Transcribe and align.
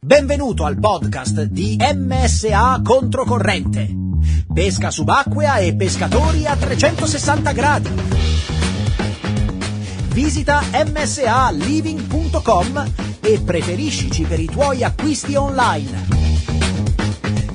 Benvenuto 0.00 0.64
al 0.64 0.78
podcast 0.78 1.42
di 1.42 1.76
MSA 1.76 2.82
Controcorrente. 2.84 3.88
Pesca 4.54 4.92
subacquea 4.92 5.56
e 5.56 5.74
pescatori 5.74 6.46
a 6.46 6.54
360 6.54 7.50
gradi. 7.50 7.90
Visita 10.10 10.62
msaliving.com 10.70 12.92
e 13.20 13.40
preferiscici 13.44 14.22
per 14.22 14.38
i 14.38 14.46
tuoi 14.46 14.84
acquisti 14.84 15.34
online. 15.34 16.06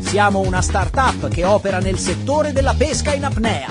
Siamo 0.02 0.41
una 0.41 0.62
startup 0.62 1.30
che 1.30 1.46
opera 1.46 1.80
nel 1.80 1.98
settore 1.98 2.52
della 2.52 2.73
pesca 2.73 3.14
in 3.14 3.23
apnea. 3.23 3.70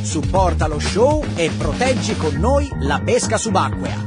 Supporta 0.00 0.68
lo 0.68 0.78
show 0.78 1.24
e 1.34 1.50
proteggi 1.58 2.16
con 2.16 2.36
noi 2.36 2.70
la 2.82 3.00
pesca 3.04 3.36
subacquea. 3.36 3.98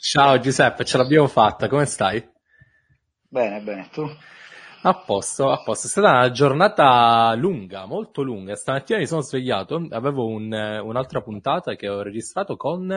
Ciao 0.00 0.40
Giuseppe, 0.40 0.84
ce 0.84 0.96
l'abbiamo 0.96 1.28
fatta, 1.28 1.68
come 1.68 1.86
stai? 1.86 2.38
Bene, 3.32 3.60
bene, 3.60 3.88
tu? 3.92 4.02
A 4.82 4.94
posto, 5.04 5.52
a 5.52 5.62
posto. 5.62 5.86
È 5.86 5.90
stata 5.90 6.10
una 6.10 6.30
giornata 6.32 7.32
lunga, 7.36 7.86
molto 7.86 8.22
lunga. 8.22 8.56
Stamattina 8.56 8.98
mi 8.98 9.06
sono 9.06 9.20
svegliato, 9.20 9.86
avevo 9.90 10.26
un, 10.26 10.52
un'altra 10.52 11.20
puntata 11.22 11.76
che 11.76 11.88
ho 11.88 12.02
registrato 12.02 12.56
con 12.56 12.90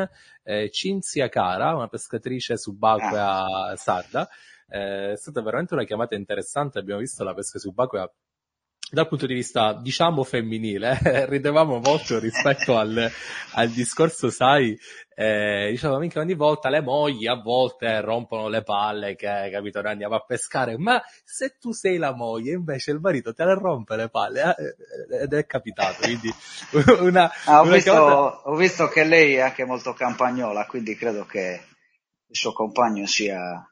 eh, 0.43 0.71
Cinzia 0.71 1.30
Cara, 1.30 1.76
una 1.76 1.88
pescatrice 1.88 2.57
subacquea 2.57 3.43
ah. 3.43 3.76
sarda. 3.76 4.27
Eh, 4.67 5.12
è 5.12 5.17
stata 5.17 5.43
veramente 5.43 5.76
una 5.76 5.84
chiamata 5.84 6.16
interessante, 6.16 6.79
abbiamo 6.79 7.02
visto 7.02 7.23
la 7.23 7.35
pesca 7.35 7.59
subacquea 7.59 8.12
dal 8.91 9.07
punto 9.07 9.25
di 9.25 9.33
vista, 9.33 9.73
diciamo, 9.73 10.23
femminile, 10.23 10.99
ridevamo 11.27 11.79
molto 11.79 12.19
rispetto 12.19 12.77
al, 12.77 13.11
al 13.53 13.69
discorso, 13.69 14.29
sai, 14.29 14.77
eh, 15.15 15.69
diciamo, 15.71 15.97
minchia, 15.97 16.21
ogni 16.21 16.35
volta 16.35 16.69
le 16.69 16.81
mogli 16.81 17.25
a 17.25 17.41
volte 17.41 18.01
rompono 18.01 18.47
le 18.49 18.61
palle 18.61 19.15
che, 19.15 19.49
capito, 19.51 19.81
noi 19.81 19.91
andiamo 19.91 20.15
a 20.15 20.23
pescare, 20.25 20.77
ma 20.77 21.01
se 21.23 21.57
tu 21.59 21.71
sei 21.71 21.97
la 21.97 22.13
moglie, 22.13 22.53
invece 22.53 22.91
il 22.91 22.99
marito 22.99 23.33
te 23.33 23.45
le 23.45 23.55
rompe 23.55 23.95
le 23.95 24.09
palle, 24.09 24.55
eh, 24.55 25.23
ed 25.23 25.34
è 25.34 25.45
capitato, 25.45 26.01
quindi 26.01 26.31
una, 27.01 27.31
ah, 27.45 27.62
ho, 27.62 27.63
una 27.63 27.73
visto, 27.73 27.91
chiamata... 27.91 28.41
ho 28.49 28.55
visto 28.55 28.87
che 28.87 29.03
lei 29.03 29.35
è 29.35 29.41
anche 29.41 29.65
molto 29.65 29.93
campagnola, 29.93 30.65
quindi 30.65 30.95
credo 30.95 31.25
che 31.25 31.62
il 32.27 32.35
suo 32.35 32.53
compagno 32.53 33.05
sia 33.07 33.68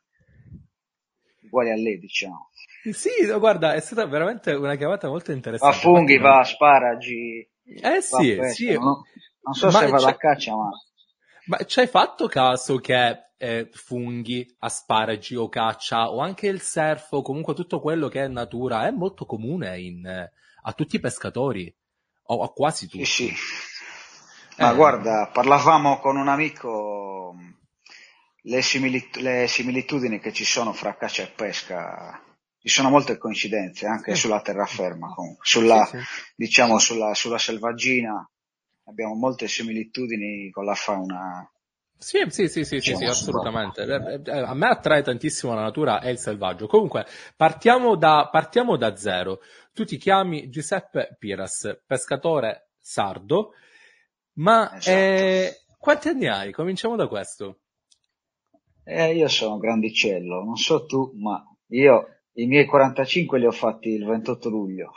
uguale 1.41 1.71
a 1.71 1.75
lei, 1.75 1.99
diciamo. 1.99 2.50
Sì, 2.91 3.09
guarda, 3.37 3.73
è 3.73 3.79
stata 3.79 4.05
veramente 4.05 4.51
una 4.53 4.75
chiamata 4.75 5.07
molto 5.07 5.31
interessante. 5.31 5.75
A 5.75 5.79
funghi, 5.79 6.17
va 6.17 6.37
a 6.37 6.39
asparagi. 6.39 7.47
Eh 7.63 8.01
sì, 8.01 8.35
pesca, 8.35 8.53
sì. 8.53 8.73
No? 8.73 9.05
Non 9.43 9.53
so 9.53 9.69
Ma 9.69 9.79
se 9.79 9.87
va 9.87 9.97
c'è- 9.97 10.07
a 10.09 10.17
caccia, 10.17 10.55
ma 10.55 10.69
Ma 11.45 11.57
ci 11.65 11.79
hai 11.79 11.87
fatto 11.87 12.27
caso 12.27 12.77
che 12.77 13.29
eh, 13.37 13.69
funghi, 13.71 14.55
asparagi 14.59 15.35
o 15.35 15.49
caccia 15.49 16.09
o 16.11 16.19
anche 16.19 16.47
il 16.47 16.61
surf 16.61 17.11
o 17.13 17.21
comunque 17.21 17.53
tutto 17.55 17.79
quello 17.79 18.07
che 18.07 18.23
è 18.23 18.27
natura 18.27 18.85
è 18.87 18.91
molto 18.91 19.25
comune 19.25 19.79
in, 19.79 20.05
eh, 20.05 20.31
a 20.63 20.73
tutti 20.73 20.95
i 20.97 20.99
pescatori 20.99 21.73
o 22.27 22.43
a 22.43 22.51
quasi 22.51 22.87
tutti. 22.87 23.05
sì, 23.05 23.27
sì. 23.27 23.33
Ma 24.57 24.71
Eh, 24.71 24.75
guarda, 24.75 25.29
parlavamo 25.33 25.99
con 25.99 26.17
un 26.17 26.27
amico 26.27 27.35
le, 28.43 28.61
similit- 28.61 29.17
le 29.17 29.47
similitudini 29.47 30.19
che 30.19 30.31
ci 30.33 30.45
sono 30.45 30.73
fra 30.73 30.95
caccia 30.95 31.23
e 31.23 31.27
pesca. 31.27 32.21
Ci 32.61 32.69
sono 32.69 32.89
molte 32.89 33.17
coincidenze 33.17 33.87
anche 33.87 34.13
Sì. 34.13 34.21
sulla 34.21 34.39
terraferma, 34.41 35.13
comunque. 35.15 35.43
Sulla, 35.43 35.83
sì, 35.85 35.97
sì. 35.97 36.03
diciamo, 36.35 36.77
sulla, 36.77 37.13
sulla 37.15 37.39
selvaggina 37.39 38.23
abbiamo 38.85 39.15
molte 39.15 39.47
similitudini 39.47 40.51
con 40.51 40.65
la 40.65 40.75
fauna. 40.75 41.51
Sì, 41.97 42.23
sì, 42.29 42.47
sì, 42.47 42.63
sì, 42.63 42.79
sì, 42.79 42.81
sì, 42.81 42.91
Diciamo, 42.91 43.09
assolutamente. 43.11 43.81
Eh, 43.83 44.21
eh, 44.25 44.39
A 44.39 44.53
me 44.53 44.67
attrae 44.67 45.01
tantissimo 45.01 45.53
la 45.55 45.61
natura 45.61 46.01
e 46.01 46.11
il 46.11 46.19
selvaggio. 46.19 46.67
Comunque, 46.67 47.05
partiamo 47.35 47.95
da, 47.95 48.27
partiamo 48.31 48.75
da 48.77 48.95
zero. 48.95 49.39
Tu 49.73 49.83
ti 49.85 49.97
chiami 49.97 50.49
Giuseppe 50.49 51.15
Piras, 51.17 51.81
pescatore 51.85 52.69
sardo, 52.79 53.53
ma 54.33 54.75
Esatto. 54.75 54.89
eh, 54.97 55.61
quanti 55.79 56.09
anni 56.09 56.27
hai? 56.27 56.51
Cominciamo 56.51 56.95
da 56.95 57.07
questo. 57.07 57.59
Eh, 58.83 59.15
io 59.15 59.27
sono 59.27 59.57
grandicello, 59.57 60.43
non 60.43 60.55
so 60.57 60.85
tu, 60.85 61.11
ma 61.15 61.43
io 61.67 62.20
i 62.33 62.45
miei 62.45 62.65
45 62.65 63.39
li 63.39 63.45
ho 63.45 63.51
fatti 63.51 63.89
il 63.89 64.05
28 64.05 64.49
luglio. 64.49 64.91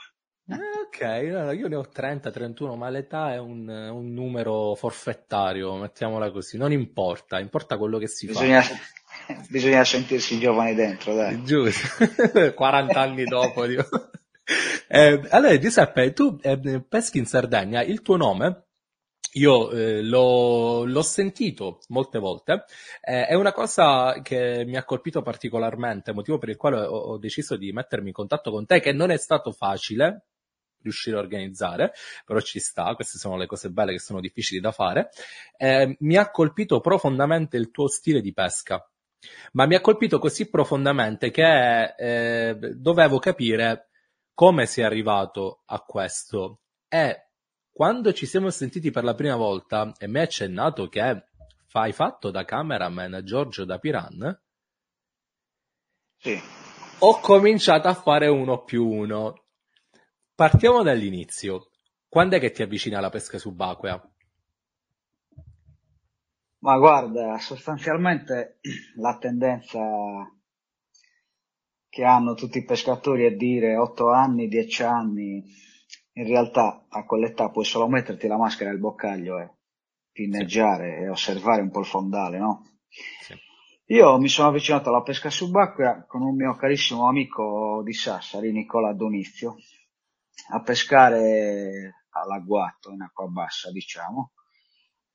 Ah, 0.48 0.58
ok, 0.84 1.54
io 1.56 1.68
ne 1.68 1.74
ho 1.74 1.88
30, 1.88 2.30
31, 2.30 2.76
ma 2.76 2.90
l'età 2.90 3.32
è 3.32 3.38
un, 3.38 3.66
un 3.66 4.12
numero 4.12 4.74
forfettario, 4.74 5.74
mettiamola 5.76 6.30
così. 6.30 6.58
Non 6.58 6.70
importa, 6.70 7.40
importa 7.40 7.78
quello 7.78 7.96
che 7.98 8.08
si 8.08 8.26
Bisogna, 8.26 8.60
fa. 8.60 8.74
bisogna 9.48 9.82
sentirsi 9.84 10.38
giovani 10.38 10.74
dentro, 10.74 11.14
dai. 11.14 11.42
Giusto, 11.44 12.04
40 12.54 13.00
anni 13.00 13.24
dopo. 13.24 13.64
Eh, 13.64 15.20
allora, 15.30 15.58
Giuseppe, 15.58 16.12
tu 16.12 16.38
eh, 16.42 16.82
peschi 16.86 17.16
in 17.18 17.24
Sardegna, 17.26 17.82
il 17.82 18.02
tuo 18.02 18.16
nome, 18.16 18.63
io 19.32 19.70
eh, 19.70 20.02
l'ho, 20.02 20.84
l'ho 20.84 21.02
sentito 21.02 21.80
molte 21.88 22.18
volte, 22.18 22.64
eh, 23.00 23.26
è 23.26 23.34
una 23.34 23.52
cosa 23.52 24.20
che 24.22 24.64
mi 24.64 24.76
ha 24.76 24.84
colpito 24.84 25.22
particolarmente, 25.22 26.12
motivo 26.12 26.38
per 26.38 26.50
il 26.50 26.56
quale 26.56 26.80
ho, 26.84 26.96
ho 26.96 27.18
deciso 27.18 27.56
di 27.56 27.72
mettermi 27.72 28.08
in 28.08 28.14
contatto 28.14 28.50
con 28.50 28.66
te, 28.66 28.80
che 28.80 28.92
non 28.92 29.10
è 29.10 29.16
stato 29.16 29.52
facile 29.52 30.26
riuscire 30.84 31.16
a 31.16 31.20
organizzare, 31.20 31.92
però 32.24 32.38
ci 32.40 32.60
sta, 32.60 32.94
queste 32.94 33.18
sono 33.18 33.36
le 33.36 33.46
cose 33.46 33.70
belle 33.70 33.92
che 33.92 33.98
sono 33.98 34.20
difficili 34.20 34.60
da 34.60 34.70
fare. 34.70 35.08
Eh, 35.56 35.96
mi 36.00 36.16
ha 36.16 36.30
colpito 36.30 36.80
profondamente 36.80 37.56
il 37.56 37.70
tuo 37.70 37.88
stile 37.88 38.20
di 38.20 38.32
pesca. 38.32 38.86
Ma 39.52 39.66
mi 39.66 39.74
ha 39.74 39.80
colpito 39.80 40.18
così 40.18 40.50
profondamente 40.50 41.30
che 41.30 41.94
eh, 41.96 42.54
dovevo 42.76 43.18
capire 43.18 43.88
come 44.34 44.66
sei 44.66 44.84
arrivato 44.84 45.62
a 45.64 45.80
questo. 45.80 46.60
E 46.86 47.23
quando 47.74 48.12
ci 48.12 48.24
siamo 48.24 48.50
sentiti 48.50 48.92
per 48.92 49.02
la 49.02 49.16
prima 49.16 49.34
volta 49.34 49.92
e 49.98 50.06
mi 50.06 50.18
hai 50.18 50.24
accennato 50.24 50.86
che 50.86 51.24
fai 51.66 51.92
fatto 51.92 52.30
da 52.30 52.44
cameraman 52.44 53.14
a 53.14 53.22
Giorgio 53.24 53.64
da 53.64 53.80
Piran, 53.80 54.40
Sì. 56.18 56.40
ho 57.00 57.18
cominciato 57.18 57.88
a 57.88 57.94
fare 57.94 58.28
uno 58.28 58.62
più 58.62 58.86
uno. 58.88 59.46
Partiamo 60.36 60.84
dall'inizio. 60.84 61.70
Quando 62.08 62.36
è 62.36 62.38
che 62.38 62.52
ti 62.52 62.62
avvicini 62.62 62.94
alla 62.94 63.10
pesca 63.10 63.38
subacquea? 63.38 64.00
Ma 66.58 66.78
guarda, 66.78 67.36
sostanzialmente 67.38 68.60
la 68.98 69.18
tendenza 69.18 69.80
che 71.88 72.04
hanno 72.04 72.34
tutti 72.34 72.58
i 72.58 72.64
pescatori 72.64 73.24
è 73.24 73.32
dire 73.32 73.76
8 73.76 74.10
anni, 74.12 74.46
10 74.46 74.82
anni. 74.84 75.42
In 76.16 76.26
realtà 76.26 76.86
a 76.88 77.04
quell'età 77.04 77.50
puoi 77.50 77.64
solo 77.64 77.88
metterti 77.88 78.26
la 78.26 78.36
maschera 78.36 78.70
e 78.70 78.74
il 78.74 78.78
boccaglio 78.78 79.38
e 79.38 79.50
pinneggiare 80.12 80.98
e 80.98 81.08
osservare 81.08 81.62
un 81.62 81.70
po' 81.70 81.80
il 81.80 81.86
fondale, 81.86 82.38
no? 82.38 82.78
Sì. 83.20 83.34
Io 83.88 84.18
mi 84.18 84.28
sono 84.28 84.48
avvicinato 84.48 84.88
alla 84.88 85.02
pesca 85.02 85.28
subacquea 85.28 86.06
con 86.06 86.22
un 86.22 86.36
mio 86.36 86.54
carissimo 86.54 87.08
amico 87.08 87.82
di 87.84 87.92
Sassari, 87.92 88.52
Nicola 88.52 88.94
Donizio, 88.94 89.56
a 90.52 90.62
pescare 90.62 92.06
all'agguato, 92.10 92.92
in 92.92 93.02
acqua 93.02 93.26
bassa, 93.26 93.70
diciamo. 93.72 94.32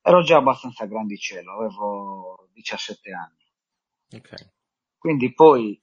Ero 0.02 0.22
già 0.22 0.38
abbastanza 0.38 0.86
grandicello, 0.86 1.54
avevo 1.54 2.50
17 2.54 3.12
anni. 3.12 4.18
Ok. 4.18 4.52
Quindi 4.98 5.34
poi 5.34 5.82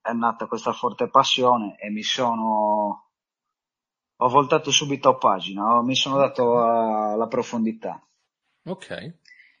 è 0.00 0.12
nata 0.12 0.46
questa 0.46 0.72
forte 0.72 1.08
passione 1.10 1.76
e 1.78 1.90
mi 1.90 2.02
sono... 2.02 3.07
ho 4.20 4.28
voltato 4.28 4.70
subito 4.70 5.08
a 5.08 5.16
pagina, 5.16 5.82
mi 5.82 5.94
sono 5.94 6.18
dato 6.18 6.60
alla 6.60 7.26
profondità. 7.28 8.02
Ok. 8.64 9.14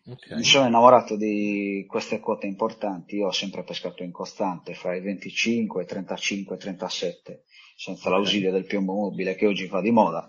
Ok. 0.06 0.30
Mi 0.30 0.42
sono 0.44 0.66
innamorato 0.66 1.16
di 1.16 1.84
queste 1.86 2.18
quote 2.18 2.46
importanti, 2.46 3.16
io 3.16 3.26
ho 3.26 3.32
sempre 3.32 3.62
pescato 3.62 4.02
in 4.02 4.10
costante, 4.10 4.74
fra 4.74 4.96
i 4.96 5.00
25, 5.00 5.84
35 5.84 6.56
e 6.56 6.58
37, 6.58 7.44
senza 7.76 8.08
Ok. 8.08 8.14
l'ausilio 8.14 8.50
del 8.50 8.64
piombo 8.64 8.94
mobile 8.94 9.34
che 9.34 9.46
oggi 9.46 9.66
va 9.66 9.80
di 9.82 9.90
moda. 9.90 10.26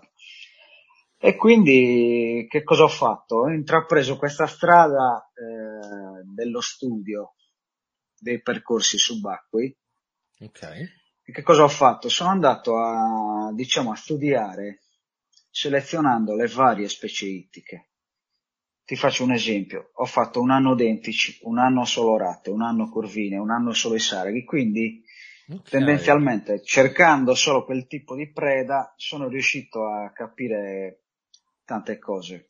E 1.18 1.34
quindi 1.34 2.46
che 2.48 2.62
cosa 2.62 2.84
ho 2.84 2.88
fatto? 2.88 3.36
Ho 3.36 3.50
intrapreso 3.50 4.16
questa 4.16 4.46
strada 4.46 5.30
eh, 5.34 6.24
dello 6.34 6.60
studio 6.60 7.34
dei 8.18 8.40
percorsi 8.40 8.98
subacquei. 8.98 9.76
Ok. 10.40 10.99
Che 11.32 11.42
cosa 11.42 11.62
ho 11.62 11.68
fatto? 11.68 12.08
Sono 12.08 12.30
andato 12.30 12.76
a, 12.78 13.52
diciamo, 13.52 13.92
a 13.92 13.96
studiare 13.96 14.82
selezionando 15.50 16.34
le 16.34 16.46
varie 16.46 16.88
specie 16.88 17.26
ittiche. 17.26 17.88
Ti 18.84 18.96
faccio 18.96 19.24
un 19.24 19.32
esempio, 19.32 19.90
ho 19.94 20.04
fatto 20.04 20.40
un 20.40 20.50
anno 20.50 20.74
dentici, 20.74 21.38
un 21.42 21.58
anno 21.58 21.84
solo 21.84 22.16
ratte, 22.16 22.50
un 22.50 22.62
anno 22.62 22.88
curvine, 22.88 23.36
un 23.36 23.50
anno 23.50 23.72
solo 23.72 23.94
i 23.94 24.00
saraghi, 24.00 24.44
quindi 24.44 25.04
Ok. 25.52 25.68
tendenzialmente 25.68 26.62
cercando 26.62 27.34
solo 27.34 27.64
quel 27.64 27.88
tipo 27.88 28.14
di 28.14 28.30
preda 28.30 28.94
sono 28.96 29.26
riuscito 29.26 29.84
a 29.84 30.12
capire 30.12 31.06
tante 31.64 31.98
cose. 31.98 32.46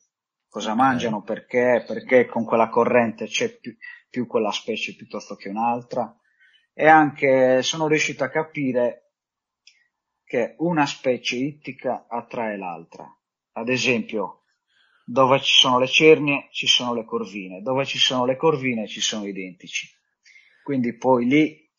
Cosa 0.47 0.75
mangiano, 0.75 1.23
perché, 1.23 1.83
perché 1.87 2.27
con 2.27 2.43
quella 2.45 2.69
corrente 2.69 3.25
c'è 3.25 3.57
più, 3.57 3.75
più 4.09 4.27
quella 4.27 4.51
specie 4.51 4.95
piuttosto 4.95 5.35
che 5.35 5.49
un'altra. 5.49 6.15
E 6.73 6.87
anche 6.87 7.61
sono 7.61 7.87
riuscito 7.87 8.23
a 8.23 8.29
capire 8.29 9.11
che 10.23 10.55
una 10.59 10.85
specie 10.85 11.35
ittica 11.35 12.05
attrae 12.07 12.57
l'altra. 12.57 13.05
Ad 13.53 13.69
esempio, 13.69 14.43
dove 15.05 15.39
ci 15.41 15.53
sono 15.53 15.77
le 15.79 15.87
cernie 15.87 16.47
ci 16.51 16.67
sono 16.67 16.93
le 16.93 17.03
corvine, 17.03 17.61
dove 17.61 17.85
ci 17.85 17.97
sono 17.97 18.25
le 18.25 18.37
corvine 18.37 18.87
ci 18.87 19.01
sono 19.01 19.25
i 19.27 19.33
dentici. 19.33 19.89
Quindi 20.63 20.95
poi 20.95 21.25
lì 21.25 21.69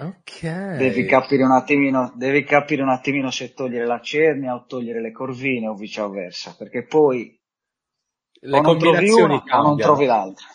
Ok. 0.00 0.42
devi 0.76 1.04
capire 1.04 1.42
un 1.42 1.50
attimino, 1.50 2.12
devi 2.16 2.44
capire 2.44 2.82
un 2.82 2.88
attimino 2.88 3.30
se 3.30 3.52
togliere 3.52 3.84
la 3.84 4.00
cernia 4.00 4.54
o 4.54 4.64
togliere 4.64 5.00
le 5.00 5.10
corvine 5.10 5.68
o 5.68 5.74
viceversa, 5.74 6.54
perché 6.56 6.84
poi 6.84 7.36
Le 8.40 8.58
o 8.58 8.62
non 8.62 8.78
trovi 8.78 9.10
una 9.10 9.42
o 9.50 9.62
non 9.62 9.76
trovi 9.76 10.06
l'altra. 10.06 10.46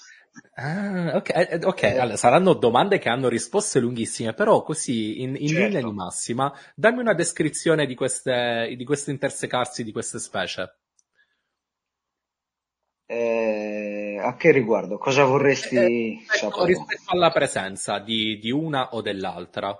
Ah, 0.55 1.11
ok, 1.15 1.29
eh, 1.29 1.59
ok, 1.63 1.83
Eh, 1.83 1.99
allora, 1.99 2.17
saranno 2.17 2.53
domande 2.53 2.97
che 2.97 3.07
hanno 3.09 3.27
risposte 3.29 3.79
lunghissime, 3.79 4.33
però 4.33 4.63
così 4.63 5.21
in, 5.21 5.35
in 5.37 5.53
linea 5.53 5.81
di 5.81 5.91
certo. 5.91 5.93
massima, 5.93 6.51
dammi 6.75 6.99
una 7.01 7.13
descrizione 7.13 7.85
di 7.85 7.93
queste, 7.95 8.73
di 8.75 8.83
questo 8.83 9.11
intersecarsi 9.11 9.83
di 9.83 9.91
queste 9.91 10.17
specie. 10.19 10.75
Eh, 13.07 14.19
a 14.21 14.35
che 14.35 14.51
riguardo? 14.51 14.97
Cosa 14.97 15.23
Eh, 15.23 15.23
vorresti 15.23 16.19
ecco, 16.27 16.63
sapere? 16.63 16.65
rispetto 16.65 17.11
alla 17.11 17.31
presenza 17.31 17.97
di, 17.97 18.37
di 18.37 18.51
una 18.51 18.89
o 18.93 19.01
dell'altra. 19.01 19.75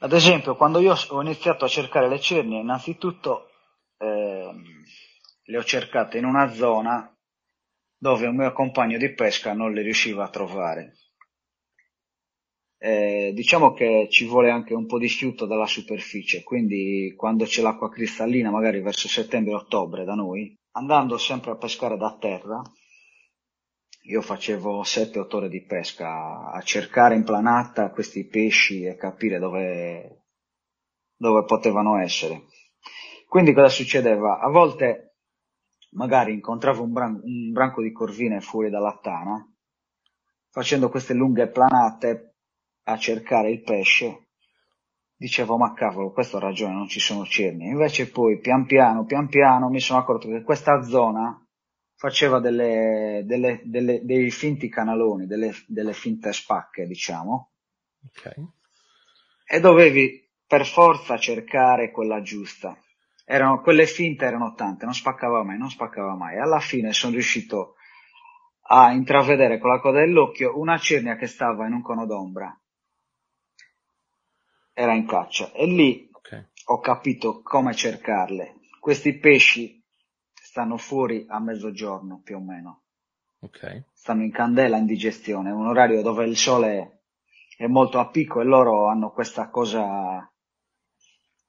Ad 0.00 0.12
esempio, 0.12 0.56
quando 0.56 0.80
io 0.80 0.94
ho 1.10 1.22
iniziato 1.22 1.64
a 1.64 1.68
cercare 1.68 2.08
le 2.08 2.20
cernie, 2.20 2.60
innanzitutto 2.60 3.48
ehm, 3.98 4.62
le 5.44 5.58
ho 5.58 5.64
cercate 5.64 6.18
in 6.18 6.24
una 6.24 6.52
zona 6.52 7.12
dove 7.98 8.26
un 8.26 8.36
mio 8.36 8.52
compagno 8.52 8.96
di 8.96 9.12
pesca 9.12 9.52
non 9.52 9.72
le 9.72 9.82
riusciva 9.82 10.24
a 10.24 10.30
trovare. 10.30 10.94
Eh, 12.80 13.32
diciamo 13.34 13.72
che 13.72 14.06
ci 14.08 14.24
vuole 14.24 14.50
anche 14.50 14.72
un 14.72 14.86
po' 14.86 14.98
di 14.98 15.08
fiuto 15.08 15.46
dalla 15.46 15.66
superficie, 15.66 16.44
quindi 16.44 17.12
quando 17.16 17.44
c'è 17.44 17.60
l'acqua 17.60 17.90
cristallina, 17.90 18.52
magari 18.52 18.80
verso 18.80 19.08
settembre-ottobre 19.08 20.04
da 20.04 20.14
noi, 20.14 20.54
andando 20.76 21.18
sempre 21.18 21.50
a 21.50 21.56
pescare 21.56 21.96
da 21.96 22.16
terra, 22.20 22.62
io 24.02 24.22
facevo 24.22 24.82
7-8 24.82 25.36
ore 25.36 25.48
di 25.48 25.64
pesca 25.64 26.50
a 26.52 26.62
cercare 26.62 27.16
in 27.16 27.24
planata 27.24 27.90
questi 27.90 28.24
pesci 28.26 28.84
e 28.84 28.94
capire 28.94 29.40
dove, 29.40 30.22
dove 31.16 31.44
potevano 31.44 31.98
essere. 31.98 32.44
Quindi 33.26 33.52
cosa 33.52 33.68
succedeva? 33.68 34.38
A 34.38 34.48
volte 34.48 35.07
magari 35.90 36.32
incontravo 36.32 36.82
un, 36.82 36.92
bran- 36.92 37.20
un 37.22 37.52
branco 37.52 37.82
di 37.82 37.92
corvine 37.92 38.40
fuori 38.40 38.70
dalla 38.70 38.98
tana, 39.00 39.46
facendo 40.50 40.88
queste 40.88 41.14
lunghe 41.14 41.48
planate 41.48 42.34
a 42.84 42.96
cercare 42.96 43.50
il 43.50 43.62
pesce, 43.62 44.28
dicevo 45.16 45.56
ma 45.56 45.72
cavolo, 45.74 46.12
questo 46.12 46.36
ha 46.36 46.40
ragione, 46.40 46.74
non 46.74 46.88
ci 46.88 47.00
sono 47.00 47.24
cernie. 47.24 47.70
Invece 47.70 48.10
poi 48.10 48.38
pian 48.40 48.66
piano, 48.66 49.04
pian 49.04 49.28
piano 49.28 49.68
mi 49.68 49.80
sono 49.80 49.98
accorto 49.98 50.28
che 50.28 50.42
questa 50.42 50.82
zona 50.82 51.42
faceva 51.94 52.38
delle, 52.38 53.22
delle- 53.26 53.60
delle- 53.64 54.04
dei 54.04 54.30
finti 54.30 54.68
canaloni, 54.68 55.26
delle, 55.26 55.52
delle 55.66 55.92
finte 55.92 56.32
spacche, 56.32 56.86
diciamo, 56.86 57.50
Ok. 58.06 58.34
e 59.44 59.60
dovevi 59.60 60.30
per 60.46 60.64
forza 60.64 61.18
cercare 61.18 61.90
quella 61.90 62.22
giusta. 62.22 62.78
Erano, 63.30 63.60
quelle 63.60 63.84
finte 63.84 64.24
erano 64.24 64.54
tante, 64.54 64.86
non 64.86 64.94
spaccava 64.94 65.42
mai, 65.42 65.58
non 65.58 65.68
spaccava 65.68 66.14
mai. 66.14 66.38
Alla 66.38 66.60
fine 66.60 66.94
sono 66.94 67.12
riuscito 67.12 67.74
a 68.70 68.90
intravedere 68.92 69.58
con 69.58 69.68
la 69.68 69.80
coda 69.80 70.00
dell'occhio 70.00 70.58
una 70.58 70.78
cernia 70.78 71.14
che 71.16 71.26
stava 71.26 71.66
in 71.66 71.74
un 71.74 71.82
cono 71.82 72.06
d'ombra, 72.06 72.58
era 74.72 74.94
in 74.94 75.06
caccia, 75.06 75.52
e 75.52 75.66
lì 75.66 76.08
Ok. 76.10 76.46
ho 76.66 76.78
capito 76.78 77.42
come 77.42 77.74
cercarle. 77.74 78.60
Questi 78.80 79.18
pesci 79.18 79.78
stanno 80.32 80.78
fuori 80.78 81.26
a 81.28 81.38
mezzogiorno 81.38 82.22
più 82.24 82.36
o 82.36 82.40
meno, 82.40 82.84
Ok. 83.40 83.84
stanno 83.92 84.22
in 84.22 84.32
candela 84.32 84.78
in 84.78 84.86
digestione, 84.86 85.50
è 85.50 85.52
un 85.52 85.66
orario 85.66 86.00
dove 86.00 86.24
il 86.24 86.36
sole 86.36 87.02
è 87.58 87.66
molto 87.66 87.98
a 87.98 88.08
picco 88.08 88.40
e 88.40 88.44
loro 88.44 88.86
hanno 88.88 89.10
questa 89.10 89.50
cosa 89.50 90.32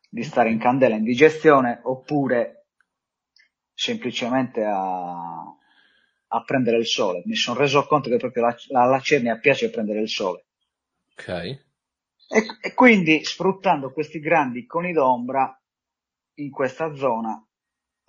di 0.10 0.24
stare 0.24 0.50
in 0.50 0.58
candela 0.58 0.96
in 0.96 1.04
digestione 1.04 1.80
oppure 1.84 2.66
semplicemente 3.74 4.64
a, 4.64 5.44
a 6.28 6.44
prendere 6.44 6.78
il 6.78 6.88
sole. 6.88 7.22
Mi 7.26 7.36
sono 7.36 7.60
reso 7.60 7.86
conto 7.86 8.10
che 8.10 8.18
proprio 8.18 8.44
la, 8.44 8.58
la, 8.70 8.86
la 8.86 9.00
cernia 9.00 9.38
piace 9.38 9.70
prendere 9.70 10.02
il 10.02 10.10
sole. 10.10 10.46
Ok. 11.14 11.28
E, 11.28 12.46
e 12.62 12.74
quindi 12.74 13.24
sfruttando 13.24 13.92
questi 13.92 14.20
grandi 14.20 14.66
coni 14.66 14.92
d'ombra 14.92 15.54
in 16.36 16.52
questa 16.52 16.94
zona 16.96 17.42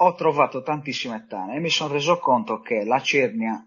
ho 0.02 0.14
trovato 0.14 0.62
tantissime 0.62 1.26
tane 1.26 1.56
e 1.56 1.60
mi 1.60 1.68
sono 1.68 1.92
reso 1.92 2.18
conto 2.18 2.60
che 2.60 2.84
la 2.84 3.00
cernia 3.00 3.64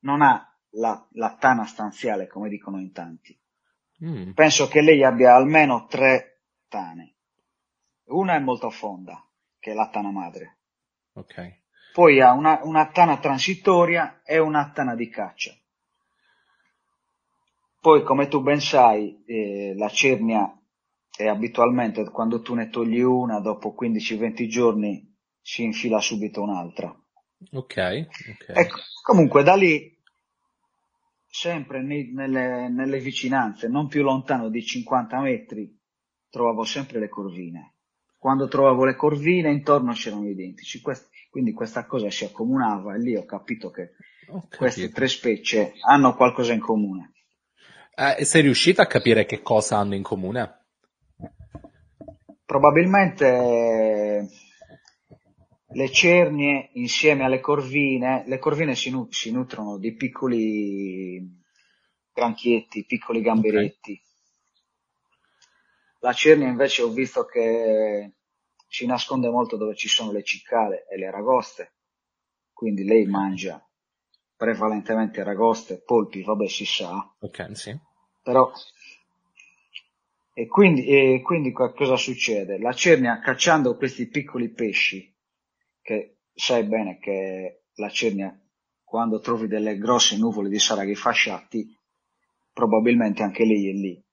non 0.00 0.22
ha 0.22 0.44
la, 0.70 1.06
la 1.12 1.36
tana 1.36 1.64
stanziale 1.66 2.26
come 2.26 2.48
dicono 2.48 2.78
in 2.80 2.92
tanti. 2.92 3.38
Mm. 4.04 4.32
Penso 4.32 4.68
che 4.68 4.80
lei 4.82 5.02
abbia 5.04 5.34
almeno 5.34 5.86
tre 5.86 6.42
tane. 6.68 7.15
Una 8.06 8.34
è 8.34 8.38
molto 8.38 8.70
fonda, 8.70 9.24
che 9.58 9.72
è 9.72 9.74
la 9.74 9.88
tana 9.88 10.10
madre. 10.10 10.58
Ok. 11.14 11.64
Poi 11.92 12.20
ha 12.20 12.32
una, 12.32 12.60
una 12.62 12.90
tana 12.90 13.18
transitoria 13.18 14.20
e 14.22 14.38
una 14.38 14.70
tana 14.70 14.94
di 14.94 15.08
caccia. 15.08 15.54
Poi, 17.80 18.02
come 18.02 18.28
tu 18.28 18.42
ben 18.42 18.60
sai, 18.60 19.22
eh, 19.24 19.74
la 19.76 19.88
cernia 19.88 20.52
è 21.16 21.26
abitualmente 21.26 22.04
quando 22.10 22.42
tu 22.42 22.54
ne 22.54 22.68
togli 22.68 23.00
una, 23.00 23.40
dopo 23.40 23.74
15-20 23.78 24.46
giorni 24.46 25.16
si 25.40 25.62
infila 25.62 26.00
subito 26.00 26.42
un'altra. 26.42 26.88
Ok. 27.52 28.08
Ok. 28.30 28.52
Ecco, 28.54 28.76
comunque 29.02 29.42
da 29.42 29.54
lì, 29.54 29.96
sempre 31.26 31.80
nei- 31.82 32.12
nelle, 32.12 32.68
nelle 32.68 32.98
vicinanze, 32.98 33.68
non 33.68 33.88
più 33.88 34.02
lontano 34.02 34.48
di 34.48 34.62
50 34.62 35.20
metri, 35.20 35.74
trovavo 36.28 36.64
sempre 36.64 36.98
le 36.98 37.08
corvine. 37.08 37.75
Quando 38.26 38.48
trovavo 38.48 38.84
le 38.84 38.96
corvine, 38.96 39.52
intorno 39.52 39.92
c'erano 39.92 40.28
identici. 40.28 40.80
Quest- 40.80 41.10
quindi 41.30 41.52
questa 41.52 41.86
cosa 41.86 42.10
si 42.10 42.24
accomunava 42.24 42.96
e 42.96 42.98
lì 42.98 43.14
ho 43.14 43.24
capito 43.24 43.70
che 43.70 43.92
Ho 44.30 44.48
queste 44.48 44.90
tre 44.90 45.06
specie 45.06 45.74
hanno 45.86 46.16
qualcosa 46.16 46.52
in 46.52 46.58
comune. 46.58 47.12
Eh, 47.94 48.24
sei 48.24 48.42
riuscita 48.42 48.82
a 48.82 48.88
capire 48.88 49.26
che 49.26 49.42
cosa 49.42 49.76
hanno 49.76 49.94
in 49.94 50.02
comune? 50.02 50.64
Probabilmente 52.44 54.28
le 55.68 55.90
cernie 55.92 56.70
insieme 56.72 57.22
alle 57.22 57.38
corvine, 57.38 58.24
le 58.26 58.40
corvine 58.40 58.74
si, 58.74 58.90
nu- 58.90 59.06
si 59.08 59.30
nutrono 59.30 59.78
di 59.78 59.94
piccoli 59.94 61.24
granchietti, 62.12 62.86
piccoli 62.86 63.20
gamberetti. 63.20 64.02
La 66.00 66.12
cernia 66.12 66.48
invece 66.48 66.82
ho 66.82 66.90
visto 66.90 67.24
che 67.24 68.15
si 68.76 68.84
nasconde 68.84 69.30
molto 69.30 69.56
dove 69.56 69.74
ci 69.74 69.88
sono 69.88 70.12
le 70.12 70.22
cicale 70.22 70.86
e 70.86 70.98
le 70.98 71.06
aragoste, 71.06 71.76
quindi 72.52 72.84
lei 72.84 73.06
mangia 73.06 73.66
prevalentemente 74.36 75.22
aragoste, 75.22 75.82
polpi, 75.82 76.22
vabbè 76.22 76.46
si 76.46 76.66
sa, 76.66 77.10
Ok, 77.20 77.56
sì. 77.56 77.74
però 78.22 78.52
e 80.34 80.46
quindi, 80.46 80.84
e 80.84 81.22
quindi 81.22 81.52
cosa 81.52 81.96
succede? 81.96 82.58
La 82.58 82.74
cernia 82.74 83.18
cacciando 83.20 83.78
questi 83.78 84.08
piccoli 84.08 84.50
pesci, 84.50 85.10
che 85.80 86.18
sai 86.34 86.64
bene 86.64 86.98
che 86.98 87.62
la 87.76 87.88
cernia 87.88 88.38
quando 88.84 89.20
trovi 89.20 89.46
delle 89.46 89.78
grosse 89.78 90.18
nuvole 90.18 90.50
di 90.50 90.58
saraghi 90.58 90.94
fasciati, 90.94 91.74
probabilmente 92.52 93.22
anche 93.22 93.46
lei 93.46 93.70
è 93.70 93.72
lì. 93.72 94.05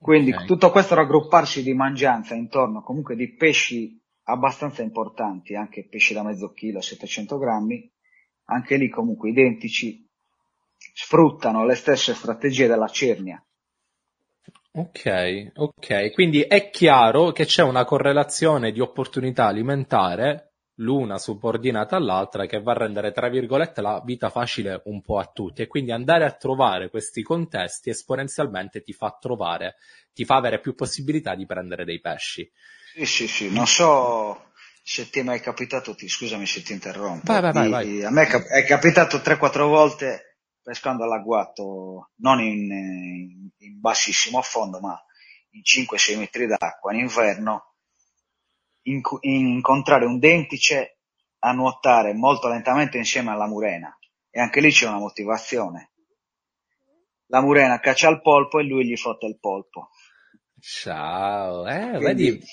Quindi 0.00 0.32
Ok. 0.32 0.44
tutto 0.44 0.70
questo 0.70 0.94
raggrupparsi 0.94 1.62
di 1.62 1.74
mangianza 1.74 2.34
intorno 2.34 2.82
comunque 2.82 3.16
di 3.16 3.34
pesci 3.34 4.00
abbastanza 4.24 4.82
importanti, 4.82 5.54
anche 5.54 5.88
pesci 5.88 6.14
da 6.14 6.22
mezzo 6.22 6.52
chilo, 6.52 6.80
700 6.80 7.36
grammi, 7.38 7.90
anche 8.44 8.76
lì 8.76 8.88
comunque 8.88 9.30
identici, 9.30 10.06
sfruttano 10.94 11.64
le 11.64 11.74
stesse 11.74 12.14
strategie 12.14 12.66
della 12.68 12.88
cernia. 12.88 13.42
Ok, 14.72 15.52
ok. 15.54 16.12
Quindi 16.12 16.42
è 16.42 16.70
chiaro 16.70 17.32
che 17.32 17.44
c'è 17.44 17.62
una 17.62 17.84
correlazione 17.84 18.70
di 18.70 18.80
opportunità 18.80 19.46
alimentare, 19.46 20.47
l'una 20.78 21.18
subordinata 21.18 21.96
all'altra, 21.96 22.46
che 22.46 22.60
va 22.60 22.72
a 22.72 22.78
rendere, 22.78 23.12
tra 23.12 23.28
virgolette, 23.28 23.80
la 23.80 24.02
vita 24.04 24.30
facile 24.30 24.82
un 24.84 25.02
po' 25.02 25.18
a 25.18 25.30
tutti. 25.32 25.62
E 25.62 25.66
quindi 25.66 25.92
andare 25.92 26.24
a 26.24 26.32
trovare 26.32 26.90
questi 26.90 27.22
contesti 27.22 27.90
esponenzialmente 27.90 28.82
ti 28.82 28.92
fa 28.92 29.16
trovare, 29.20 29.76
ti 30.12 30.24
fa 30.24 30.36
avere 30.36 30.60
più 30.60 30.74
possibilità 30.74 31.34
di 31.34 31.46
prendere 31.46 31.84
dei 31.84 32.00
pesci. 32.00 32.50
Sì, 32.94 33.06
sì, 33.06 33.28
sì, 33.28 33.52
non 33.52 33.66
so 33.66 34.50
se 34.82 35.10
ti 35.10 35.18
è 35.18 35.22
mai 35.22 35.40
capitato, 35.40 35.94
ti, 35.94 36.08
scusami 36.08 36.46
se 36.46 36.62
ti 36.62 36.72
interrompo, 36.72 37.30
Vai, 37.30 37.52
vai, 37.52 37.68
vai, 37.68 38.04
a 38.04 38.10
me 38.10 38.22
è, 38.22 38.26
cap- 38.26 38.46
è 38.46 38.64
capitato 38.64 39.18
3-4 39.18 39.66
volte 39.66 40.28
pescando 40.62 41.04
all'agguato 41.04 42.12
non 42.16 42.40
in, 42.40 43.50
in, 43.58 43.80
bassissimo 43.80 44.38
affondo, 44.38 44.80
ma 44.80 44.98
in 45.50 45.60
5-6 45.62 46.18
metri 46.18 46.46
d'acqua 46.46 46.92
in 46.92 47.00
inverno, 47.00 47.67
in, 48.90 49.00
incontrare 49.20 50.04
un 50.04 50.18
dentice 50.18 50.98
a 51.40 51.52
nuotare 51.52 52.14
molto 52.14 52.48
lentamente 52.48 52.98
insieme 52.98 53.30
alla 53.30 53.46
murena. 53.46 53.96
E 54.30 54.40
anche 54.40 54.60
lì 54.60 54.70
c'è 54.70 54.88
una 54.88 54.98
motivazione. 54.98 55.92
La 57.26 57.40
murena 57.40 57.78
caccia 57.78 58.08
il 58.08 58.20
polpo 58.20 58.58
e 58.58 58.64
lui 58.64 58.86
gli 58.86 58.96
fotte 58.96 59.26
il 59.26 59.38
polpo. 59.38 59.90
Ciao, 60.60 61.66
eh, 61.66 61.98
Quindi, 61.98 62.30
vedi, 62.30 62.44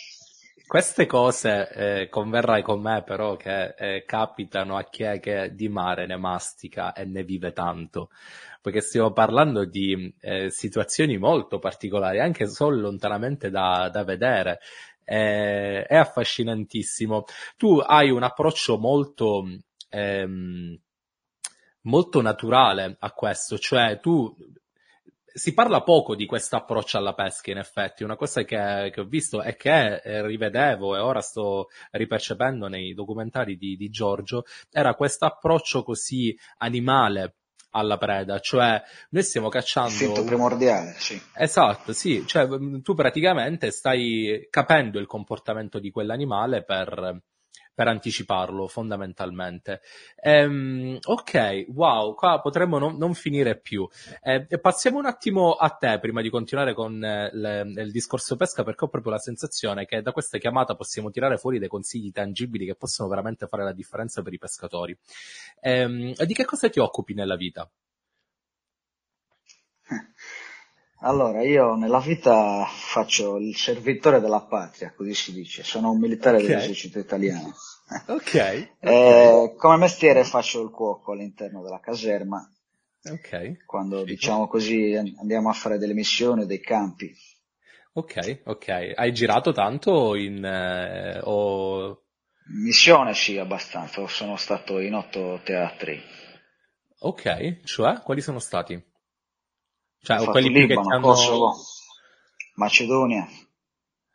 queste 0.68 1.06
cose 1.06 1.70
eh, 1.70 2.10
converrai 2.10 2.62
con 2.62 2.82
me 2.82 3.04
però 3.04 3.36
che 3.36 3.75
eh, 3.77 4.04
capitano 4.06 4.77
a 4.77 4.84
chi 4.84 5.04
è 5.04 5.20
che 5.20 5.54
di 5.54 5.70
mare 5.70 6.06
ne 6.06 6.18
mastica 6.18 6.94
e 6.94 7.06
ne 7.06 7.24
vive 7.24 7.54
tanto, 7.54 8.10
perché 8.62 8.82
stiamo 8.82 9.12
parlando 9.12 9.65
di 9.65 10.13
eh, 10.20 10.50
situazioni 10.50 11.18
molto 11.18 11.60
particolari, 11.60 12.20
anche 12.20 12.48
solo 12.48 12.80
lontanamente 12.80 13.50
da, 13.50 13.89
da 13.92 14.04
vedere. 14.04 14.60
È 15.05 15.95
affascinantissimo. 15.95 17.24
Tu 17.55 17.77
hai 17.77 18.09
un 18.09 18.24
approccio 18.24 18.77
molto, 18.77 19.45
ehm, 19.89 20.77
molto 21.81 22.21
naturale 22.21 22.97
a 23.00 23.12
questo, 23.12 23.57
cioè 23.57 24.00
tu 24.00 24.35
si 25.38 25.53
parla 25.53 25.83
poco 25.83 26.15
di 26.15 26.25
questo 26.25 26.55
approccio 26.55 26.97
alla 26.97 27.13
pesca, 27.13 27.51
in 27.51 27.57
effetti. 27.57 28.03
Una 28.03 28.15
cosa 28.15 28.43
che, 28.43 28.89
che 28.93 29.01
ho 29.01 29.05
visto 29.05 29.43
e 29.43 29.57
che 29.57 29.97
eh, 29.97 30.25
rivedevo 30.25 30.95
e 30.95 31.00
ora 31.00 31.19
sto 31.19 31.67
ripercependo 31.91 32.67
nei 32.69 32.93
documentari 32.93 33.57
di, 33.57 33.75
di 33.75 33.89
Giorgio 33.89 34.45
era 34.71 34.95
questo 34.95 35.25
approccio 35.25 35.83
così 35.83 36.38
animale 36.59 37.35
alla 37.75 37.98
preda, 37.98 38.39
cioè 38.39 38.82
noi 39.10 39.24
stiamo 39.24 39.50
cacciando... 39.50 39.89
Il 39.89 39.96
finto 39.96 40.24
primordiale, 40.24 40.96
sì. 40.98 41.22
Esatto, 41.34 41.91
sì, 41.91 42.24
cioè 42.25 42.48
tu 42.82 42.94
praticamente 42.94 43.70
stai 43.72 44.48
capendo 44.50 44.98
il 45.00 45.08
comportamento 45.08 45.79
di 45.79 45.91
quell'animale 45.91 46.63
per 46.63 47.22
per 47.75 47.88
anticiparlo 47.89 48.67
fondamentalmente. 48.67 49.82
Ehm, 50.15 50.98
ok, 51.03 51.65
wow, 51.67 52.15
qua 52.15 52.39
potremmo 52.39 52.79
non, 52.79 52.96
non 52.96 53.13
finire 53.13 53.60
più. 53.60 53.88
Eh, 54.22 54.48
passiamo 54.60 54.98
un 54.98 55.05
attimo 55.05 55.51
a 55.51 55.70
te 55.70 56.00
prima 56.00 56.22
di 56.22 56.29
continuare 56.29 56.74
con 56.74 57.03
eh, 57.03 57.29
le, 57.34 57.62
il 57.62 57.91
discorso 57.91 58.38
pesca 58.38 58.63
perché 58.63 58.86
ho 58.86 58.88
proprio 58.88 59.12
la 59.12 59.20
sensazione 59.20 59.86
che 59.86 60.01
da 60.01 60.13
questa 60.13 60.38
chiamata 60.38 60.75
possiamo 60.75 61.12
tirare 61.12 61.38
fuori 61.38 61.60
dei 61.60 61.67
consigli 61.67 62.12
tangibili 62.12 62.65
che 62.65 62.75
possono 62.75 63.10
veramente 63.10 63.46
fare 63.48 63.63
la 63.63 63.74
differenza 63.74 64.22
per 64.22 64.34
i 64.34 64.38
pescatori. 64.38 64.98
Ehm, 65.60 66.13
di 66.13 66.34
che 66.34 66.46
cosa 66.46 66.70
ti 66.70 66.79
occupi 66.79 67.13
nella 67.13 67.36
vita? 67.36 67.70
Allora, 70.99 71.43
io 71.43 71.75
nella 71.75 71.99
vita 71.99 72.65
faccio 72.65 73.37
il 73.37 73.55
servitore 73.55 74.19
della 74.19 74.41
patria, 74.41 74.93
così 74.95 75.13
si 75.13 75.33
dice, 75.33 75.63
sono 75.63 75.91
un 75.91 75.99
militare 75.99 76.37
okay. 76.37 76.47
dell'esercito 76.47 76.99
italiano. 76.99 77.53
Ok. 78.07 78.69
Eh, 78.79 79.53
come 79.55 79.77
mestiere 79.77 80.23
faccio 80.23 80.63
il 80.63 80.71
cuoco 80.71 81.11
all'interno 81.11 81.61
della 81.61 81.79
caserma. 81.79 82.43
Ok. 83.03 83.63
Quando 83.67 83.97
Fico. 83.97 84.09
diciamo 84.09 84.47
così 84.47 84.95
andiamo 84.95 85.49
a 85.49 85.53
fare 85.53 85.77
delle 85.77 85.93
missioni, 85.93 86.47
dei 86.47 86.59
campi. 86.59 87.15
Ok, 87.93 88.41
ok. 88.45 88.93
Hai 88.95 89.13
girato 89.13 89.51
tanto 89.51 90.15
in... 90.15 90.43
Eh, 90.43 91.19
o... 91.25 92.01
Missione 92.47 93.13
sì, 93.13 93.37
abbastanza. 93.37 94.05
Sono 94.07 94.35
stato 94.35 94.79
in 94.79 94.95
otto 94.95 95.39
teatri. 95.43 96.01
Ok, 97.01 97.61
cioè 97.65 98.01
quali 98.01 98.21
sono 98.21 98.39
stati? 98.39 98.83
Cioè, 100.05 100.19
Ho 100.19 100.29
quelli 100.29 100.50
Libano, 100.50 100.88
che 100.88 100.95
hanno... 100.95 101.07
Kosovo, 101.07 101.55
Macedonia. 102.57 103.27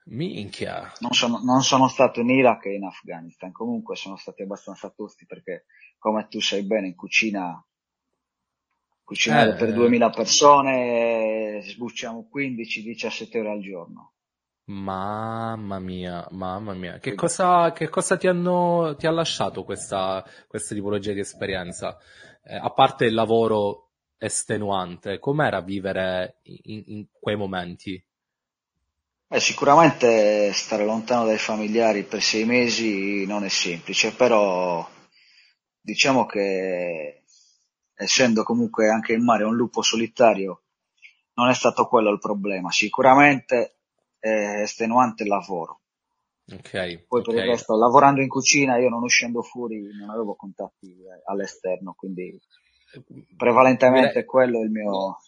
Minchia. 0.04 0.92
Non 1.00 1.10
sono, 1.10 1.40
non 1.42 1.62
sono 1.62 1.88
stato 1.88 2.20
in 2.20 2.30
Iraq 2.30 2.66
e 2.66 2.74
in 2.74 2.84
Afghanistan, 2.84 3.50
comunque 3.50 3.96
sono 3.96 4.14
stati 4.16 4.42
abbastanza 4.42 4.88
tosti 4.90 5.26
perché, 5.26 5.64
come 5.98 6.28
tu 6.28 6.40
sai 6.40 6.62
bene, 6.62 6.86
in 6.86 6.94
cucina 6.94 7.60
cucinare 9.02 9.50
eh, 9.50 9.54
per 9.56 9.72
2000 9.72 10.10
persone 10.10 11.60
sbucciamo 11.60 12.28
15-17 12.32 13.38
ore 13.38 13.50
al 13.50 13.60
giorno. 13.60 14.12
Mamma 14.66 15.80
mia, 15.80 16.24
mamma 16.30 16.72
mia. 16.74 16.98
Che 16.98 17.16
cosa, 17.16 17.72
che 17.72 17.88
cosa 17.88 18.16
ti, 18.16 18.28
hanno, 18.28 18.94
ti 18.96 19.08
ha 19.08 19.10
lasciato 19.10 19.64
questa, 19.64 20.24
questa 20.46 20.76
tipologia 20.76 21.12
di 21.12 21.18
esperienza? 21.18 21.98
Eh, 22.44 22.54
a 22.54 22.70
parte 22.70 23.06
il 23.06 23.14
lavoro 23.14 23.89
estenuante. 24.20 25.18
Com'era 25.18 25.60
vivere 25.62 26.36
in, 26.42 26.82
in 26.86 27.06
quei 27.10 27.36
momenti? 27.36 28.02
Eh, 29.32 29.40
sicuramente 29.40 30.52
stare 30.52 30.84
lontano 30.84 31.24
dai 31.24 31.38
familiari 31.38 32.02
per 32.04 32.20
sei 32.20 32.44
mesi 32.44 33.24
non 33.26 33.44
è 33.44 33.48
semplice, 33.48 34.14
però 34.14 34.86
diciamo 35.80 36.26
che 36.26 37.22
essendo 37.94 38.42
comunque 38.42 38.90
anche 38.90 39.14
in 39.14 39.24
mare 39.24 39.44
un 39.44 39.56
lupo 39.56 39.82
solitario 39.82 40.62
non 41.34 41.48
è 41.48 41.54
stato 41.54 41.86
quello 41.86 42.10
il 42.10 42.18
problema. 42.18 42.70
Sicuramente 42.70 43.76
è 44.18 44.62
estenuante 44.62 45.22
il 45.22 45.28
lavoro. 45.30 45.80
Okay, 46.52 47.04
Poi 47.06 47.22
per 47.22 47.34
okay. 47.34 47.44
il 47.44 47.50
resto, 47.52 47.76
lavorando 47.78 48.20
in 48.20 48.28
cucina, 48.28 48.76
io 48.76 48.88
non 48.88 49.02
uscendo 49.02 49.40
fuori 49.40 49.80
non 49.96 50.10
avevo 50.10 50.34
contatti 50.34 50.96
all'esterno, 51.26 51.94
quindi 51.96 52.36
prevalentemente 53.36 54.08
direi... 54.08 54.24
quello 54.24 54.60
è 54.60 54.64
il 54.64 54.70
mio, 54.70 55.18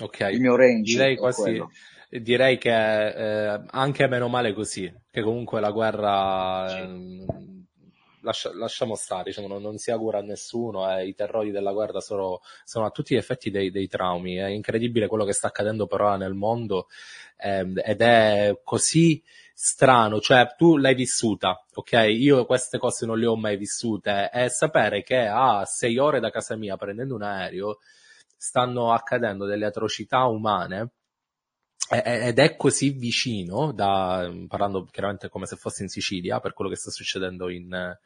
okay. 0.00 0.34
il 0.34 0.40
mio 0.40 0.56
range. 0.56 0.92
Direi, 0.92 1.16
quasi, 1.16 1.62
direi 2.10 2.58
che 2.58 2.70
eh, 2.70 3.62
anche 3.70 4.08
meno 4.08 4.28
male 4.28 4.52
così, 4.52 4.92
che 5.10 5.22
comunque 5.22 5.60
la 5.60 5.70
guerra 5.70 6.68
sì. 6.68 7.65
Eh, 8.26 8.32
lascia, 8.32 8.54
lasciamo 8.54 8.94
stare, 8.94 9.24
diciamo, 9.24 9.46
non, 9.46 9.62
non, 9.62 9.78
si 9.78 9.90
augura 9.90 10.18
a 10.18 10.22
nessuno 10.22 10.90
eh, 10.90 11.06
i 11.06 11.14
terrori 11.14 11.50
della 11.50 11.72
guerra 11.72 12.00
sono, 12.00 12.40
sono 12.64 12.86
a 12.86 12.90
tutti 12.90 13.14
gli 13.14 13.18
effetti 13.18 13.50
dei, 13.50 13.70
dei, 13.70 13.86
traumi. 13.86 14.36
È 14.36 14.46
incredibile 14.46 15.06
quello 15.06 15.24
che 15.24 15.32
sta 15.32 15.48
accadendo 15.48 15.86
per 15.86 16.00
ora 16.00 16.16
nel 16.16 16.34
mondo 16.34 16.88
ehm, 17.38 17.80
ed 17.84 18.00
è 18.00 18.60
così 18.64 19.22
strano, 19.54 20.20
cioè 20.20 20.54
tu 20.56 20.76
l'hai 20.76 20.94
vissuta, 20.94 21.64
ok? 21.74 21.92
Io 22.10 22.44
queste 22.44 22.78
cose 22.78 23.06
non 23.06 23.18
le 23.18 23.26
ho 23.26 23.36
mai 23.36 23.56
vissute 23.56 24.30
e 24.32 24.50
sapere 24.50 25.02
che 25.02 25.26
a 25.26 25.64
sei 25.64 25.98
ore 25.98 26.20
da 26.20 26.30
casa 26.30 26.56
mia 26.56 26.76
prendendo 26.76 27.14
un 27.14 27.22
aereo 27.22 27.78
stanno 28.36 28.92
accadendo 28.92 29.46
delle 29.46 29.64
atrocità 29.64 30.24
umane 30.26 30.90
ed 31.88 32.38
è 32.38 32.56
così 32.56 32.90
vicino, 32.90 33.72
da, 33.72 34.28
parlando 34.48 34.84
chiaramente 34.90 35.28
come 35.28 35.46
se 35.46 35.56
fosse 35.56 35.82
in 35.84 35.88
Sicilia, 35.88 36.40
per 36.40 36.52
quello 36.52 36.70
che 36.70 36.76
sta 36.76 36.90
succedendo 36.90 37.48
in, 37.48 37.96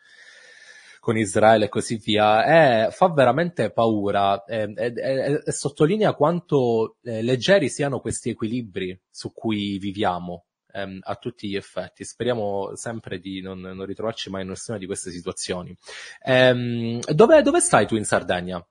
con 1.01 1.17
Israele 1.17 1.65
e 1.65 1.69
così 1.69 1.97
via, 1.97 2.45
è, 2.45 2.91
fa 2.91 3.09
veramente 3.09 3.73
paura 3.73 4.45
e, 4.45 5.43
sottolinea 5.47 6.13
quanto 6.13 6.99
eh, 7.03 7.23
leggeri 7.23 7.71
siano 7.71 8.01
questi 8.01 8.31
equilibri 8.31 8.99
su 9.11 9.33
cui 9.33 9.79
viviamo 9.79 10.45
ehm, 10.73 10.99
a 11.03 11.15
tutti 11.17 11.49
gli 11.49 11.57
effetti. 11.57 12.05
Speriamo 12.05 12.77
sempre 12.77 13.19
di 13.19 13.41
non, 13.41 13.61
non 13.61 13.87
ritrovarci 13.87 14.29
mai 14.29 14.43
in 14.43 14.49
nessuna 14.49 14.77
di 14.77 14.87
queste 14.87 15.11
situazioni. 15.11 15.75
Ehm, 16.23 17.01
dove, 17.01 17.43
dove 17.43 17.61
stai 17.61 17.87
tu 17.87 17.97
in 17.97 18.05
Sardegna? 18.05 18.65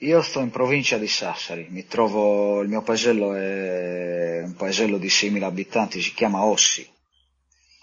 Io 0.00 0.20
sto 0.20 0.40
in 0.40 0.50
provincia 0.50 0.98
di 0.98 1.08
Sassari, 1.08 1.68
mi 1.70 1.86
trovo, 1.86 2.60
il 2.60 2.68
mio 2.68 2.82
paesello 2.82 3.34
è 3.34 4.42
un 4.44 4.54
paesello 4.54 4.98
di 4.98 5.08
6.000 5.08 5.42
abitanti, 5.42 6.02
si 6.02 6.12
chiama 6.12 6.44
Ossi. 6.44 6.86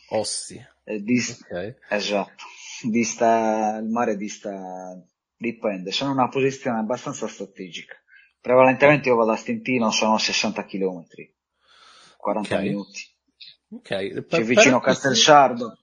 Ossi. 0.09 0.63
Dist- 0.83 1.41
okay. 1.43 1.75
Esatto, 1.89 2.43
dista, 2.83 3.79
il 3.81 3.89
mare 3.89 4.15
dista, 4.15 4.95
dipende, 5.35 5.91
sono 5.91 6.11
in 6.11 6.17
una 6.17 6.29
posizione 6.29 6.77
abbastanza 6.77 7.27
strategica. 7.27 7.95
Prevalentemente 8.39 9.09
io 9.09 9.15
vado 9.15 9.31
a 9.31 9.37
Stintino, 9.37 9.89
sono 9.89 10.17
60 10.17 10.65
km. 10.65 11.05
40 12.17 12.53
okay. 12.53 12.67
minuti. 12.67 13.01
Ok. 13.69 13.87
Per, 13.87 14.25
C'è 14.27 14.43
vicino 14.43 14.79
per... 14.79 14.89
Castelsardo, 14.89 15.77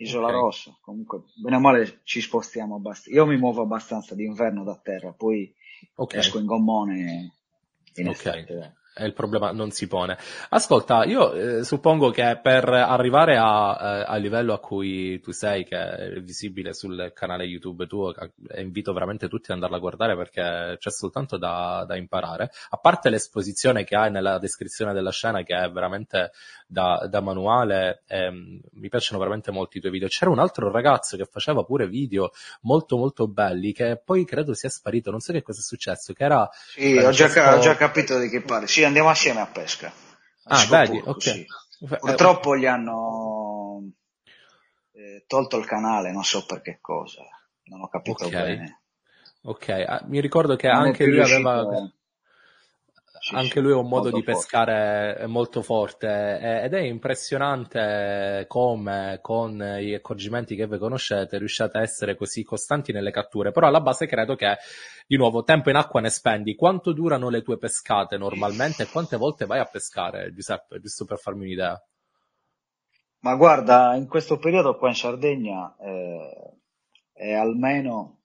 Isola 0.00 0.28
okay. 0.28 0.38
Rossa, 0.38 0.78
comunque 0.80 1.22
bene 1.42 1.56
o 1.56 1.60
male 1.60 2.00
ci 2.04 2.20
spostiamo 2.20 2.76
abbastanza. 2.76 3.18
Io 3.18 3.26
mi 3.26 3.36
muovo 3.36 3.62
abbastanza 3.62 4.14
d'inverno 4.14 4.62
da 4.62 4.76
terra, 4.76 5.12
poi 5.12 5.52
okay. 5.96 6.20
esco 6.20 6.38
in 6.38 6.46
gommone 6.46 7.34
in 7.94 8.08
okay. 8.08 8.46
Il 9.04 9.12
problema 9.12 9.52
non 9.52 9.70
si 9.70 9.86
pone. 9.86 10.16
Ascolta, 10.50 11.04
io 11.04 11.32
eh, 11.32 11.64
suppongo 11.64 12.10
che 12.10 12.38
per 12.42 12.68
arrivare 12.68 13.36
a, 13.36 13.78
eh, 13.80 14.04
al 14.06 14.20
livello 14.20 14.52
a 14.52 14.58
cui 14.58 15.20
tu 15.20 15.32
sei, 15.32 15.64
che 15.64 15.76
è 15.76 16.20
visibile 16.20 16.72
sul 16.72 17.12
canale 17.14 17.44
YouTube 17.44 17.86
tuo, 17.86 18.14
invito 18.56 18.92
veramente 18.92 19.28
tutti 19.28 19.50
ad 19.50 19.56
andarla 19.56 19.76
a 19.76 19.80
guardare 19.80 20.16
perché 20.16 20.76
c'è 20.78 20.90
soltanto 20.90 21.36
da, 21.36 21.84
da 21.86 21.96
imparare. 21.96 22.50
A 22.70 22.76
parte 22.76 23.10
l'esposizione 23.10 23.84
che 23.84 23.96
hai 23.96 24.10
nella 24.10 24.38
descrizione 24.38 24.92
della 24.92 25.10
scena, 25.10 25.42
che 25.42 25.56
è 25.56 25.70
veramente 25.70 26.32
da, 26.66 27.06
da 27.08 27.20
manuale, 27.20 28.02
ehm, 28.06 28.60
mi 28.72 28.88
piacciono 28.88 29.18
veramente 29.18 29.50
molto 29.50 29.78
i 29.78 29.80
tuoi 29.80 29.92
video. 29.92 30.08
C'era 30.08 30.30
un 30.30 30.38
altro 30.38 30.70
ragazzo 30.70 31.16
che 31.16 31.26
faceva 31.30 31.62
pure 31.62 31.88
video 31.88 32.32
molto 32.62 32.96
molto 32.96 33.26
belli, 33.26 33.72
che 33.72 34.00
poi 34.02 34.24
credo 34.24 34.54
sia 34.54 34.68
sparito, 34.68 35.10
non 35.10 35.20
so 35.20 35.32
che 35.32 35.42
cosa 35.42 35.60
è 35.60 35.62
successo, 35.62 36.12
che 36.12 36.24
era... 36.24 36.48
Sì, 36.52 36.96
ho 36.96 37.10
già, 37.10 37.56
ho 37.56 37.60
già 37.60 37.76
capito 37.76 38.18
di 38.18 38.28
che 38.28 38.42
parli. 38.42 38.66
Sì, 38.66 38.82
andiamo 38.88 39.08
assieme 39.10 39.40
a 39.40 39.46
pesca. 39.46 39.92
Ah, 40.44 40.66
vedi, 40.66 41.00
ok. 41.04 41.22
Sì. 41.22 41.46
Purtroppo 41.78 42.56
gli 42.56 42.66
hanno 42.66 43.82
eh, 44.92 45.24
tolto 45.26 45.58
il 45.58 45.64
canale, 45.64 46.10
non 46.10 46.24
so 46.24 46.44
per 46.44 46.60
che 46.60 46.78
cosa, 46.80 47.22
non 47.64 47.82
ho 47.82 47.88
capito 47.88 48.26
okay. 48.26 48.42
bene. 48.42 48.80
Ok, 49.42 49.68
ah, 49.68 50.02
mi 50.06 50.20
ricordo 50.20 50.56
che 50.56 50.68
non 50.68 50.86
anche 50.86 51.06
lui 51.06 51.20
aveva... 51.20 51.90
Sì, 53.20 53.34
anche 53.34 53.60
lui 53.60 53.72
ha 53.72 53.76
un 53.76 53.88
modo 53.88 54.10
di 54.10 54.22
pescare 54.22 55.12
forte. 55.12 55.26
molto 55.26 55.62
forte 55.62 56.62
ed 56.62 56.74
è 56.74 56.80
impressionante 56.80 58.44
come 58.48 59.18
con 59.20 59.58
gli 59.80 59.94
accorgimenti 59.94 60.54
che 60.54 60.66
voi 60.66 60.78
conoscete 60.78 61.38
riusciate 61.38 61.78
a 61.78 61.82
essere 61.82 62.16
così 62.16 62.42
costanti 62.42 62.92
nelle 62.92 63.10
catture, 63.10 63.50
però 63.50 63.66
alla 63.66 63.80
base 63.80 64.06
credo 64.06 64.34
che 64.34 64.56
di 65.06 65.16
nuovo 65.16 65.42
tempo 65.42 65.70
in 65.70 65.76
acqua 65.76 66.00
ne 66.00 66.10
spendi. 66.10 66.54
Quanto 66.54 66.92
durano 66.92 67.28
le 67.28 67.42
tue 67.42 67.58
pescate 67.58 68.16
normalmente 68.16 68.82
e 68.82 68.88
quante 68.88 69.16
volte 69.16 69.46
vai 69.46 69.58
a 69.58 69.64
pescare, 69.64 70.32
Giuseppe, 70.32 70.80
giusto 70.80 71.04
per 71.04 71.18
farmi 71.18 71.44
un'idea? 71.44 71.82
Ma 73.20 73.34
guarda, 73.34 73.94
in 73.96 74.06
questo 74.06 74.38
periodo 74.38 74.76
qua 74.76 74.88
in 74.88 74.94
Sardegna 74.94 75.74
eh, 75.80 76.58
è 77.12 77.32
almeno, 77.32 78.20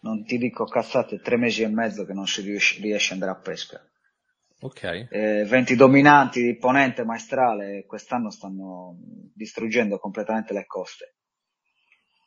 non 0.00 0.24
ti 0.24 0.38
dico 0.38 0.64
cazzate, 0.64 1.20
tre 1.20 1.36
mesi 1.36 1.62
e 1.62 1.68
mezzo 1.68 2.06
che 2.06 2.14
non 2.14 2.26
si 2.26 2.40
riesce, 2.40 2.80
riesce 2.80 3.12
ad 3.12 3.20
andare 3.20 3.38
a 3.38 3.42
pesca. 3.42 3.84
Ok. 4.62 5.08
Eh, 5.10 5.44
venti 5.46 5.74
dominanti 5.74 6.42
di 6.42 6.56
ponente 6.56 7.04
maestrale 7.04 7.86
quest'anno 7.86 8.30
stanno 8.30 8.96
distruggendo 9.34 9.98
completamente 9.98 10.52
le 10.52 10.66
coste. 10.66 11.14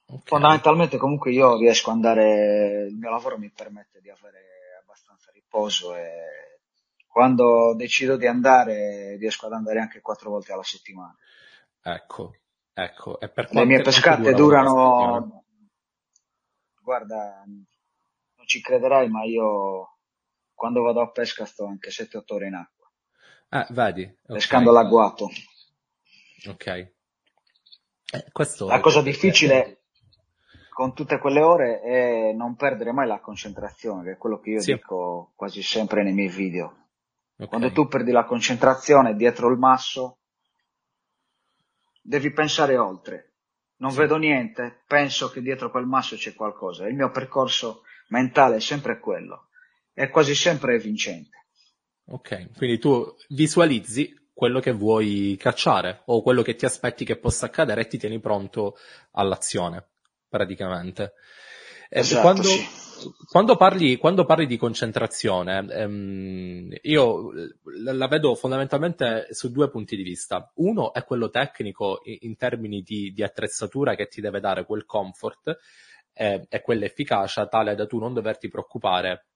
Okay. 0.06 0.22
Fondamentalmente 0.26 0.98
comunque 0.98 1.32
io 1.32 1.58
riesco 1.58 1.92
ad 1.92 1.98
andare, 1.98 2.88
il 2.90 2.96
mio 2.96 3.12
lavoro 3.12 3.38
mi 3.38 3.52
permette 3.52 4.02
di 4.02 4.10
avere 4.10 4.80
abbastanza 4.82 5.32
riposo 5.32 5.96
e 5.96 6.60
quando 7.08 7.76
decido 7.76 8.18
di 8.18 8.26
andare 8.26 9.16
riesco 9.18 9.46
ad 9.46 9.54
andare 9.54 9.80
anche 9.80 10.02
quattro 10.02 10.32
volte 10.32 10.54
alla 10.54 10.64
settimana. 10.64 11.16
Ecco, 11.84 12.36
ecco. 12.74 13.20
E 13.20 13.30
per 13.30 13.50
le 13.52 13.66
mie 13.66 13.82
pescate 13.82 14.34
durano, 14.34 15.46
guarda, 16.82 17.44
non 17.46 18.48
ci 18.48 18.60
crederai 18.60 19.08
ma 19.08 19.24
io 19.24 19.93
quando 20.64 20.82
vado 20.82 21.02
a 21.02 21.12
pesca 21.12 21.44
sto 21.44 21.66
anche 21.66 21.90
7-8 21.90 22.22
ore 22.28 22.48
in 22.48 22.54
acqua. 22.54 22.90
Ah, 23.50 23.68
vedi. 23.72 24.04
Okay. 24.04 24.36
Pescando 24.38 24.72
l'agguato. 24.72 25.30
Ok. 26.48 26.68
Eh, 26.68 26.94
questo 28.32 28.68
la 28.68 28.80
cosa 28.80 29.02
difficile 29.02 29.82
con 30.70 30.94
tutte 30.94 31.18
quelle 31.18 31.42
ore 31.42 31.82
è 31.82 32.32
non 32.32 32.56
perdere 32.56 32.94
mai 32.94 33.08
la 33.08 33.20
concentrazione, 33.20 34.04
che 34.04 34.12
è 34.12 34.18
quello 34.18 34.40
che 34.40 34.52
io 34.52 34.62
sì. 34.62 34.76
dico 34.76 35.34
quasi 35.36 35.62
sempre 35.62 36.02
nei 36.02 36.14
miei 36.14 36.30
video. 36.30 36.88
Okay. 37.34 37.48
Quando 37.48 37.74
tu 37.74 37.90
perdi 37.90 38.12
la 38.12 38.24
concentrazione 38.24 39.18
dietro 39.18 39.50
il 39.50 39.58
masso, 39.58 40.20
devi 42.02 42.32
pensare 42.32 42.78
oltre. 42.78 43.34
Non 43.80 43.92
sì. 43.92 43.98
vedo 43.98 44.16
niente, 44.16 44.84
penso 44.88 45.30
che 45.30 45.42
dietro 45.42 45.70
quel 45.70 45.88
masso 45.88 46.16
c'è 46.16 46.34
qualcosa. 46.34 46.88
Il 46.88 46.96
mio 46.96 47.12
percorso 47.12 47.82
mentale 48.08 48.56
è 48.56 48.62
sempre 48.62 48.98
quello 49.00 49.50
è 49.94 50.10
quasi 50.10 50.36
sempre 50.36 50.78
vincente. 50.80 51.46
Ok, 52.06 52.56
quindi 52.58 52.80
tu 52.80 53.16
visualizzi 53.30 54.14
quello 54.34 54.60
che 54.60 54.72
vuoi 54.72 55.38
cacciare 55.40 56.02
o 56.06 56.22
quello 56.22 56.42
che 56.42 56.56
ti 56.56 56.66
aspetti 56.66 57.06
che 57.06 57.18
possa 57.18 57.46
accadere 57.46 57.82
e 57.82 57.88
ti 57.88 57.98
tieni 57.98 58.20
pronto 58.20 58.76
all'azione, 59.12 59.88
praticamente. 60.28 61.14
Esatto, 61.88 62.22
quando, 62.22 62.44
sì. 62.44 62.66
quando, 63.30 63.56
parli, 63.56 63.98
quando, 63.98 64.26
parli, 64.26 64.48
di 64.48 64.58
concentrazione, 64.58 65.66
ehm, 65.70 66.76
io 66.82 67.32
la 67.84 68.08
vedo 68.08 68.34
fondamentalmente 68.34 69.28
su 69.30 69.52
due 69.52 69.70
punti 69.70 69.96
di 69.96 70.02
vista. 70.02 70.52
Uno 70.56 70.92
è 70.92 71.04
quello 71.04 71.30
tecnico 71.30 72.02
in, 72.06 72.18
in 72.22 72.36
termini 72.36 72.82
di, 72.82 73.14
di, 73.14 73.22
attrezzatura 73.22 73.94
che 73.96 74.08
ti 74.08 74.22
deve 74.22 74.40
dare 74.40 74.66
quel 74.66 74.86
comfort 74.86 75.56
eh, 76.14 76.48
e 76.50 76.62
quell'efficacia 76.62 77.48
tale 77.48 77.76
da 77.76 77.86
tu 77.86 78.00
non 78.00 78.14
doverti 78.14 78.48
preoccupare 78.48 79.28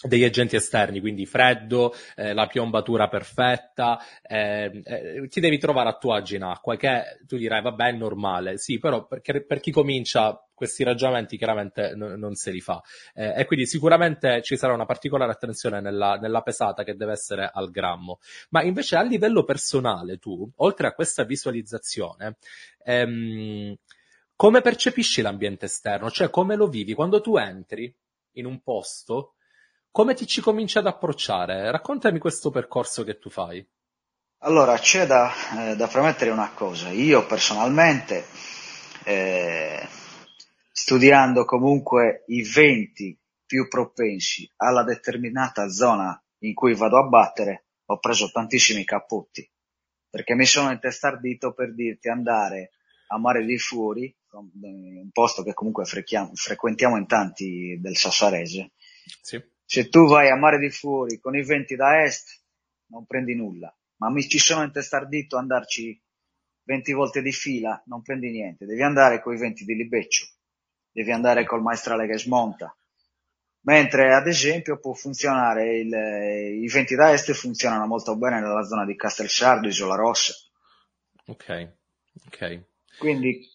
degli 0.00 0.24
agenti 0.24 0.54
esterni, 0.54 1.00
quindi 1.00 1.26
freddo, 1.26 1.92
eh, 2.14 2.32
la 2.32 2.46
piombatura 2.46 3.08
perfetta, 3.08 3.98
eh, 4.22 4.82
eh, 4.84 5.26
ti 5.28 5.40
devi 5.40 5.58
trovare 5.58 5.88
a 5.88 5.96
tuo 5.96 6.14
agio 6.14 6.36
in 6.36 6.44
acqua, 6.44 6.76
che 6.76 7.18
tu 7.26 7.36
dirai 7.36 7.62
vabbè 7.62 7.88
è 7.88 7.92
normale, 7.92 8.58
sì, 8.58 8.78
però 8.78 9.06
perché, 9.06 9.44
per 9.44 9.58
chi 9.58 9.72
comincia 9.72 10.40
questi 10.54 10.84
ragionamenti 10.84 11.36
chiaramente 11.36 11.94
n- 11.94 12.16
non 12.18 12.34
se 12.34 12.50
li 12.50 12.60
fa 12.60 12.82
eh, 13.14 13.32
e 13.36 13.44
quindi 13.44 13.64
sicuramente 13.64 14.42
ci 14.42 14.56
sarà 14.56 14.72
una 14.72 14.86
particolare 14.86 15.30
attenzione 15.30 15.80
nella, 15.80 16.16
nella, 16.16 16.42
pesata 16.42 16.82
che 16.82 16.96
deve 16.96 17.12
essere 17.12 17.48
al 17.52 17.70
grammo, 17.70 18.18
ma 18.50 18.62
invece 18.62 18.96
a 18.96 19.02
livello 19.02 19.44
personale 19.44 20.18
tu, 20.18 20.48
oltre 20.56 20.88
a 20.88 20.92
questa 20.92 21.24
visualizzazione, 21.24 22.36
ehm, 22.84 23.74
come 24.34 24.60
percepisci 24.60 25.22
l'ambiente 25.22 25.66
esterno? 25.66 26.10
Cioè 26.10 26.30
come 26.30 26.54
lo 26.54 26.68
vivi? 26.68 26.94
Quando 26.94 27.20
tu 27.20 27.36
entri 27.36 27.92
in 28.34 28.46
un 28.46 28.60
posto, 28.62 29.34
come 29.90 30.14
ti 30.14 30.26
ci 30.26 30.40
cominci 30.40 30.78
ad 30.78 30.86
approcciare? 30.86 31.70
Raccontami 31.70 32.18
questo 32.18 32.50
percorso 32.50 33.04
che 33.04 33.18
tu 33.18 33.30
fai. 33.30 33.66
Allora, 34.42 34.78
c'è 34.78 35.06
da, 35.06 35.32
eh, 35.70 35.76
da 35.76 35.88
premettere 35.88 36.30
una 36.30 36.52
cosa. 36.52 36.90
Io 36.90 37.26
personalmente, 37.26 38.24
eh, 39.04 39.88
studiando 40.70 41.44
comunque 41.44 42.22
i 42.28 42.42
venti 42.42 43.18
più 43.44 43.66
propensi 43.66 44.48
alla 44.56 44.84
determinata 44.84 45.68
zona 45.68 46.22
in 46.42 46.54
cui 46.54 46.74
vado 46.74 46.98
a 46.98 47.08
battere, 47.08 47.64
ho 47.86 47.98
preso 47.98 48.30
tantissimi 48.30 48.84
cappotti, 48.84 49.50
perché 50.08 50.34
mi 50.34 50.44
sono 50.44 50.70
intestardito 50.70 51.52
per 51.52 51.74
dirti 51.74 52.08
andare 52.08 52.72
a 53.08 53.18
Mare 53.18 53.44
dei 53.44 53.58
Fuori, 53.58 54.14
un 54.32 55.08
posto 55.10 55.42
che 55.42 55.54
comunque 55.54 55.84
frequentiamo 55.84 56.96
in 56.96 57.06
tanti 57.06 57.78
del 57.80 57.96
Sassarese, 57.96 58.72
sì 59.22 59.42
se 59.70 59.90
tu 59.90 60.06
vai 60.06 60.30
a 60.30 60.34
mare 60.34 60.58
di 60.58 60.70
fuori 60.70 61.20
con 61.20 61.36
i 61.36 61.44
venti 61.44 61.76
da 61.76 62.02
est, 62.02 62.42
non 62.86 63.04
prendi 63.04 63.34
nulla. 63.34 63.70
Ma 63.96 64.08
mi 64.08 64.26
ci 64.26 64.38
sono 64.38 64.62
intestardito 64.62 65.36
andarci 65.36 66.02
20 66.62 66.92
volte 66.94 67.20
di 67.20 67.32
fila, 67.32 67.82
non 67.84 68.00
prendi 68.00 68.30
niente. 68.30 68.64
Devi 68.64 68.80
andare 68.80 69.20
con 69.20 69.34
i 69.34 69.38
venti 69.38 69.66
di 69.66 69.74
Libeccio, 69.74 70.24
devi 70.90 71.10
andare 71.12 71.44
col 71.44 71.60
maestrale 71.60 72.06
che 72.06 72.16
smonta. 72.16 72.74
Mentre 73.66 74.14
ad 74.14 74.26
esempio 74.26 74.78
può 74.78 74.94
funzionare 74.94 75.80
il, 75.80 76.62
i 76.62 76.68
venti 76.68 76.94
da 76.94 77.12
est 77.12 77.30
funzionano 77.34 77.86
molto 77.86 78.16
bene 78.16 78.40
nella 78.40 78.62
zona 78.62 78.86
di 78.86 78.96
Castelsardo, 78.96 79.68
Isola 79.68 79.96
Rossa. 79.96 80.32
Ok, 81.26 81.72
ok. 82.24 82.64
Quindi, 82.98 83.46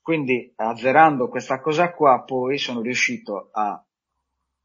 quindi 0.00 0.52
azzerando 0.56 1.28
questa 1.28 1.60
cosa 1.60 1.92
qua, 1.92 2.24
poi 2.24 2.58
sono 2.58 2.80
riuscito 2.80 3.50
a 3.52 3.80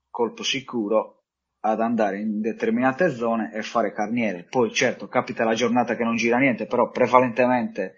colpo 0.10 0.43
sicuro 0.43 1.19
ad 1.62 1.82
andare 1.82 2.19
in 2.19 2.39
determinate 2.39 3.10
zone 3.13 3.52
e 3.54 3.62
fare 3.63 3.91
carniere. 3.91 4.45
Poi 4.45 4.72
certo 4.72 5.08
capita 5.08 5.43
la 5.43 5.54
giornata 5.54 5.95
che 5.95 6.04
non 6.04 6.15
gira 6.15 6.38
niente, 6.38 6.65
però 6.65 6.89
prevalentemente 6.89 7.95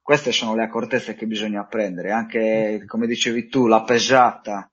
queste 0.00 0.32
sono 0.32 0.54
le 0.54 0.62
accortezze 0.62 1.14
che 1.14 1.26
bisogna 1.26 1.60
apprendere. 1.60 2.10
Anche 2.10 2.84
come 2.86 3.06
dicevi 3.06 3.48
tu, 3.48 3.66
la 3.66 3.82
pesata. 3.82 4.66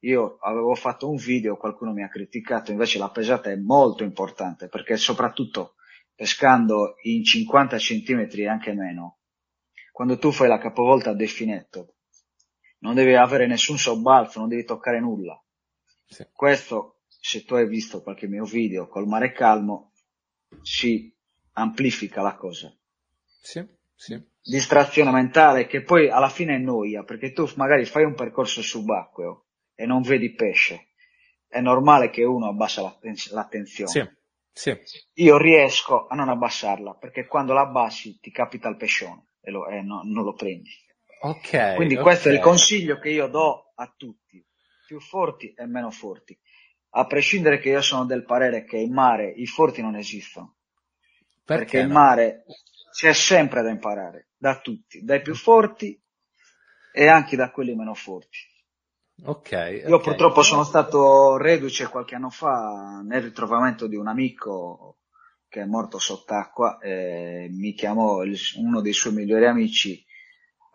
Io 0.00 0.36
avevo 0.40 0.74
fatto 0.74 1.08
un 1.08 1.16
video, 1.16 1.56
qualcuno 1.56 1.92
mi 1.92 2.02
ha 2.02 2.08
criticato, 2.08 2.70
invece 2.70 2.98
la 2.98 3.10
pesata 3.10 3.50
è 3.50 3.56
molto 3.56 4.04
importante 4.04 4.68
perché 4.68 4.98
soprattutto 4.98 5.76
pescando 6.14 6.96
in 7.04 7.24
50 7.24 7.76
cm 7.78 8.28
e 8.30 8.46
anche 8.46 8.74
meno, 8.74 9.20
quando 9.92 10.18
tu 10.18 10.30
fai 10.30 10.48
la 10.48 10.58
capovolta 10.58 11.10
a 11.10 11.14
definetto, 11.14 11.94
non 12.80 12.94
devi 12.94 13.14
avere 13.14 13.46
nessun 13.46 13.78
sobbalzo, 13.78 14.40
non 14.40 14.48
devi 14.48 14.64
toccare 14.64 15.00
nulla 15.00 15.42
sì. 16.06 16.26
Questo, 16.32 17.00
se 17.08 17.44
tu 17.44 17.54
hai 17.54 17.66
visto 17.66 18.02
qualche 18.02 18.26
mio 18.26 18.44
video 18.44 18.88
col 18.88 19.06
mare 19.06 19.32
calmo, 19.32 19.92
si 20.62 21.12
amplifica 21.52 22.22
la 22.22 22.34
cosa. 22.34 22.74
Sì, 23.40 23.64
sì. 23.94 24.22
Distrazione 24.42 25.10
mentale 25.10 25.66
che 25.66 25.82
poi 25.82 26.10
alla 26.10 26.28
fine 26.28 26.56
è 26.56 26.58
noia, 26.58 27.02
perché 27.02 27.32
tu 27.32 27.50
magari 27.56 27.84
fai 27.84 28.04
un 28.04 28.14
percorso 28.14 28.62
subacqueo 28.62 29.46
e 29.74 29.86
non 29.86 30.02
vedi 30.02 30.34
pesce. 30.34 30.88
È 31.48 31.60
normale 31.60 32.10
che 32.10 32.24
uno 32.24 32.48
abbassa 32.48 32.82
l'atten- 32.82 33.14
l'attenzione. 33.30 33.90
Sì. 33.90 34.22
Sì. 34.54 34.78
Io 35.14 35.36
riesco 35.36 36.06
a 36.06 36.14
non 36.14 36.28
abbassarla, 36.28 36.94
perché 36.94 37.26
quando 37.26 37.52
la 37.52 37.62
abbassi 37.62 38.20
ti 38.20 38.30
capita 38.30 38.68
il 38.68 38.76
pescione 38.76 39.30
e, 39.40 39.50
lo, 39.50 39.66
e 39.66 39.82
no, 39.82 40.02
non 40.04 40.24
lo 40.24 40.32
prendi. 40.32 40.70
Ok. 41.22 41.74
Quindi 41.74 41.96
ok. 41.96 42.02
questo 42.02 42.28
è 42.28 42.32
il 42.32 42.38
consiglio 42.38 42.98
che 42.98 43.10
io 43.10 43.26
do 43.26 43.72
a 43.74 43.92
tutti, 43.96 44.44
più 44.86 45.00
forti 45.00 45.52
e 45.52 45.66
meno 45.66 45.90
forti. 45.90 46.38
A 46.96 47.06
prescindere 47.06 47.58
che 47.58 47.70
io 47.70 47.82
sono 47.82 48.04
del 48.04 48.24
parere 48.24 48.64
che 48.64 48.76
in 48.76 48.92
mare 48.92 49.28
i 49.28 49.46
forti 49.46 49.82
non 49.82 49.96
esistono. 49.96 50.56
Perché, 51.44 51.64
Perché 51.64 51.80
in 51.80 51.88
no? 51.88 51.94
mare 51.94 52.44
c'è 52.92 53.12
sempre 53.12 53.62
da 53.62 53.70
imparare, 53.70 54.28
da 54.36 54.60
tutti, 54.60 55.02
dai 55.02 55.20
più 55.20 55.34
forti 55.34 56.00
e 56.92 57.08
anche 57.08 57.36
da 57.36 57.50
quelli 57.50 57.74
meno 57.74 57.94
forti. 57.94 58.38
Ok. 59.24 59.82
Io 59.86 59.96
ok. 59.96 60.02
purtroppo 60.02 60.42
sono 60.42 60.64
stato 60.64 61.36
reduce 61.36 61.88
qualche 61.88 62.14
anno 62.14 62.30
fa 62.30 63.02
nel 63.04 63.22
ritrovamento 63.22 63.86
di 63.86 63.96
un 63.96 64.08
amico 64.08 64.98
che 65.48 65.62
è 65.62 65.66
morto 65.66 65.98
sott'acqua 65.98 66.78
e 66.78 67.48
mi 67.50 67.74
chiamò 67.74 68.22
uno 68.56 68.80
dei 68.80 68.92
suoi 68.92 69.12
migliori 69.12 69.46
amici 69.46 70.04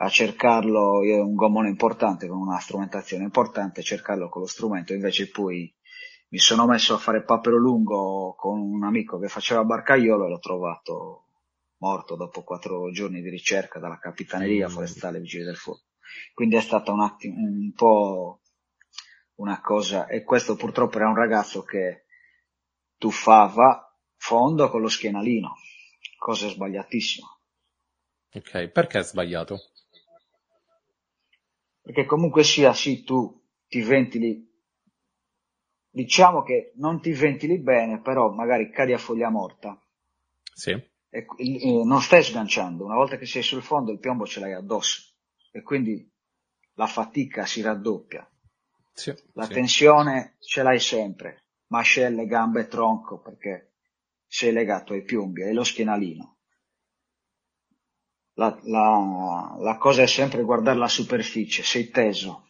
a 0.01 0.07
cercarlo, 0.07 1.03
io 1.03 1.25
un 1.25 1.35
gommone 1.35 1.67
importante 1.67 2.27
con 2.27 2.39
una 2.39 2.59
strumentazione 2.59 3.25
importante, 3.25 3.81
cercarlo 3.81 4.29
con 4.29 4.41
lo 4.41 4.47
strumento, 4.47 4.93
invece 4.93 5.29
poi 5.29 5.73
mi 6.29 6.37
sono 6.37 6.65
messo 6.65 6.93
a 6.93 6.97
fare 6.97 7.23
papero 7.23 7.57
lungo 7.57 8.33
con 8.37 8.59
un 8.59 8.83
amico 8.85 9.19
che 9.19 9.27
faceva 9.27 9.65
barcaiolo 9.65 10.25
e 10.25 10.29
l'ho 10.29 10.39
trovato 10.39 11.25
morto 11.79 12.15
dopo 12.15 12.43
quattro 12.43 12.89
giorni 12.91 13.21
di 13.21 13.29
ricerca 13.29 13.79
dalla 13.79 13.99
capitaneria 13.99 14.67
Mm. 14.67 14.71
forestale 14.71 15.19
Vigili 15.19 15.43
del 15.43 15.57
Fuoco. 15.57 15.83
Quindi 16.33 16.55
è 16.55 16.61
stata 16.61 16.93
un 16.93 17.01
attimo, 17.01 17.35
un 17.37 17.73
po' 17.73 18.41
una 19.35 19.59
cosa, 19.59 20.07
e 20.07 20.23
questo 20.23 20.55
purtroppo 20.55 20.95
era 20.95 21.09
un 21.09 21.15
ragazzo 21.15 21.63
che 21.63 22.05
tuffava 22.97 23.97
fondo 24.15 24.69
con 24.69 24.79
lo 24.81 24.87
schienalino, 24.87 25.55
cosa 26.17 26.47
sbagliatissima. 26.47 27.27
Ok, 28.33 28.67
perché 28.67 28.99
è 28.99 29.03
sbagliato? 29.03 29.59
Perché 31.89 32.05
comunque 32.05 32.43
sia, 32.43 32.71
sì, 32.71 33.03
tu 33.03 33.41
ti 33.67 33.81
ventili, 33.81 34.47
diciamo 35.89 36.43
che 36.43 36.73
non 36.75 37.01
ti 37.01 37.11
ventili 37.13 37.57
bene, 37.57 37.99
però 37.99 38.29
magari 38.29 38.69
cadi 38.69 38.93
a 38.93 38.99
foglia 38.99 39.31
morta 39.31 39.75
Sì. 40.53 40.69
e 41.09 41.25
eh, 41.37 41.83
non 41.83 41.99
stai 42.03 42.21
sganciando. 42.21 42.85
Una 42.85 42.93
volta 42.93 43.17
che 43.17 43.25
sei 43.25 43.41
sul 43.41 43.63
fondo 43.63 43.91
il 43.91 43.97
piombo 43.97 44.27
ce 44.27 44.39
l'hai 44.39 44.53
addosso 44.53 45.15
e 45.51 45.63
quindi 45.63 46.07
la 46.75 46.85
fatica 46.85 47.47
si 47.47 47.61
raddoppia. 47.61 48.29
Sì, 48.93 49.11
La 49.33 49.45
sì. 49.45 49.53
tensione 49.53 50.35
ce 50.41 50.61
l'hai 50.61 50.79
sempre, 50.79 51.45
mascelle, 51.69 52.27
gambe, 52.27 52.67
tronco, 52.67 53.19
perché 53.19 53.77
sei 54.27 54.51
legato 54.51 54.93
ai 54.93 55.01
piombi, 55.01 55.41
e 55.41 55.53
lo 55.53 55.63
schienalino. 55.63 56.37
La, 58.39 58.57
la- 58.63 59.55
la 59.59 59.77
cosa 59.77 60.01
è 60.03 60.07
sempre 60.07 60.43
guardare 60.43 60.77
la 60.77 60.87
superficie, 60.87 61.61
sei 61.63 61.89
teso. 61.89 62.45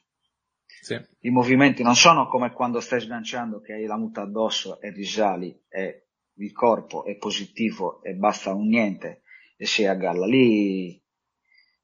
Sì. 0.81 0.95
I 1.21 1.29
movimenti 1.31 1.81
non 1.83 1.95
sono 1.95 2.27
come 2.27 2.51
quando 2.51 2.79
stai 2.79 3.01
sganciando 3.01 3.59
che 3.59 3.73
hai 3.73 3.85
la 3.85 3.97
muta 3.97 4.21
addosso 4.21 4.79
e 4.81 4.91
risali 4.91 5.49
e 5.67 6.09
il 6.35 6.51
corpo 6.53 7.03
è 7.05 7.17
positivo 7.17 8.01
e 8.03 8.13
basta 8.13 8.53
un 8.53 8.67
niente 8.67 9.23
e 9.57 9.65
sei 9.65 9.87
a 9.87 9.95
galla. 9.95 10.25
Lì 10.25 11.01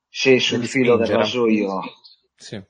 sei 0.07 0.39
sul 0.39 0.57
Devi 0.59 0.69
filo 0.69 0.95
del 0.97 1.07
spingere. 1.07 1.23
rasoio. 1.23 1.81
Sì. 2.35 2.61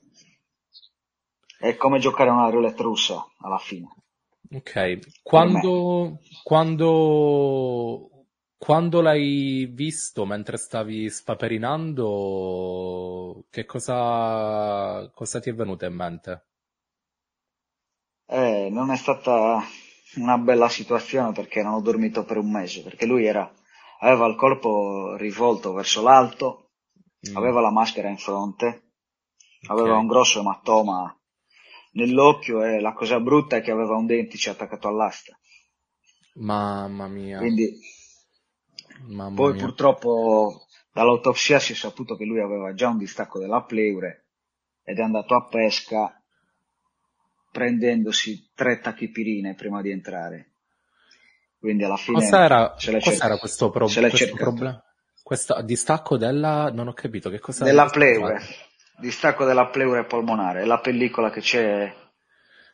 È 1.58 1.76
come 1.76 1.98
giocare 1.98 2.30
una 2.30 2.48
roulette 2.50 2.82
russa 2.82 3.24
alla 3.40 3.58
fine. 3.58 3.88
Ok, 4.52 5.22
quando, 5.22 6.18
quando, 6.44 6.94
quando 8.58 9.00
l'hai 9.00 9.66
visto 9.72 10.24
mentre 10.26 10.56
stavi 10.58 11.08
spaperinando, 11.10 12.04
che 13.50 13.64
cosa, 13.64 15.10
cosa 15.14 15.40
ti 15.40 15.48
è 15.50 15.54
venuto 15.54 15.84
in 15.86 15.94
mente? 15.94 16.44
Eh, 18.28 18.68
non 18.70 18.90
è 18.92 18.96
stata 18.96 19.60
una 20.16 20.38
bella 20.38 20.68
situazione 20.68 21.32
perché 21.32 21.62
non 21.62 21.74
ho 21.74 21.80
dormito 21.80 22.24
per 22.24 22.36
un 22.38 22.50
mese, 22.50 22.82
perché 22.82 23.04
lui 23.04 23.24
era, 23.26 23.52
aveva 24.00 24.26
il 24.26 24.36
corpo 24.36 25.16
rivolto 25.16 25.72
verso 25.72 26.02
l'alto, 26.02 26.70
Mm, 27.26 27.32
aveva 27.32 27.60
la 27.60 27.70
maschera 27.72 28.08
in 28.08 28.18
fronte, 28.18 28.90
ok. 29.68 29.68
aveva 29.68 29.98
un 29.98 30.06
grosso 30.06 30.40
ematoma 30.40 31.16
nell'occhio 31.92 32.62
e 32.62 32.80
la 32.80 32.92
cosa 32.92 33.18
brutta 33.20 33.56
è 33.56 33.62
che 33.62 33.70
aveva 33.72 33.96
un 33.96 34.06
dentice 34.06 34.50
attaccato 34.50 34.86
all'asta. 34.88 35.36
Mamma 36.46 37.08
mia, 37.08 37.34
Quindi 37.34 37.78
mamma 39.04 39.34
poi 39.34 39.52
mia. 39.52 39.62
purtroppo 39.62 40.66
dall'autopsia 40.92 41.58
si 41.58 41.72
è 41.72 41.74
saputo 41.74 42.16
che 42.16 42.24
lui 42.24 42.40
aveva 42.40 42.72
già 42.74 42.88
un 42.88 42.98
distacco 42.98 43.38
della 43.38 43.62
pleure 43.62 44.24
ed 44.82 44.98
è 44.98 45.02
andato 45.02 45.34
a 45.34 45.46
pesca 45.46 46.20
prendendosi 47.50 48.50
tre 48.54 48.80
tachipirine 48.80 49.54
prima 49.54 49.80
di 49.80 49.90
entrare. 49.90 50.50
Quindi 51.58 51.84
alla 51.84 51.96
fine 51.96 52.18
Cos'era, 52.18 52.74
cos'era 53.00 53.38
questo, 53.38 53.70
pro- 53.70 53.86
questo 53.88 54.36
problema? 54.36 54.82
Questo 55.22 55.60
distacco 55.62 56.16
della... 56.16 56.70
non 56.70 56.86
ho 56.86 56.92
capito 56.92 57.30
che 57.30 57.40
cosa... 57.40 57.64
Della 57.64 57.86
pleure, 57.86 58.40
distacco 58.98 59.44
della 59.44 59.66
pleure 59.66 60.04
polmonare, 60.04 60.62
è 60.62 60.64
la 60.64 60.78
pellicola 60.78 61.30
che 61.30 61.40
c'è 61.40 61.92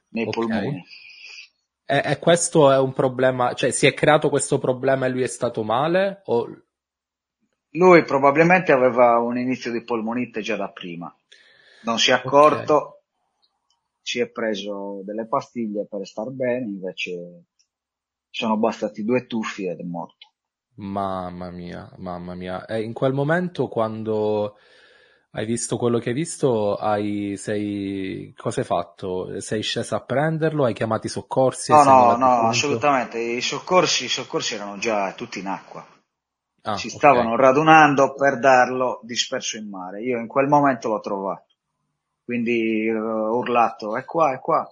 nei 0.09 0.27
Ok. 0.27 0.35
polmoni. 0.35 0.85
E, 1.93 2.01
e 2.03 2.19
questo 2.19 2.73
è 2.73 2.79
un 2.79 2.95
problema, 2.95 3.53
cioè 3.53 3.71
si 3.71 3.87
è 3.87 3.93
creato 3.93 4.31
questo 4.31 4.59
problema 4.59 5.05
e 5.05 5.11
lui 5.11 5.21
è 5.21 5.27
stato 5.27 5.63
male? 5.63 6.23
O... 6.25 6.49
Lui 7.73 8.03
probabilmente 8.05 8.73
aveva 8.73 9.19
un 9.19 9.37
inizio 9.37 9.71
di 9.71 9.85
polmonite 9.85 10.41
già 10.41 10.57
da 10.57 10.71
prima. 10.71 11.15
Non 11.83 11.99
si 11.99 12.11
è 12.11 12.15
accorto, 12.15 13.03
si 14.01 14.21
è 14.21 14.31
preso 14.31 15.03
delle 15.05 15.27
pastiglie 15.27 15.87
per 15.87 16.07
star 16.07 16.31
bene, 16.31 16.65
invece 16.65 17.45
sono 18.31 18.57
bastati 18.57 19.05
due 19.05 19.27
tuffi 19.27 19.67
ed 19.67 19.81
è 19.81 19.85
morto. 19.85 20.33
Mamma 20.77 21.51
mia, 21.51 21.93
mamma 21.99 22.35
mia. 22.35 22.65
E 22.65 22.81
in 22.81 22.95
quel 22.95 23.13
momento, 23.13 23.69
quando 23.69 24.57
hai 25.35 25.47
visto 25.47 25.79
quello 25.79 25.99
che 25.99 26.11
hai 26.11 26.15
visto, 26.15 26.75
hai, 26.75 27.37
sei, 27.39 28.35
cosa 28.37 28.61
hai 28.61 28.67
fatto? 28.67 29.41
Sei 29.41 29.63
sceso 29.63 29.95
a 29.95 30.01
prenderlo? 30.01 30.65
Hai 30.65 30.75
chiamato 30.75 31.07
i 31.07 31.11
soccorsi? 31.11 31.73
No, 31.73 31.83
no, 31.85 32.17
no, 32.17 32.17
punto? 32.17 32.47
assolutamente. 32.49 33.19
I 33.19 33.41
soccorsi, 33.41 34.05
i 34.05 34.09
soccorsi 34.09 34.55
erano 34.55 34.77
già 34.77 35.13
tutti 35.15 35.39
in 35.39 35.47
acqua. 35.47 35.87
Ah, 36.65 36.77
si 36.77 36.91
stavano 36.91 37.35
radunando 37.37 38.13
per 38.15 38.39
darlo 38.39 39.01
disperso 39.03 39.57
in 39.57 39.69
mare. 39.69 40.03
Io 40.03 40.19
in 40.19 40.27
quel 40.27 40.49
momento 40.49 40.89
l'ho 40.89 41.01
trovato. 41.01 41.47
Quindi 42.25 42.87
eh, 42.87 42.95
ho 42.95 43.37
urlato, 43.37 43.97
è 43.97 44.05
qua, 44.05 44.35
è 44.35 44.39
qua. 44.39 44.71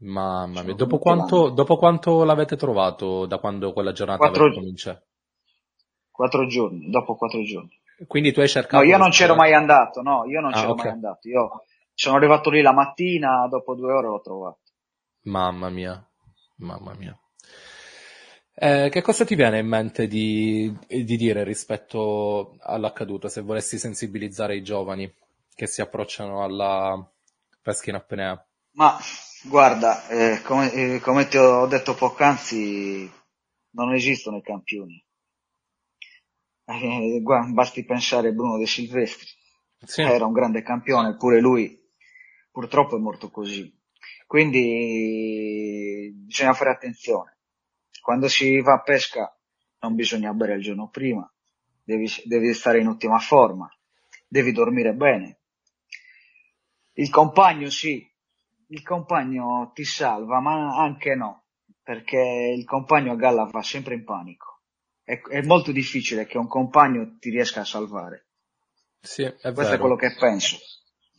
Mamma 0.00 0.62
mia. 0.62 0.74
Dopo 0.74 0.98
quanto, 0.98 1.48
dopo 1.48 1.76
quanto 1.76 2.24
l'avete 2.24 2.56
trovato 2.56 3.26
da 3.26 3.38
quando 3.38 3.72
quella 3.72 3.92
giornata 3.92 4.18
Quattro, 4.18 4.52
cominciato? 4.52 5.06
quattro 6.10 6.46
giorni, 6.46 6.90
dopo 6.90 7.16
quattro 7.16 7.42
giorni. 7.42 7.77
Quindi 8.06 8.32
tu 8.32 8.40
hai 8.40 8.48
No, 8.70 8.80
cercato 8.80 8.90
io 8.90 8.96
non 8.96 9.10
c'ero 9.10 9.34
mai 9.34 9.52
andato, 9.52 10.00
no, 10.00 10.24
io 10.24 10.40
non 10.40 10.52
Ah, 10.52 10.52
c'ero 10.52 10.74
mai 10.74 10.88
ok. 10.88 10.88
andato. 10.88 11.28
Io 11.28 11.64
sono 11.92 12.16
arrivato 12.16 12.48
lì 12.50 12.62
la 12.62 12.72
mattina, 12.72 13.46
dopo 13.46 13.74
due 13.74 13.92
ore 13.92 14.06
l'ho 14.08 14.20
trovato. 14.22 14.60
Mamma 15.34 15.70
mia, 15.70 15.94
mamma 16.56 16.92
mia. 16.94 17.16
Eh, 18.60 18.88
che 18.90 19.02
cosa 19.02 19.24
ti 19.24 19.34
viene 19.36 19.60
in 19.60 19.66
mente 19.68 20.08
di, 20.08 20.76
di 20.88 21.16
dire 21.16 21.44
rispetto 21.44 22.56
all'accaduto, 22.60 23.28
se 23.28 23.40
volessi 23.40 23.78
sensibilizzare 23.78 24.56
i 24.56 24.62
giovani 24.62 25.12
che 25.54 25.66
si 25.68 25.80
approcciano 25.80 26.42
alla 26.42 27.00
pesca 27.62 27.90
in 27.90 27.96
apnea? 27.96 28.44
Ma 28.78 28.96
guarda, 29.44 30.06
eh, 30.08 30.40
come, 30.42 30.72
eh, 30.72 31.00
come 31.00 31.28
ti 31.28 31.36
ho 31.36 31.66
detto 31.66 31.94
poc'anzi, 31.94 33.10
non 33.72 33.92
esistono 33.92 34.38
i 34.38 34.42
campioni. 34.42 35.04
Eh, 36.70 37.22
basti 37.54 37.82
pensare 37.84 38.28
a 38.28 38.32
Bruno 38.32 38.58
De 38.58 38.66
Silvestri. 38.66 39.26
Sì, 39.86 40.02
Era 40.02 40.26
un 40.26 40.32
grande 40.32 40.62
campione, 40.62 41.16
pure 41.16 41.40
lui 41.40 41.74
purtroppo 42.50 42.96
è 42.96 43.00
morto 43.00 43.30
così. 43.30 43.74
Quindi 44.26 46.12
bisogna 46.26 46.52
fare 46.52 46.70
attenzione. 46.70 47.38
Quando 48.02 48.28
si 48.28 48.60
va 48.60 48.74
a 48.74 48.82
pesca 48.82 49.34
non 49.80 49.94
bisogna 49.94 50.32
bere 50.34 50.56
il 50.56 50.62
giorno 50.62 50.90
prima, 50.90 51.30
devi, 51.82 52.06
devi 52.24 52.52
stare 52.52 52.80
in 52.80 52.88
ottima 52.88 53.18
forma, 53.18 53.66
devi 54.26 54.52
dormire 54.52 54.92
bene. 54.92 55.38
Il 56.94 57.08
compagno 57.08 57.70
sì, 57.70 58.06
il 58.66 58.82
compagno 58.82 59.70
ti 59.72 59.84
salva, 59.84 60.40
ma 60.40 60.76
anche 60.76 61.14
no, 61.14 61.46
perché 61.82 62.52
il 62.54 62.64
compagno 62.66 63.12
a 63.12 63.16
galla 63.16 63.44
va 63.44 63.62
sempre 63.62 63.94
in 63.94 64.04
panico. 64.04 64.57
È, 65.08 65.22
è 65.22 65.40
molto 65.40 65.72
difficile 65.72 66.26
che 66.26 66.36
un 66.36 66.46
compagno 66.46 67.16
ti 67.18 67.30
riesca 67.30 67.62
a 67.62 67.64
salvare. 67.64 68.26
sì, 69.00 69.22
è 69.22 69.32
Questo 69.40 69.62
è 69.62 69.64
vero. 69.64 69.78
quello 69.78 69.96
che 69.96 70.14
penso. 70.18 70.58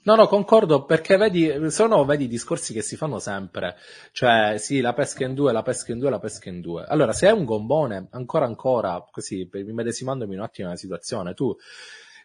No, 0.04 0.14
no, 0.14 0.28
concordo 0.28 0.86
perché 0.86 1.18
vedi, 1.18 1.72
sono 1.72 2.06
vedi, 2.06 2.28
discorsi 2.28 2.72
che 2.72 2.84
si 2.84 2.96
fanno 2.96 3.18
sempre, 3.18 3.78
cioè 4.12 4.60
sì, 4.60 4.80
la 4.80 4.94
pesca 4.94 5.26
in 5.26 5.34
due, 5.34 5.52
la 5.52 5.64
pesca 5.64 5.92
in 5.92 5.98
due, 5.98 6.12
la 6.12 6.20
pesca 6.20 6.50
in 6.50 6.62
due. 6.62 6.86
Allora, 6.88 7.14
se 7.14 7.30
è 7.30 7.32
un 7.32 7.46
gombone, 7.46 8.10
ancora 8.12 8.46
ancora, 8.46 9.04
così, 9.10 9.50
medesimandomi 9.52 10.36
un 10.36 10.42
attimo 10.42 10.68
nella 10.68 10.80
situazione, 10.80 11.34
tu 11.34 11.56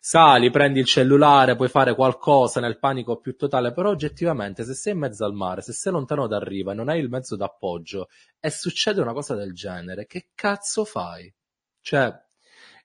sali, 0.01 0.51
prendi 0.51 0.81
il 0.81 0.85
cellulare, 0.85 1.57
puoi 1.57 1.69
fare 1.69 1.95
qualcosa 1.95 2.61
nel 2.61 2.79
panico 2.79 3.19
più 3.21 3.37
totale, 3.37 3.73
però 3.73 3.89
oggettivamente 3.89 4.65
se 4.65 4.75
sei 4.75 4.93
in 4.93 4.99
mezzo 4.99 5.25
al 5.25 5.33
mare, 5.33 5.63
se 5.63 5.73
sei 5.73 5.93
lontano 5.93 6.27
da 6.27 6.39
riva 6.41 6.73
e 6.73 6.75
non 6.75 6.91
hai 6.91 7.01
il 7.01 7.09
mezzo 7.09 7.37
d'appoggio 7.37 8.09
e 8.39 8.51
succede 8.51 9.01
una 9.01 9.15
cosa 9.15 9.35
del 9.35 9.55
genere, 9.55 10.05
che 10.07 10.29
cazzo 10.35 10.85
fai? 10.85 11.35
Cioè, 11.85 12.19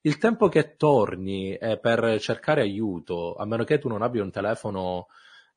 il 0.02 0.18
tempo 0.18 0.50
che 0.50 0.76
torni 0.76 1.56
eh, 1.56 1.80
per 1.80 2.20
cercare 2.20 2.60
aiuto, 2.60 3.34
a 3.36 3.46
meno 3.46 3.64
che 3.64 3.80
tu 3.80 3.88
non 3.88 4.02
abbia 4.02 4.22
un 4.22 4.30
telefono 4.30 5.08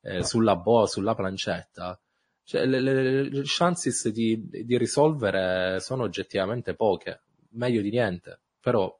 eh, 0.01 0.23
sulla 0.23 0.55
boa, 0.55 0.87
sulla 0.87 1.13
plancetta, 1.13 1.99
cioè, 2.45 2.65
le, 2.65 2.79
le, 2.79 3.23
le 3.23 3.41
chances 3.43 4.07
di, 4.07 4.47
di, 4.47 4.77
risolvere 4.77 5.81
sono 5.81 6.03
oggettivamente 6.03 6.73
poche, 6.73 7.23
meglio 7.51 7.81
di 7.81 7.89
niente, 7.89 8.39
però 8.61 8.97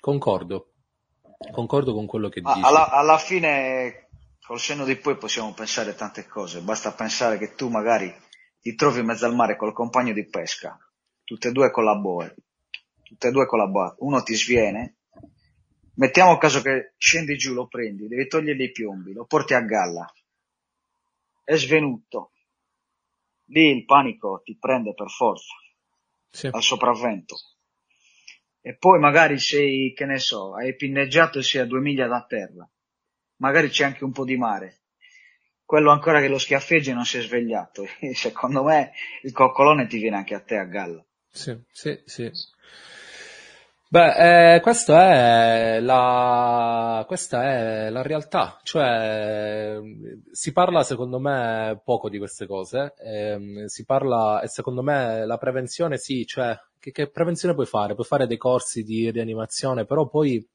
concordo, 0.00 0.72
concordo 1.52 1.94
con 1.94 2.06
quello 2.06 2.28
che 2.28 2.40
dici. 2.40 2.60
Alla, 2.60 2.90
alla 2.90 3.18
fine, 3.18 4.08
col 4.44 4.58
senno 4.58 4.84
di 4.84 4.96
poi 4.96 5.16
possiamo 5.16 5.54
pensare 5.54 5.94
tante 5.94 6.26
cose, 6.26 6.62
basta 6.62 6.92
pensare 6.94 7.38
che 7.38 7.54
tu 7.54 7.68
magari 7.68 8.12
ti 8.60 8.74
trovi 8.74 8.98
in 8.98 9.06
mezzo 9.06 9.24
al 9.24 9.36
mare 9.36 9.54
col 9.54 9.72
compagno 9.72 10.12
di 10.12 10.26
pesca, 10.26 10.76
tutte 11.22 11.48
e 11.48 11.52
due 11.52 11.70
con 11.70 11.84
la 11.84 11.94
boa, 11.94 12.28
tutte 13.08 13.28
e 13.28 13.30
due 13.30 13.46
collaborate, 13.46 13.96
uno 14.00 14.22
ti 14.22 14.34
sviene, 14.34 14.98
mettiamo 15.94 16.36
caso 16.36 16.60
che 16.60 16.92
scendi 16.98 17.38
giù, 17.38 17.54
lo 17.54 17.66
prendi, 17.66 18.06
devi 18.06 18.26
togliergli 18.26 18.64
i 18.64 18.70
piombi, 18.70 19.14
lo 19.14 19.24
porti 19.24 19.54
a 19.54 19.62
galla, 19.62 20.06
è 21.42 21.56
svenuto, 21.56 22.32
lì 23.46 23.70
il 23.70 23.86
panico 23.86 24.42
ti 24.44 24.58
prende 24.58 24.92
per 24.92 25.08
forza, 25.08 25.54
sì. 26.28 26.48
al 26.48 26.62
sopravvento. 26.62 27.36
E 28.60 28.76
poi 28.76 28.98
magari 28.98 29.38
sei, 29.38 29.94
che 29.94 30.04
ne 30.04 30.18
so, 30.18 30.54
hai 30.54 30.76
pinneggiato 30.76 31.38
e 31.38 31.42
sei 31.42 31.62
a 31.62 31.66
due 31.66 31.80
miglia 31.80 32.06
da 32.06 32.26
terra, 32.28 32.68
magari 33.36 33.70
c'è 33.70 33.84
anche 33.84 34.04
un 34.04 34.12
po' 34.12 34.26
di 34.26 34.36
mare, 34.36 34.82
quello 35.64 35.90
ancora 35.92 36.20
che 36.20 36.28
lo 36.28 36.38
schiaffeggi 36.38 36.92
non 36.92 37.06
si 37.06 37.16
è 37.16 37.22
svegliato, 37.22 37.86
secondo 38.12 38.64
me 38.64 38.92
il 39.22 39.32
coccolone 39.32 39.86
ti 39.86 39.98
viene 39.98 40.16
anche 40.16 40.34
a 40.34 40.42
te 40.42 40.58
a 40.58 40.64
galla. 40.64 41.02
Sì, 41.30 41.58
sì, 41.70 41.98
sì. 42.04 42.30
Beh, 43.90 44.56
eh, 44.56 44.60
questa 44.60 45.14
è 45.14 45.80
la, 45.80 47.02
questa 47.06 47.42
è 47.44 47.88
la 47.88 48.02
realtà, 48.02 48.58
cioè 48.62 49.78
si 50.30 50.52
parla 50.52 50.82
secondo 50.82 51.18
me 51.18 51.80
poco 51.82 52.10
di 52.10 52.18
queste 52.18 52.46
cose, 52.46 52.92
eh, 52.98 53.64
si 53.66 53.86
parla 53.86 54.42
e 54.42 54.48
secondo 54.48 54.82
me 54.82 55.24
la 55.24 55.38
prevenzione 55.38 55.96
sì, 55.96 56.26
cioè 56.26 56.54
che, 56.78 56.90
che 56.92 57.08
prevenzione 57.08 57.54
puoi 57.54 57.64
fare? 57.64 57.94
Puoi 57.94 58.04
fare 58.04 58.26
dei 58.26 58.36
corsi 58.36 58.82
di 58.82 59.10
rianimazione, 59.10 59.86
però 59.86 60.06
poi 60.06 60.46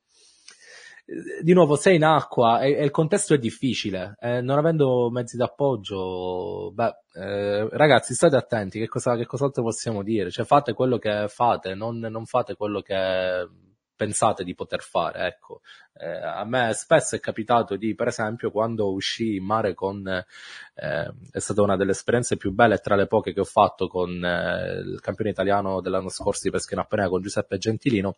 di 1.05 1.53
nuovo 1.53 1.75
sei 1.75 1.97
in 1.97 2.05
acqua 2.05 2.61
e, 2.61 2.73
e 2.73 2.83
il 2.83 2.91
contesto 2.91 3.33
è 3.33 3.37
difficile, 3.37 4.15
eh, 4.19 4.41
non 4.41 4.57
avendo 4.57 5.09
mezzi 5.11 5.35
d'appoggio, 5.35 6.71
beh, 6.73 6.95
eh, 7.15 7.67
ragazzi 7.71 8.13
state 8.13 8.35
attenti, 8.35 8.79
che, 8.79 8.87
cosa, 8.87 9.15
che 9.17 9.25
cos'altro 9.25 9.63
possiamo 9.63 10.01
dire? 10.01 10.31
Cioè 10.31 10.45
fate 10.45 10.73
quello 10.73 10.97
che 10.97 11.27
fate, 11.27 11.75
non, 11.75 11.99
non 11.99 12.25
fate 12.25 12.55
quello 12.55 12.81
che 12.81 13.47
pensate 13.95 14.43
di 14.43 14.55
poter 14.55 14.81
fare, 14.81 15.27
ecco. 15.27 15.61
Eh, 15.93 16.07
a 16.07 16.43
me 16.45 16.73
spesso 16.73 17.15
è 17.15 17.19
capitato 17.19 17.75
di, 17.75 17.95
per 17.95 18.07
esempio, 18.07 18.49
quando 18.49 18.91
uscì 18.91 19.35
in 19.35 19.45
mare 19.45 19.73
con, 19.73 20.07
eh, 20.07 21.13
è 21.31 21.39
stata 21.39 21.61
una 21.61 21.75
delle 21.75 21.91
esperienze 21.91 22.37
più 22.37 22.51
belle 22.51 22.77
tra 22.77 22.95
le 22.95 23.07
poche 23.07 23.33
che 23.33 23.41
ho 23.41 23.45
fatto 23.45 23.87
con 23.87 24.23
eh, 24.23 24.79
il 24.79 24.99
campione 25.01 25.31
italiano 25.31 25.81
dell'anno 25.81 26.09
scorso 26.09 26.41
di 26.43 26.49
pesca 26.49 26.73
in 26.73 26.79
apnea 26.81 27.09
con 27.09 27.21
Giuseppe 27.21 27.57
Gentilino, 27.57 28.15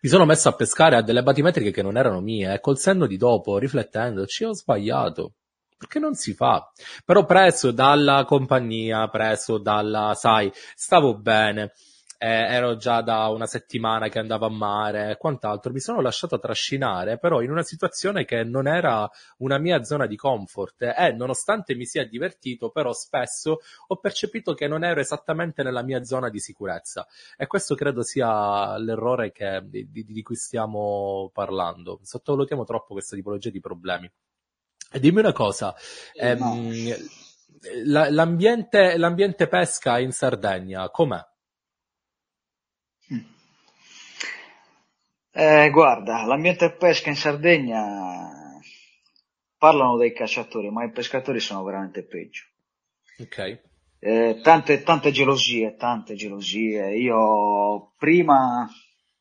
mi 0.00 0.08
sono 0.08 0.24
messo 0.24 0.48
a 0.48 0.54
pescare 0.54 0.96
a 0.96 1.02
delle 1.02 1.22
batimetriche 1.22 1.70
che 1.70 1.82
non 1.82 1.96
erano 1.96 2.20
mie 2.20 2.54
e 2.54 2.60
col 2.60 2.78
senno 2.78 3.06
di 3.06 3.16
dopo, 3.16 3.58
riflettendoci, 3.58 4.44
ho 4.44 4.54
sbagliato. 4.54 5.34
Perché 5.76 5.98
non 5.98 6.14
si 6.14 6.34
fa? 6.34 6.70
Però 7.04 7.24
preso 7.24 7.70
dalla 7.70 8.24
compagnia, 8.24 9.08
preso 9.08 9.58
dalla, 9.58 10.14
sai, 10.14 10.50
stavo 10.74 11.16
bene 11.16 11.72
eh, 12.18 12.26
ero 12.28 12.76
già 12.76 13.00
da 13.00 13.28
una 13.28 13.46
settimana 13.46 14.08
che 14.08 14.18
andavo 14.18 14.46
a 14.46 14.50
mare 14.50 15.12
e 15.12 15.16
quant'altro, 15.16 15.72
mi 15.72 15.78
sono 15.78 16.00
lasciato 16.00 16.38
trascinare 16.38 17.18
però 17.18 17.40
in 17.40 17.50
una 17.50 17.62
situazione 17.62 18.24
che 18.24 18.42
non 18.42 18.66
era 18.66 19.08
una 19.38 19.58
mia 19.58 19.84
zona 19.84 20.06
di 20.06 20.16
comfort 20.16 20.82
e 20.82 21.12
nonostante 21.12 21.76
mi 21.76 21.86
sia 21.86 22.06
divertito 22.06 22.70
però 22.70 22.92
spesso 22.92 23.60
ho 23.86 23.96
percepito 23.96 24.54
che 24.54 24.66
non 24.66 24.82
ero 24.84 25.00
esattamente 25.00 25.62
nella 25.62 25.82
mia 25.82 26.02
zona 26.02 26.28
di 26.28 26.40
sicurezza 26.40 27.06
e 27.36 27.46
questo 27.46 27.76
credo 27.76 28.02
sia 28.02 28.76
l'errore 28.78 29.30
che, 29.30 29.62
di, 29.64 29.88
di 29.88 30.22
cui 30.22 30.36
stiamo 30.36 31.30
parlando. 31.32 32.00
Sottovalutiamo 32.02 32.64
troppo 32.64 32.94
questa 32.94 33.14
tipologia 33.14 33.50
di 33.50 33.60
problemi. 33.60 34.10
E 34.90 35.00
dimmi 35.00 35.20
una 35.20 35.32
cosa, 35.32 35.74
ehm, 36.14 36.94
l'ambiente, 37.84 38.96
l'ambiente 38.96 39.46
pesca 39.46 39.98
in 39.98 40.12
Sardegna 40.12 40.88
com'è? 40.88 41.20
Eh, 45.40 45.70
guarda, 45.70 46.24
l'ambiente 46.24 46.72
pesca 46.72 47.10
in 47.10 47.14
Sardegna 47.14 48.60
parlano 49.56 49.96
dei 49.96 50.12
cacciatori, 50.12 50.68
ma 50.68 50.82
i 50.82 50.90
pescatori 50.90 51.38
sono 51.38 51.62
veramente 51.62 52.02
peggio. 52.02 52.46
Ok. 53.20 53.60
Eh, 54.00 54.40
tante, 54.42 54.82
tante 54.82 55.12
gelosie, 55.12 55.76
tante 55.76 56.16
gelosie. 56.16 56.92
Io 56.96 57.92
prima, 57.96 58.68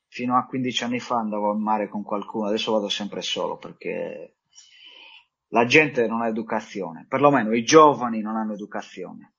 fino 0.08 0.36
a 0.36 0.47
15 0.47 0.84
anni 0.86 0.99
fa, 0.99 1.17
andavo 1.17 1.53
in 1.53 1.62
mare 1.62 1.88
con 1.88 2.01
qualcuno, 2.01 2.47
adesso 2.47 2.71
vado 2.71 2.89
sempre 2.89 3.21
solo 3.21 3.58
perché 3.58 4.38
la 5.49 5.67
gente 5.67 6.08
non 6.08 6.23
ha 6.23 6.27
educazione, 6.27 7.06
perlomeno 7.08 7.53
i 7.53 7.63
giovani 7.63 8.21
non 8.21 8.38
hanno 8.38 8.53
educazione. 8.53 9.36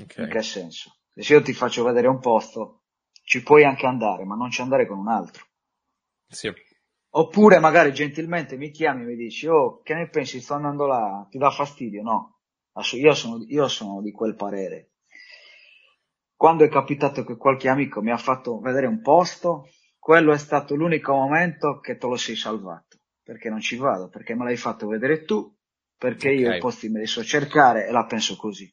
Okay. 0.00 0.26
In 0.26 0.30
che 0.30 0.42
senso? 0.42 0.94
Se 1.12 1.32
io 1.32 1.42
ti 1.42 1.52
faccio 1.52 1.82
vedere 1.82 2.06
un 2.06 2.20
posto, 2.20 2.82
ci 3.24 3.42
puoi 3.42 3.64
anche 3.64 3.86
andare, 3.86 4.24
ma 4.24 4.36
non 4.36 4.52
ci 4.52 4.60
andare 4.60 4.86
con 4.86 4.98
un 4.98 5.08
altro. 5.08 5.46
Sì. 6.28 6.52
Oppure 7.16 7.60
magari 7.60 7.92
gentilmente 7.92 8.56
mi 8.56 8.70
chiami 8.70 9.02
e 9.02 9.06
mi 9.06 9.16
dici, 9.16 9.46
oh, 9.46 9.80
che 9.82 9.94
ne 9.94 10.08
pensi, 10.08 10.40
sto 10.40 10.54
andando 10.54 10.86
là, 10.86 11.26
ti 11.30 11.38
dà 11.38 11.50
fastidio? 11.50 12.02
No, 12.02 12.40
io 12.92 13.14
sono, 13.14 13.44
io 13.46 13.68
sono 13.68 14.02
di 14.02 14.10
quel 14.10 14.34
parere. 14.34 14.90
Quando 16.34 16.64
è 16.64 16.68
capitato 16.68 17.24
che 17.24 17.36
qualche 17.36 17.68
amico 17.68 18.02
mi 18.02 18.10
ha 18.10 18.16
fatto 18.16 18.58
vedere 18.58 18.86
un 18.86 19.00
posto, 19.00 19.68
quello 19.98 20.32
è 20.32 20.38
stato 20.38 20.74
l'unico 20.74 21.14
momento 21.14 21.78
che 21.78 21.96
te 21.96 22.06
lo 22.06 22.16
sei 22.16 22.34
salvato, 22.34 22.98
perché 23.22 23.48
non 23.48 23.60
ci 23.60 23.76
vado, 23.76 24.08
perché 24.08 24.34
me 24.34 24.44
l'hai 24.44 24.56
fatto 24.56 24.88
vedere 24.88 25.24
tu, 25.24 25.56
perché 25.96 26.30
okay. 26.30 26.40
io 26.40 26.54
i 26.54 26.58
posti 26.58 26.88
me 26.88 26.98
li 26.98 27.06
so 27.06 27.22
cercare 27.22 27.86
e 27.86 27.92
la 27.92 28.04
penso 28.04 28.36
così. 28.36 28.70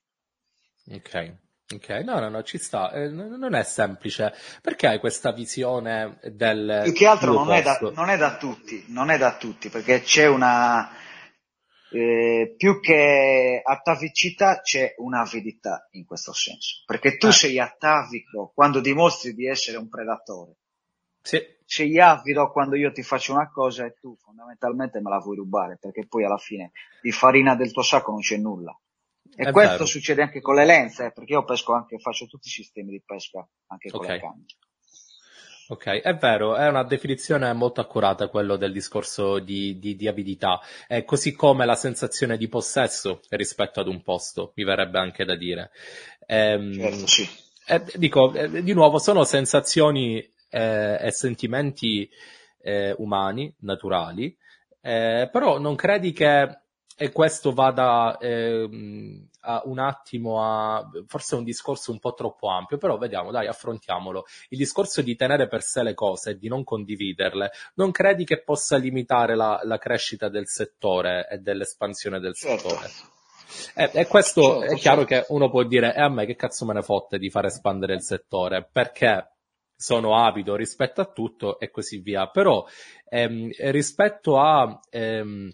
Ok. 0.88 1.38
Ok, 1.74 1.90
no, 2.04 2.20
no, 2.20 2.30
no, 2.30 2.44
ci 2.44 2.58
sta. 2.58 2.92
Eh, 2.92 3.10
non 3.10 3.54
è 3.54 3.64
semplice. 3.64 4.34
Perché 4.62 4.88
hai 4.88 5.00
questa 5.00 5.32
visione 5.32 6.20
del. 6.24 6.82
Più 6.84 6.94
che 6.94 7.06
altro 7.06 7.34
non 7.34 7.52
è, 7.52 7.62
da, 7.62 7.78
non 7.94 8.10
è, 8.10 8.18
da, 8.18 8.36
tutti, 8.38 8.86
non 8.88 9.10
è 9.10 9.18
da 9.18 9.36
tutti, 9.38 9.70
perché 9.70 10.02
c'è 10.02 10.28
una. 10.28 10.90
Eh, 11.94 12.54
più 12.56 12.80
che 12.80 13.62
atavicità 13.64 14.62
c'è 14.62 14.94
un'avidità 14.98 15.90
in 15.92 16.06
questo 16.06 16.34
senso. 16.34 16.84
Perché 16.86 17.18
tu 17.18 17.28
eh. 17.28 17.32
sei 17.32 17.60
atavico 17.60 18.52
quando 18.54 18.80
dimostri 18.80 19.34
di 19.34 19.48
essere 19.48 19.78
un 19.78 19.90
predatore. 19.90 20.56
Sì. 21.22 21.40
Sei 21.66 22.00
avido 22.00 22.52
quando 22.52 22.76
io 22.76 22.92
ti 22.92 23.04
faccio 23.04 23.34
una 23.34 23.50
cosa 23.50 23.86
e 23.86 23.94
tu 24.00 24.16
fondamentalmente 24.18 25.00
me 25.00 25.10
la 25.10 25.20
vuoi 25.20 25.38
rubare, 25.38 25.78
perché 25.80 26.06
poi 26.06 26.26
alla 26.26 26.38
fine 26.38 26.72
di 27.02 27.12
farina 27.12 27.56
del 27.56 27.72
tuo 27.72 27.82
sacco 27.82 28.12
non 28.12 28.20
c'è 28.20 28.38
nulla. 28.38 28.78
E 29.42 29.50
è 29.50 29.52
questo 29.52 29.72
vero. 29.72 29.86
succede 29.86 30.22
anche 30.22 30.40
con 30.40 30.56
le 30.56 30.66
lenze, 30.66 31.06
eh, 31.06 31.12
perché 31.12 31.34
io 31.34 31.44
pesco 31.44 31.74
anche, 31.74 31.98
faccio 31.98 32.28
tutti 32.28 32.48
i 32.48 32.52
sistemi 32.52 32.92
di 32.92 33.02
pesca 33.04 33.48
anche 33.68 33.90
con 33.90 34.02
okay. 34.02 34.16
le 34.16 34.22
canne. 34.22 34.46
Ok, 35.70 35.86
è 35.86 36.16
vero, 36.18 36.58
è 36.58 36.68
una 36.68 36.84
definizione 36.84 37.52
molto 37.54 37.80
accurata 37.80 38.28
quello 38.28 38.58
del 38.58 38.74
discorso 38.74 39.40
di, 39.40 39.80
di, 39.80 39.96
di 39.96 40.08
avidità, 40.08 40.60
eh, 40.88 41.06
così 41.06 41.32
come 41.32 41.66
la 41.66 41.76
sensazione 41.76 42.36
di 42.36 42.50
possesso 42.50 43.22
rispetto 43.30 43.80
ad 43.80 43.88
un 43.88 44.02
posto, 44.04 44.52
mi 44.56 44.66
verrebbe 44.66 45.00
anche 45.00 45.24
da 45.24 45.38
dire. 45.38 45.72
Ehm, 46.28 46.74
certo, 46.74 47.08
sì. 47.08 47.30
eh, 47.68 47.84
dico, 47.96 48.34
eh, 48.34 48.62
di 48.62 48.74
nuovo, 48.74 49.00
sono 49.00 49.24
sensazioni 49.24 50.20
eh, 50.50 50.98
e 51.00 51.12
sentimenti 51.12 52.10
eh, 52.62 52.94
umani, 52.98 53.56
naturali, 53.60 54.38
però 54.82 55.58
non 55.58 55.76
credi 55.76 56.12
che 56.12 56.58
questo 57.14 57.54
vada 57.54 58.18
eh, 59.44 59.50
a, 59.50 59.62
un 59.66 59.80
attimo 59.80 60.42
a, 60.42 60.88
forse 61.08 61.36
è 61.36 61.38
un 61.38 61.44
discorso 61.44 61.92
un 61.92 62.00
po' 62.00 62.14
troppo 62.14 62.48
ampio, 62.50 62.78
però 62.78 62.98
vediamo, 62.98 63.32
dai, 63.32 63.48
affrontiamolo. 63.48 64.26
Il 64.50 64.58
discorso 64.58 65.02
di 65.02 65.16
tenere 65.16 65.48
per 65.48 65.62
sé 65.62 65.84
le 65.84 65.94
cose 65.94 66.32
e 66.32 66.38
di 66.38 66.48
non 66.48 66.64
condividerle, 66.64 67.52
non 67.76 67.92
credi 67.92 68.24
che 68.24 68.42
possa 68.44 68.78
limitare 68.78 69.36
la, 69.36 69.60
la 69.64 69.78
crescita 69.78 70.30
del 70.30 70.48
settore 70.48 71.28
e 71.30 71.38
dell'espansione 71.40 72.20
del 72.20 72.34
certo. 72.34 72.70
settore? 72.70 72.90
E, 73.76 73.90
e 73.94 74.08
questo 74.08 74.60
certo, 74.60 74.74
è 74.74 74.78
chiaro 74.78 75.06
certo. 75.06 75.26
che 75.28 75.34
uno 75.34 75.50
può 75.50 75.64
dire, 75.64 75.94
e 75.94 76.02
a 76.02 76.10
me 76.10 76.26
che 76.26 76.36
cazzo 76.36 76.66
me 76.66 76.74
ne 76.74 76.82
fotte 76.82 77.18
di 77.18 77.30
far 77.30 77.46
espandere 77.46 77.94
il 77.94 78.02
settore, 78.02 78.68
perché 78.72 79.32
sono 79.82 80.16
avido 80.16 80.56
rispetto 80.56 81.02
a 81.02 81.12
tutto 81.12 81.60
e 81.60 81.72
così 81.72 81.98
via. 81.98 82.28
Però 82.30 82.66
ehm, 83.10 83.50
rispetto 83.72 84.40
a 84.40 84.80
ehm, 84.90 85.52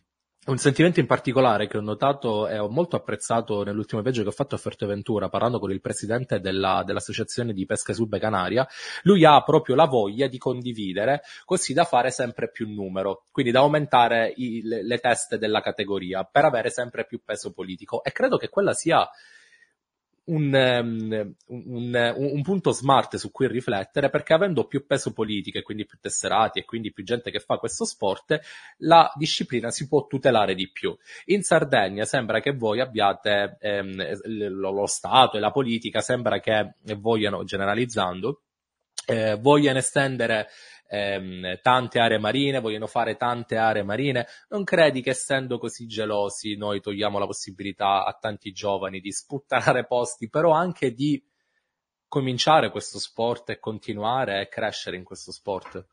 un 0.47 0.57
sentimento 0.57 1.01
in 1.01 1.05
particolare 1.05 1.67
che 1.67 1.77
ho 1.77 1.81
notato 1.81 2.47
e 2.47 2.57
ho 2.57 2.69
molto 2.69 2.95
apprezzato 2.95 3.63
nell'ultimo 3.63 4.01
viaggio 4.01 4.21
che 4.21 4.29
ho 4.29 4.33
fatto 4.33 4.55
a 4.55 4.57
Fuerteventura, 4.57 5.27
parlando 5.27 5.60
con 5.60 5.71
il 5.71 5.81
presidente 5.81 6.39
della, 6.39 6.83
dell'associazione 6.86 7.51
di 7.51 7.65
pesca 7.65 7.91
sube 7.91 8.17
canaria, 8.17 8.65
lui 9.03 9.25
ha 9.25 9.41
proprio 9.43 9.75
la 9.75 9.86
voglia 9.86 10.27
di 10.27 10.38
condividere 10.38 11.21
così 11.43 11.73
da 11.73 11.83
fare 11.83 12.12
sempre 12.12 12.49
più 12.49 12.69
numero, 12.69 13.25
quindi 13.31 13.51
da 13.51 13.60
aumentare 13.60 14.33
i, 14.38 14.62
le, 14.63 14.83
le 14.83 14.97
teste 14.99 15.38
della 15.38 15.60
categoria 15.60 16.23
per 16.23 16.45
avere 16.45 16.69
sempre 16.69 17.05
più 17.05 17.21
peso 17.25 17.51
politico. 17.51 18.01
E 18.03 18.13
credo 18.13 18.38
che 18.38 18.47
quella 18.47 18.73
sia 18.73 19.05
un, 20.28 20.54
um, 20.54 21.36
un, 21.48 22.13
un, 22.16 22.42
punto 22.42 22.72
smart 22.72 23.16
su 23.16 23.32
cui 23.32 23.48
riflettere 23.48 24.10
perché 24.10 24.34
avendo 24.34 24.66
più 24.66 24.86
peso 24.86 25.13
politico 25.13 25.58
e 25.58 25.62
quindi 25.62 25.86
più 25.86 25.98
tesserati 26.00 26.60
e 26.60 26.66
quindi 26.66 26.92
più 26.92 27.04
gente 27.04 27.32
che 27.32 27.40
fa 27.40 27.58
questo 27.58 27.86
sport, 27.86 28.40
la 28.80 29.12
disciplina 29.16 29.70
si 29.70 29.88
può 29.88 30.08
tutelare 30.08 30.56
di 30.56 30.70
più. 30.70 30.96
In 31.26 31.44
Sardegna 31.44 32.06
sembra 32.06 32.40
che 32.40 32.54
voi 32.54 32.80
abbiate 32.80 33.58
ehm, 33.60 34.50
lo, 34.50 34.72
lo 34.72 34.86
Stato 34.86 35.38
e 35.38 35.40
la 35.40 35.52
politica 35.52 36.02
sembra 36.02 36.40
che 36.40 36.76
vogliano, 36.98 37.44
generalizzando, 37.44 38.42
eh, 39.08 39.38
vogliano 39.39 39.78
estendere 39.78 40.50
ehm, 40.89 41.60
tante 41.62 42.00
aree 42.00 42.20
marine, 42.20 42.60
vogliono 42.60 42.88
fare 42.88 43.15
tante 43.15 43.56
aree 43.56 43.84
marine, 43.84 44.28
non 44.50 44.65
credi 44.65 45.02
che 45.02 45.12
essendo 45.12 45.58
così 45.58 45.88
gelosi 45.88 46.56
noi 46.58 46.82
togliamo 46.82 47.17
la 47.17 47.26
possibilità 47.26 48.06
a 48.06 48.17
tanti 48.20 48.52
giovani 48.52 49.00
di 49.00 49.12
sputtanare 49.12 49.86
posti, 49.86 50.30
però 50.30 50.52
anche 50.52 50.93
di 50.93 51.24
cominciare 52.08 52.70
questo 52.70 53.00
sport 53.00 53.50
e 53.50 53.60
continuare 53.60 54.41
e 54.41 54.50
crescere 54.50 54.98
in 54.98 55.04
questo 55.04 55.32
sport? 55.32 55.86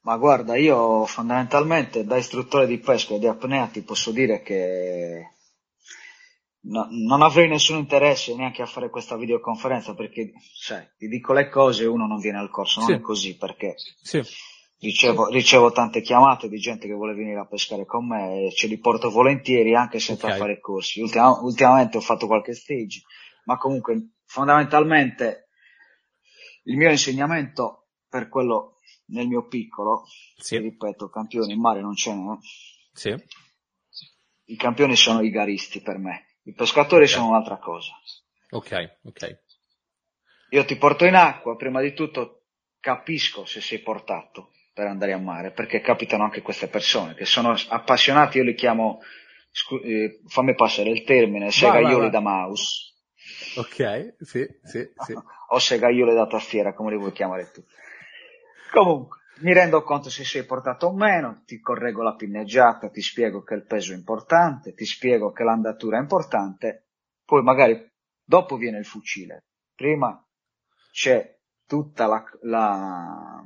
Ma 0.00 0.16
guarda, 0.16 0.56
io 0.56 1.04
fondamentalmente 1.04 2.04
da 2.04 2.16
istruttore 2.16 2.66
di 2.66 2.78
pesca 2.78 3.14
e 3.14 3.18
di 3.18 3.26
apnea 3.26 3.66
ti 3.66 3.82
posso 3.82 4.10
dire 4.10 4.42
che 4.42 5.32
no, 6.62 6.88
non 6.90 7.22
avrei 7.22 7.48
nessun 7.48 7.78
interesse 7.78 8.34
neanche 8.34 8.62
a 8.62 8.66
fare 8.66 8.90
questa 8.90 9.16
videoconferenza 9.16 9.94
perché, 9.94 10.32
sai, 10.52 10.86
ti 10.96 11.08
dico 11.08 11.32
le 11.32 11.48
cose 11.48 11.84
e 11.84 11.86
uno 11.86 12.06
non 12.06 12.18
viene 12.18 12.38
al 12.38 12.50
corso, 12.50 12.80
non 12.80 12.88
sì. 12.88 12.94
è 12.94 13.00
così 13.00 13.36
perché 13.36 13.74
sì. 14.02 14.20
ricevo, 14.78 15.28
ricevo, 15.28 15.70
tante 15.70 16.00
chiamate 16.00 16.48
di 16.48 16.58
gente 16.58 16.86
che 16.86 16.94
vuole 16.94 17.14
venire 17.14 17.38
a 17.38 17.46
pescare 17.46 17.84
con 17.84 18.06
me 18.06 18.46
e 18.46 18.52
ce 18.52 18.66
li 18.66 18.78
porto 18.78 19.10
volentieri 19.10 19.74
anche 19.74 20.00
senza 20.00 20.26
okay. 20.26 20.38
fare 20.38 20.60
corsi. 20.60 21.00
Ultima, 21.00 21.30
ultimamente 21.40 21.96
ho 21.96 22.02
fatto 22.02 22.26
qualche 22.26 22.54
stage, 22.54 23.02
ma 23.44 23.56
comunque 23.56 24.14
fondamentalmente 24.24 25.48
il 26.64 26.76
mio 26.76 26.90
insegnamento 26.90 27.88
per 28.08 28.28
quello 28.28 28.76
nel 29.10 29.26
mio 29.26 29.46
piccolo, 29.46 30.04
sì. 30.36 30.58
ripeto, 30.58 31.08
campioni 31.08 31.52
in 31.52 31.60
mare 31.60 31.80
non 31.80 31.94
ce 31.94 32.12
n'è. 32.12 32.36
Sì. 32.92 33.14
I 34.50 34.56
campioni 34.56 34.96
sono 34.96 35.22
i 35.22 35.30
garisti 35.30 35.80
per 35.80 35.98
me 35.98 36.27
i 36.48 36.52
pescatori 36.54 37.04
okay. 37.04 37.14
sono 37.14 37.28
un'altra 37.28 37.58
cosa. 37.58 37.92
Ok, 38.50 38.98
ok. 39.04 39.38
Io 40.50 40.64
ti 40.64 40.76
porto 40.76 41.04
in 41.04 41.14
acqua, 41.14 41.56
prima 41.56 41.82
di 41.82 41.92
tutto 41.92 42.44
capisco 42.80 43.44
se 43.44 43.60
sei 43.60 43.80
portato 43.80 44.52
per 44.72 44.86
andare 44.86 45.12
a 45.12 45.18
mare, 45.18 45.50
perché 45.50 45.80
capitano 45.80 46.24
anche 46.24 46.40
queste 46.40 46.68
persone 46.68 47.14
che 47.14 47.26
sono 47.26 47.54
appassionati, 47.68 48.38
io 48.38 48.44
li 48.44 48.54
chiamo, 48.54 49.00
scu- 49.50 49.84
eh, 49.84 50.20
fammi 50.26 50.54
passare 50.54 50.88
il 50.88 51.04
termine, 51.04 51.50
segaioli 51.50 52.08
da 52.08 52.20
mouse. 52.20 52.94
Ok, 53.56 54.14
sì, 54.20 54.46
sì, 54.62 54.88
sì. 55.04 55.12
o 55.50 55.58
segaioli 55.58 56.14
da 56.14 56.26
tastiera, 56.26 56.72
come 56.72 56.92
li 56.92 56.96
vuoi 56.96 57.12
chiamare 57.12 57.50
tu. 57.50 57.62
Comunque, 58.72 59.18
mi 59.40 59.52
rendo 59.52 59.82
conto 59.82 60.10
se 60.10 60.24
sei 60.24 60.44
portato 60.44 60.86
o 60.86 60.94
meno, 60.94 61.42
ti 61.44 61.60
correggo 61.60 62.02
la 62.02 62.14
pinneggiata, 62.14 62.88
ti 62.88 63.00
spiego 63.00 63.42
che 63.42 63.54
il 63.54 63.64
peso 63.64 63.92
è 63.92 63.96
importante, 63.96 64.74
ti 64.74 64.84
spiego 64.84 65.32
che 65.32 65.44
l'andatura 65.44 65.98
è 65.98 66.00
importante, 66.00 66.86
poi 67.24 67.42
magari 67.42 67.90
dopo 68.24 68.56
viene 68.56 68.78
il 68.78 68.86
fucile. 68.86 69.44
Prima 69.74 70.24
c'è 70.90 71.38
tutta 71.66 72.06
la, 72.06 72.24
la, 72.42 73.44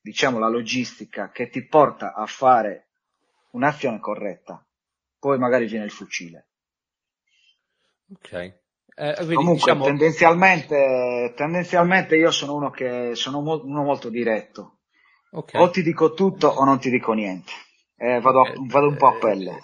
diciamo, 0.00 0.38
la 0.38 0.48
logistica 0.48 1.30
che 1.30 1.48
ti 1.48 1.66
porta 1.66 2.14
a 2.14 2.26
fare 2.26 2.88
un'azione 3.50 4.00
corretta, 4.00 4.66
poi 5.18 5.38
magari 5.38 5.66
viene 5.66 5.84
il 5.84 5.90
fucile. 5.90 6.48
Ok. 8.10 8.32
Eh, 8.96 9.14
Comunque, 9.16 9.54
diciamo... 9.54 9.84
tendenzialmente, 9.84 11.32
tendenzialmente 11.34 12.16
io 12.16 12.30
sono 12.30 12.54
uno 12.54 12.70
che 12.70 13.14
sono 13.14 13.40
mo- 13.40 13.62
uno 13.64 13.82
molto 13.82 14.08
diretto 14.08 14.78
Okay. 15.36 15.60
O 15.60 15.68
ti 15.70 15.82
dico 15.82 16.14
tutto 16.14 16.46
o 16.46 16.64
non 16.64 16.78
ti 16.78 16.90
dico 16.90 17.12
niente. 17.12 17.52
Eh, 17.96 18.20
vado, 18.20 18.42
a, 18.42 18.52
vado, 18.56 18.86
un 18.86 18.96
po' 18.96 19.08
a 19.08 19.14
pelle. 19.14 19.58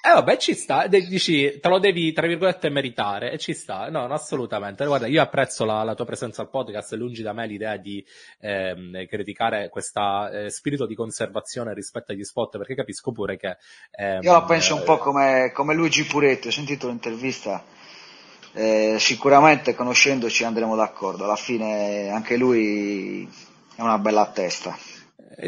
Eh 0.00 0.12
vabbè, 0.12 0.36
ci 0.36 0.54
sta, 0.54 0.86
dici, 0.86 1.58
te 1.60 1.68
lo 1.68 1.80
devi, 1.80 2.12
tra 2.12 2.28
virgolette, 2.28 2.70
meritare, 2.70 3.32
e 3.32 3.38
ci 3.38 3.52
sta, 3.52 3.90
no, 3.90 4.06
no 4.06 4.14
assolutamente. 4.14 4.86
Guarda, 4.86 5.08
io 5.08 5.20
apprezzo 5.20 5.64
la, 5.64 5.82
la, 5.82 5.96
tua 5.96 6.04
presenza 6.04 6.40
al 6.40 6.50
podcast, 6.50 6.92
lungi 6.92 7.22
da 7.22 7.32
me 7.32 7.48
l'idea 7.48 7.76
di 7.76 8.04
ehm, 8.40 9.06
criticare 9.08 9.68
questo 9.70 10.28
eh, 10.28 10.50
spirito 10.50 10.86
di 10.86 10.94
conservazione 10.94 11.74
rispetto 11.74 12.12
agli 12.12 12.22
spot, 12.22 12.56
perché 12.58 12.76
capisco 12.76 13.10
pure 13.10 13.36
che... 13.36 13.56
Ehm, 13.90 14.22
io 14.22 14.32
la 14.32 14.44
penso 14.44 14.76
un 14.76 14.84
po' 14.84 14.98
come, 14.98 15.50
come 15.52 15.74
Luigi 15.74 16.04
Puretti, 16.04 16.46
ho 16.46 16.52
sentito 16.52 16.86
l'intervista, 16.86 17.64
eh, 18.52 18.96
sicuramente 19.00 19.74
conoscendoci 19.74 20.44
andremo 20.44 20.76
d'accordo, 20.76 21.24
alla 21.24 21.36
fine 21.36 22.08
anche 22.08 22.36
lui 22.36 23.28
è 23.74 23.82
una 23.82 23.98
bella 23.98 24.30
testa 24.30 24.76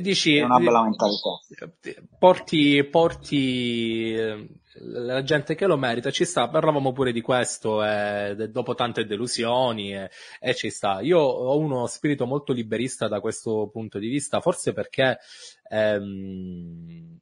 dici, 0.00 0.36
è 0.36 0.44
una 0.44 0.58
bella 0.58 0.82
mentalità. 0.82 1.40
Porti, 2.18 2.84
porti 2.84 4.14
eh, 4.14 4.48
la 4.74 5.22
gente 5.22 5.54
che 5.54 5.66
lo 5.66 5.76
merita, 5.76 6.10
ci 6.10 6.24
sta, 6.24 6.48
parlavamo 6.48 6.92
pure 6.92 7.12
di 7.12 7.20
questo 7.20 7.84
eh, 7.84 8.48
dopo 8.50 8.74
tante 8.74 9.04
delusioni 9.04 9.94
e, 9.94 10.10
e, 10.38 10.54
ci 10.54 10.70
sta. 10.70 11.00
Io 11.00 11.18
ho 11.18 11.58
uno 11.58 11.86
spirito 11.86 12.26
molto 12.26 12.52
liberista 12.52 13.08
da 13.08 13.20
questo 13.20 13.68
punto 13.72 13.98
di 13.98 14.08
vista, 14.08 14.40
forse 14.40 14.72
perché 14.72 15.18
ehm, 15.68 17.19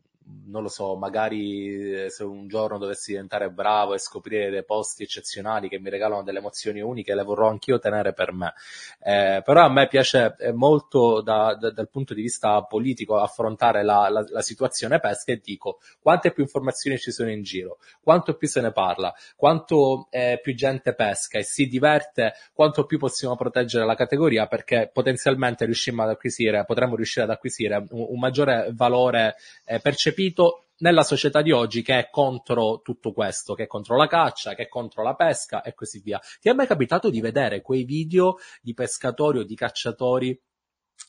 non 0.49 0.63
lo 0.63 0.69
so, 0.69 0.97
magari 0.97 2.05
eh, 2.05 2.11
se 2.11 2.25
un 2.25 2.49
giorno 2.49 2.79
dovessi 2.79 3.13
diventare 3.13 3.51
bravo 3.51 3.95
e 3.95 3.99
scoprire 3.99 4.51
dei 4.51 4.65
posti 4.65 5.03
eccezionali 5.03 5.69
che 5.69 5.79
mi 5.79 5.91
regalano 5.91 6.23
delle 6.23 6.39
emozioni 6.39 6.81
uniche, 6.81 7.15
le 7.15 7.23
vorrò 7.23 7.49
anch'io 7.49 7.79
tenere 7.79 8.13
per 8.13 8.33
me. 8.33 8.55
Eh, 9.01 9.43
però 9.45 9.65
a 9.65 9.71
me 9.71 9.87
piace 9.89 10.35
eh, 10.39 10.53
molto 10.53 11.21
da, 11.21 11.55
da, 11.55 11.71
dal 11.71 11.89
punto 11.89 12.15
di 12.15 12.23
vista 12.23 12.63
politico 12.63 13.19
affrontare 13.19 13.83
la, 13.83 14.09
la, 14.09 14.25
la, 14.29 14.43
situazione 14.43 14.99
pesca 14.99 15.33
e 15.33 15.41
dico 15.43 15.79
quante 16.01 16.33
più 16.33 16.43
informazioni 16.43 16.99
ci 16.99 17.11
sono 17.11 17.31
in 17.31 17.43
giro, 17.43 17.79
quanto 18.03 18.35
più 18.35 18.49
se 18.49 18.61
ne 18.61 18.73
parla, 18.73 19.15
quanto 19.37 20.09
eh, 20.11 20.41
più 20.43 20.55
gente 20.55 20.95
pesca 20.95 21.39
e 21.39 21.43
si 21.43 21.67
diverte, 21.67 22.35
quanto 22.53 22.87
più 22.87 22.99
possiamo 22.99 23.37
proteggere 23.37 23.85
la 23.85 23.95
categoria 23.95 24.47
perché 24.47 24.91
potenzialmente 24.93 25.65
riusciamo 25.65 26.03
ad 26.03 26.11
acquisire, 26.11 26.65
potremmo 26.65 26.97
riuscire 26.97 27.25
ad 27.25 27.31
acquisire 27.31 27.77
un, 27.91 28.07
un 28.09 28.19
maggiore 28.19 28.71
valore 28.73 29.37
eh, 29.65 29.81
percepito 29.81 30.38
spirito 30.39 30.67
nella 30.79 31.03
società 31.03 31.43
di 31.43 31.51
oggi 31.51 31.83
che 31.83 31.99
è 31.99 32.09
contro 32.09 32.81
tutto 32.83 33.13
questo, 33.13 33.55
che 33.55 33.65
è 33.65 33.67
contro 33.67 33.97
la 33.97 34.07
caccia, 34.07 34.55
che 34.55 34.65
è 34.65 34.69
contro 34.69 35.03
la 35.03 35.15
pesca 35.15 35.63
e 35.63 35.75
così 35.75 36.01
via. 36.01 36.21
Ti 36.41 36.49
è 36.49 36.53
mai 36.53 36.69
capitato 36.69 37.11
di 37.11 37.21
vedere 37.21 37.63
quei 37.63 37.83
video 37.83 38.37
di 38.63 38.75
pescatori 38.75 39.39
o 39.41 39.45
di 39.45 39.57
cacciatori 39.57 40.41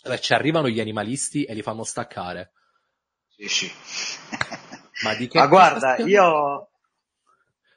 dove 0.01 0.19
ci 0.19 0.33
arrivano 0.33 0.69
gli 0.69 0.79
animalisti 0.79 1.43
e 1.43 1.53
li 1.53 1.61
fanno 1.61 1.83
staccare? 1.83 2.53
Sì, 3.27 3.47
sì. 3.47 3.71
Ma 5.03 5.13
di 5.13 5.27
che 5.27 5.37
Ma 5.37 5.47
guarda, 5.47 5.97
io 5.97 6.71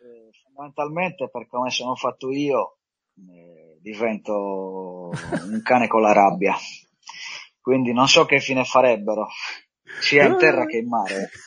eh, 0.00 0.30
fondamentalmente 0.42 1.28
per 1.30 1.46
come 1.46 1.70
sono 1.70 1.94
fatto 1.94 2.30
io 2.32 2.78
eh, 3.16 3.78
divento 3.80 5.10
un 5.12 5.60
cane 5.62 5.86
con 5.88 6.00
la 6.00 6.12
rabbia. 6.12 6.56
Quindi 7.60 7.92
non 7.92 8.08
so 8.08 8.24
che 8.24 8.40
fine 8.40 8.64
farebbero 8.64 9.28
sia 10.00 10.26
in 10.26 10.36
terra 10.38 10.66
che 10.66 10.78
in 10.78 10.88
mare. 10.88 11.30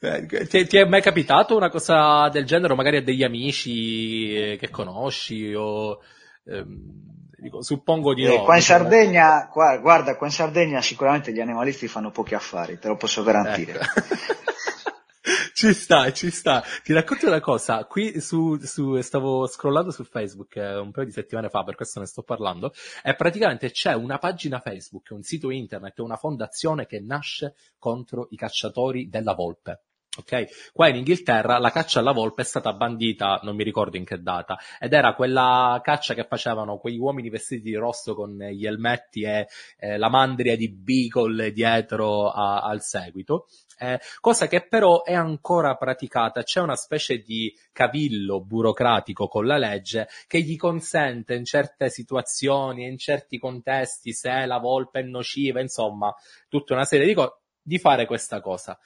Eh, 0.00 0.26
ti, 0.48 0.66
ti, 0.66 0.76
è 0.76 0.84
mai 0.84 1.00
capitato 1.00 1.54
una 1.54 1.70
cosa 1.70 2.28
del 2.30 2.44
genere, 2.44 2.72
o 2.72 2.76
magari 2.76 2.96
a 2.96 3.02
degli 3.02 3.22
amici 3.22 4.34
eh, 4.34 4.56
che 4.56 4.70
conosci? 4.70 5.54
O, 5.54 6.00
ehm, 6.46 7.28
dico, 7.38 7.62
suppongo 7.62 8.12
di 8.12 8.24
eh, 8.24 8.36
no. 8.38 8.42
Qua 8.42 8.56
in 8.56 8.62
Sardegna, 8.62 9.48
qua, 9.48 9.76
guarda, 9.78 10.16
qua 10.16 10.26
in 10.26 10.32
Sardegna 10.32 10.82
sicuramente 10.82 11.32
gli 11.32 11.40
animalisti 11.40 11.86
fanno 11.86 12.10
pochi 12.10 12.34
affari, 12.34 12.80
te 12.80 12.88
lo 12.88 12.96
posso 12.96 13.22
garantire. 13.22 13.78
Ecco. 13.78 14.90
ci 15.54 15.72
sta, 15.72 16.12
ci 16.12 16.30
sta. 16.30 16.62
Ti 16.82 16.92
racconto 16.92 17.26
una 17.28 17.40
cosa, 17.40 17.84
qui 17.84 18.20
su, 18.20 18.58
su, 18.58 19.00
stavo 19.00 19.46
scrollando 19.46 19.90
su 19.90 20.04
Facebook 20.04 20.56
eh, 20.56 20.76
un 20.78 20.90
paio 20.90 21.06
di 21.06 21.12
settimane 21.12 21.48
fa, 21.48 21.62
per 21.62 21.76
questo 21.76 22.00
ne 22.00 22.06
sto 22.06 22.22
parlando, 22.22 22.72
e 23.02 23.14
praticamente 23.14 23.70
c'è 23.70 23.94
una 23.94 24.18
pagina 24.18 24.60
Facebook, 24.60 25.10
un 25.10 25.22
sito 25.22 25.50
internet, 25.50 25.98
una 26.00 26.16
fondazione 26.16 26.86
che 26.86 27.00
nasce 27.00 27.54
contro 27.78 28.26
i 28.30 28.36
cacciatori 28.36 29.08
della 29.08 29.34
volpe. 29.34 29.82
Ok? 30.14 30.72
Qua 30.74 30.88
in 30.88 30.96
Inghilterra 30.96 31.58
la 31.58 31.70
caccia 31.70 32.00
alla 32.00 32.12
volpe 32.12 32.42
è 32.42 32.44
stata 32.44 32.74
bandita, 32.74 33.40
non 33.44 33.56
mi 33.56 33.64
ricordo 33.64 33.96
in 33.96 34.04
che 34.04 34.20
data, 34.20 34.58
ed 34.78 34.92
era 34.92 35.14
quella 35.14 35.80
caccia 35.82 36.12
che 36.12 36.24
facevano 36.24 36.76
quegli 36.76 36.98
uomini 36.98 37.30
vestiti 37.30 37.62
di 37.62 37.74
rosso 37.74 38.14
con 38.14 38.36
gli 38.36 38.66
elmetti 38.66 39.22
e 39.22 39.48
eh, 39.78 39.96
la 39.96 40.10
mandria 40.10 40.54
di 40.54 40.70
Beagle 40.70 41.50
dietro 41.52 42.28
a, 42.28 42.60
al 42.60 42.82
seguito, 42.82 43.46
eh, 43.78 44.00
cosa 44.20 44.48
che 44.48 44.66
però 44.66 45.02
è 45.02 45.14
ancora 45.14 45.76
praticata. 45.76 46.42
C'è 46.42 46.60
una 46.60 46.76
specie 46.76 47.18
di 47.20 47.50
cavillo 47.72 48.44
burocratico 48.44 49.28
con 49.28 49.46
la 49.46 49.56
legge 49.56 50.08
che 50.26 50.42
gli 50.42 50.56
consente 50.56 51.32
in 51.32 51.46
certe 51.46 51.88
situazioni, 51.88 52.84
in 52.84 52.98
certi 52.98 53.38
contesti, 53.38 54.12
se 54.12 54.44
la 54.44 54.58
volpe 54.58 55.00
è 55.00 55.04
nociva, 55.04 55.62
insomma, 55.62 56.14
tutta 56.50 56.74
una 56.74 56.84
serie 56.84 57.06
di 57.06 57.14
cose, 57.14 57.38
di 57.62 57.78
fare 57.78 58.04
questa 58.04 58.42
cosa. 58.42 58.78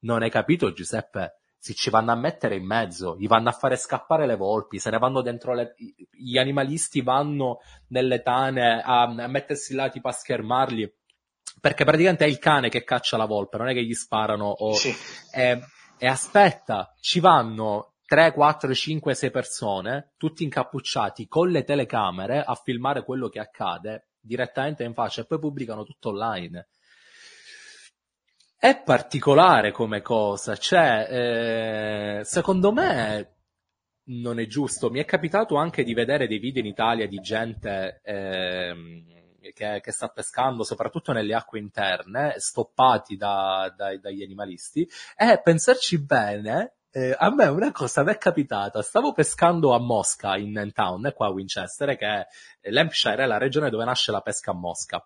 Non 0.00 0.22
hai 0.22 0.30
capito, 0.30 0.72
Giuseppe? 0.72 1.40
Si 1.58 1.74
ci 1.74 1.90
vanno 1.90 2.12
a 2.12 2.16
mettere 2.16 2.56
in 2.56 2.64
mezzo, 2.64 3.16
gli 3.18 3.26
vanno 3.26 3.50
a 3.50 3.52
fare 3.52 3.76
scappare 3.76 4.26
le 4.26 4.36
volpi, 4.36 4.78
se 4.78 4.90
ne 4.90 4.98
vanno 4.98 5.20
dentro 5.20 5.52
le... 5.52 5.74
gli 6.10 6.38
animalisti 6.38 7.02
vanno 7.02 7.58
nelle 7.88 8.22
tane 8.22 8.80
a, 8.82 9.02
a 9.02 9.26
mettersi 9.26 9.74
là 9.74 9.90
tipo 9.90 10.08
a 10.08 10.12
schermarli, 10.12 10.90
perché 11.60 11.84
praticamente 11.84 12.24
è 12.24 12.28
il 12.28 12.38
cane 12.38 12.70
che 12.70 12.82
caccia 12.82 13.18
la 13.18 13.26
volpe, 13.26 13.58
non 13.58 13.68
è 13.68 13.74
che 13.74 13.84
gli 13.84 13.92
sparano 13.92 14.46
o... 14.46 14.72
Sì. 14.72 14.94
E, 15.34 15.60
e 15.98 16.06
aspetta, 16.06 16.94
ci 16.98 17.20
vanno 17.20 17.96
3, 18.06 18.32
4, 18.32 18.74
5, 18.74 19.14
6 19.14 19.30
persone, 19.30 20.12
tutti 20.16 20.44
incappucciati 20.44 21.28
con 21.28 21.50
le 21.50 21.62
telecamere 21.62 22.42
a 22.42 22.54
filmare 22.54 23.04
quello 23.04 23.28
che 23.28 23.38
accade 23.38 24.08
direttamente 24.18 24.82
in 24.82 24.94
faccia 24.94 25.20
e 25.22 25.26
poi 25.26 25.38
pubblicano 25.38 25.84
tutto 25.84 26.08
online. 26.08 26.68
È 28.62 28.82
particolare 28.82 29.72
come 29.72 30.02
cosa, 30.02 30.54
cioè, 30.54 32.18
eh, 32.20 32.24
secondo 32.24 32.72
me 32.72 33.36
non 34.10 34.38
è 34.38 34.46
giusto. 34.46 34.90
Mi 34.90 35.00
è 35.00 35.06
capitato 35.06 35.56
anche 35.56 35.82
di 35.82 35.94
vedere 35.94 36.26
dei 36.28 36.38
video 36.38 36.60
in 36.60 36.68
Italia 36.68 37.08
di 37.08 37.16
gente 37.20 38.02
ehm, 38.04 39.02
che, 39.54 39.80
che 39.80 39.92
sta 39.92 40.08
pescando, 40.08 40.62
soprattutto 40.62 41.12
nelle 41.12 41.32
acque 41.34 41.58
interne, 41.58 42.34
stoppati 42.36 43.16
da- 43.16 43.72
dai- 43.74 43.98
dagli 43.98 44.22
animalisti, 44.22 44.86
e 45.16 45.40
pensarci 45.42 46.04
bene, 46.04 46.74
eh, 46.90 47.16
a 47.18 47.32
me 47.34 47.46
una 47.46 47.72
cosa 47.72 48.02
mi 48.04 48.12
è 48.12 48.18
capitata, 48.18 48.82
stavo 48.82 49.14
pescando 49.14 49.72
a 49.72 49.78
Mosca, 49.78 50.36
in 50.36 50.70
town, 50.74 51.10
qua 51.14 51.28
a 51.28 51.30
Winchester, 51.30 51.96
che 51.96 52.06
è 52.60 52.70
l'Hampshire, 52.70 53.22
è 53.22 53.26
la 53.26 53.38
regione 53.38 53.70
dove 53.70 53.86
nasce 53.86 54.12
la 54.12 54.20
pesca 54.20 54.50
a 54.50 54.54
Mosca 54.54 55.02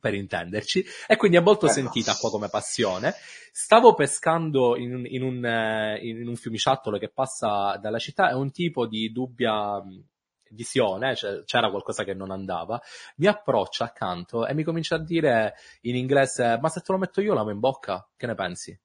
per 0.00 0.14
intenderci, 0.14 0.84
e 1.06 1.16
quindi 1.16 1.36
è 1.36 1.40
molto 1.40 1.66
Bello. 1.66 1.78
sentita 1.78 2.14
qua 2.14 2.30
come 2.30 2.48
passione. 2.48 3.14
Stavo 3.52 3.94
pescando 3.94 4.76
in, 4.76 4.94
un- 4.94 5.06
in 5.06 5.22
un, 5.22 5.44
eh, 5.44 5.98
in 6.02 6.26
un 6.26 6.36
fiumiciattolo 6.36 6.98
che 6.98 7.10
passa 7.10 7.76
dalla 7.76 7.98
città, 7.98 8.30
è 8.30 8.34
un 8.34 8.50
tipo 8.50 8.86
di 8.86 9.12
dubbia 9.12 9.82
mh, 9.82 10.04
visione, 10.50 11.14
cioè, 11.14 11.44
c'era 11.44 11.70
qualcosa 11.70 12.04
che 12.04 12.14
non 12.14 12.30
andava, 12.30 12.80
mi 13.16 13.26
approccia 13.26 13.84
accanto 13.84 14.46
e 14.46 14.54
mi 14.54 14.64
comincia 14.64 14.96
a 14.96 15.02
dire 15.04 15.54
in 15.82 15.96
inglese, 15.96 16.58
ma 16.60 16.68
se 16.68 16.80
te 16.80 16.92
lo 16.92 16.98
metto 16.98 17.20
io 17.20 17.34
l'amo 17.34 17.50
in 17.50 17.60
bocca, 17.60 18.08
che 18.16 18.26
ne 18.26 18.34
pensi? 18.34 18.80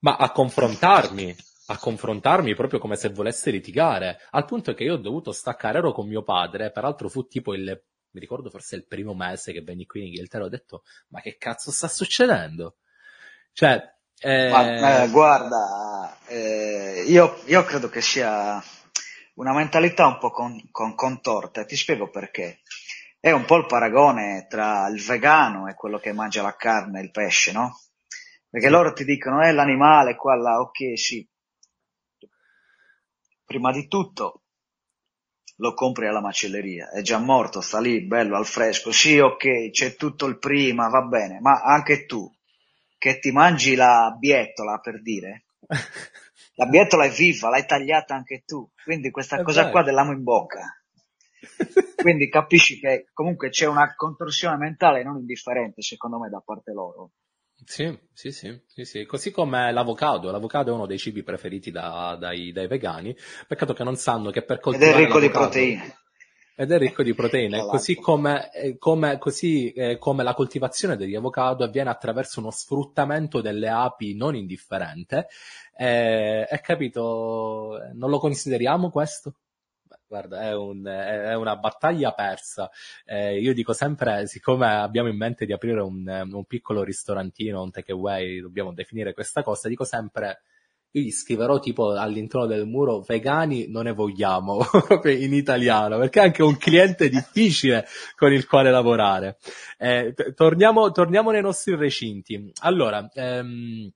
Ma 0.00 0.16
a 0.16 0.30
confrontarmi, 0.32 1.34
a 1.66 1.78
confrontarmi 1.78 2.54
proprio 2.54 2.78
come 2.80 2.96
se 2.96 3.08
volesse 3.10 3.50
litigare, 3.50 4.18
al 4.30 4.44
punto 4.44 4.74
che 4.74 4.84
io 4.84 4.94
ho 4.94 4.98
dovuto 4.98 5.32
staccare, 5.32 5.78
ero 5.78 5.92
con 5.92 6.08
mio 6.08 6.22
padre, 6.22 6.70
peraltro 6.70 7.08
fu 7.08 7.26
tipo 7.26 7.54
il, 7.54 7.82
mi 8.12 8.20
ricordo 8.20 8.50
forse 8.50 8.76
il 8.76 8.86
primo 8.86 9.14
mese 9.14 9.52
che 9.52 9.62
venni 9.62 9.86
qui 9.86 10.00
in 10.00 10.06
Inghilterra, 10.08 10.44
ho 10.44 10.48
detto, 10.48 10.84
ma 11.08 11.20
che 11.20 11.36
cazzo 11.38 11.70
sta 11.70 11.88
succedendo? 11.88 12.76
Cioè, 13.52 13.82
eh, 14.20 14.32
Ma, 14.44 15.04
eh, 15.04 15.08
guarda, 15.10 16.18
eh, 16.26 17.04
io, 17.06 17.40
io 17.46 17.64
credo 17.64 17.88
che 17.88 18.00
sia 18.00 18.62
una 19.34 19.52
mentalità 19.54 20.06
un 20.06 20.18
po' 20.18 20.30
con- 20.30 20.68
con- 20.70 20.94
contorta, 20.94 21.64
ti 21.64 21.76
spiego 21.76 22.10
perché. 22.10 22.60
È 23.18 23.30
un 23.30 23.44
po' 23.44 23.56
il 23.56 23.66
paragone 23.66 24.46
tra 24.48 24.88
il 24.88 25.00
vegano 25.02 25.68
e 25.68 25.74
quello 25.74 25.98
che 25.98 26.12
mangia 26.12 26.42
la 26.42 26.56
carne 26.56 27.00
e 27.00 27.04
il 27.04 27.10
pesce, 27.10 27.52
no? 27.52 27.80
Perché 28.50 28.68
loro 28.68 28.92
ti 28.92 29.04
dicono, 29.04 29.40
è 29.40 29.52
l'animale, 29.52 30.16
qua, 30.16 30.34
là, 30.36 30.60
ok, 30.60 30.98
sì. 30.98 31.26
Prima 33.44 33.70
di 33.72 33.88
tutto 33.88 34.41
lo 35.62 35.74
compri 35.74 36.08
alla 36.08 36.20
macelleria, 36.20 36.90
è 36.90 37.02
già 37.02 37.18
morto, 37.18 37.60
sta 37.60 37.78
lì, 37.78 38.04
bello, 38.04 38.36
al 38.36 38.46
fresco, 38.46 38.90
sì, 38.90 39.20
ok, 39.20 39.70
c'è 39.70 39.94
tutto 39.94 40.26
il 40.26 40.40
prima, 40.40 40.88
va 40.88 41.02
bene, 41.02 41.38
ma 41.40 41.60
anche 41.62 42.04
tu, 42.04 42.28
che 42.98 43.20
ti 43.20 43.30
mangi 43.30 43.76
la 43.76 44.12
bietola, 44.18 44.80
per 44.80 45.00
dire, 45.00 45.44
la 46.56 46.66
bietola 46.66 47.04
è 47.04 47.10
viva, 47.10 47.48
l'hai 47.48 47.64
tagliata 47.64 48.12
anche 48.12 48.42
tu, 48.44 48.68
quindi 48.82 49.12
questa 49.12 49.38
È 49.38 49.42
cosa 49.42 49.60
vero. 49.60 49.70
qua 49.70 49.82
dell'amo 49.84 50.10
in 50.10 50.24
bocca. 50.24 50.76
Quindi 51.94 52.28
capisci 52.28 52.80
che 52.80 53.06
comunque 53.12 53.48
c'è 53.50 53.66
una 53.66 53.94
contorsione 53.94 54.56
mentale 54.56 55.04
non 55.04 55.18
indifferente, 55.18 55.80
secondo 55.80 56.18
me, 56.18 56.28
da 56.28 56.42
parte 56.44 56.72
loro. 56.72 57.12
Sì, 57.64 57.98
sì, 58.12 58.32
sì, 58.32 58.60
sì, 58.66 58.84
sì. 58.84 59.04
Così 59.04 59.30
come 59.30 59.72
l'avocado. 59.72 60.30
L'avocado 60.30 60.70
è 60.70 60.74
uno 60.74 60.86
dei 60.86 60.98
cibi 60.98 61.22
preferiti 61.22 61.70
da- 61.70 62.16
dai, 62.18 62.52
dai 62.52 62.66
vegani. 62.66 63.16
Peccato 63.46 63.72
che 63.72 63.84
non 63.84 63.96
sanno 63.96 64.30
che 64.30 64.42
per 64.42 64.56
Ed 64.56 64.62
è 64.64 64.64
coltivare 64.64 65.04
ricco 65.04 65.20
di 65.20 65.30
proteine. 65.30 65.96
Ed 66.54 66.70
è 66.70 66.78
ricco 66.78 67.02
di 67.02 67.14
proteine, 67.14 67.64
così 67.66 67.94
come, 67.94 68.52
eh, 68.52 68.76
come- 68.76 69.16
così, 69.18 69.72
eh, 69.72 69.96
come 69.96 70.22
la 70.22 70.34
coltivazione 70.34 70.96
degli 70.96 71.14
avocado 71.14 71.64
avviene 71.64 71.88
attraverso 71.88 72.40
uno 72.40 72.50
sfruttamento 72.50 73.40
delle 73.40 73.68
api 73.68 74.14
non 74.14 74.36
indifferente. 74.36 75.28
Eh, 75.74 76.44
è 76.44 76.60
capito? 76.60 77.78
Non 77.94 78.10
lo 78.10 78.18
consideriamo 78.18 78.90
questo? 78.90 79.34
Guarda, 80.12 80.42
è, 80.42 80.54
un- 80.54 80.84
è 80.84 81.32
una 81.34 81.56
battaglia 81.56 82.12
persa. 82.12 82.70
Eh, 83.06 83.40
io 83.40 83.54
dico 83.54 83.72
sempre, 83.72 84.26
siccome 84.26 84.66
abbiamo 84.66 85.08
in 85.08 85.16
mente 85.16 85.46
di 85.46 85.54
aprire 85.54 85.80
un, 85.80 86.06
un 86.30 86.44
piccolo 86.44 86.82
ristorantino, 86.84 87.62
un 87.62 87.70
takeaway, 87.70 88.40
dobbiamo 88.40 88.74
definire 88.74 89.14
questa 89.14 89.42
cosa, 89.42 89.68
dico 89.68 89.84
sempre, 89.84 90.42
io 90.90 91.00
gli 91.02 91.10
scriverò 91.10 91.58
tipo 91.60 91.92
all'interno 91.92 92.44
del 92.44 92.66
muro 92.66 93.00
vegani 93.00 93.68
non 93.70 93.84
ne 93.84 93.92
vogliamo, 93.92 94.58
proprio 94.86 95.16
in 95.16 95.32
italiano, 95.32 95.96
perché 95.98 96.20
è 96.20 96.24
anche 96.24 96.42
un 96.42 96.58
cliente 96.58 97.08
difficile 97.08 97.86
con 98.14 98.34
il 98.34 98.46
quale 98.46 98.70
lavorare. 98.70 99.38
Eh, 99.78 100.12
t- 100.14 100.34
torniamo, 100.34 100.90
torniamo 100.92 101.30
nei 101.30 101.40
nostri 101.40 101.74
recinti. 101.74 102.52
Allora, 102.60 103.08
ehm, 103.14 103.90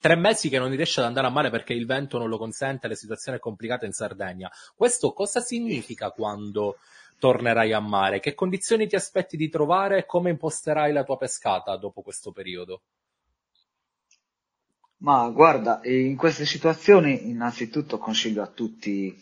tre 0.00 0.16
mesi 0.16 0.48
che 0.48 0.58
non 0.58 0.70
riesce 0.70 1.00
ad 1.00 1.06
andare 1.06 1.26
a 1.26 1.30
mare 1.30 1.50
perché 1.50 1.72
il 1.72 1.86
vento 1.86 2.18
non 2.18 2.28
lo 2.28 2.38
consente, 2.38 2.88
la 2.88 2.94
situazione 2.94 3.38
è 3.38 3.40
complicata 3.40 3.86
in 3.86 3.92
Sardegna. 3.92 4.50
Questo 4.74 5.12
cosa 5.12 5.40
significa 5.40 6.10
quando 6.10 6.78
tornerai 7.18 7.72
a 7.72 7.80
mare? 7.80 8.20
Che 8.20 8.34
condizioni 8.34 8.86
ti 8.86 8.96
aspetti 8.96 9.36
di 9.36 9.48
trovare 9.48 9.98
e 9.98 10.06
come 10.06 10.30
imposterai 10.30 10.92
la 10.92 11.04
tua 11.04 11.16
pescata 11.16 11.76
dopo 11.76 12.02
questo 12.02 12.32
periodo? 12.32 12.82
Ma 14.98 15.28
guarda, 15.30 15.80
in 15.84 16.16
queste 16.16 16.44
situazioni 16.44 17.28
innanzitutto 17.28 17.98
consiglio 17.98 18.42
a 18.42 18.48
tutti 18.48 19.16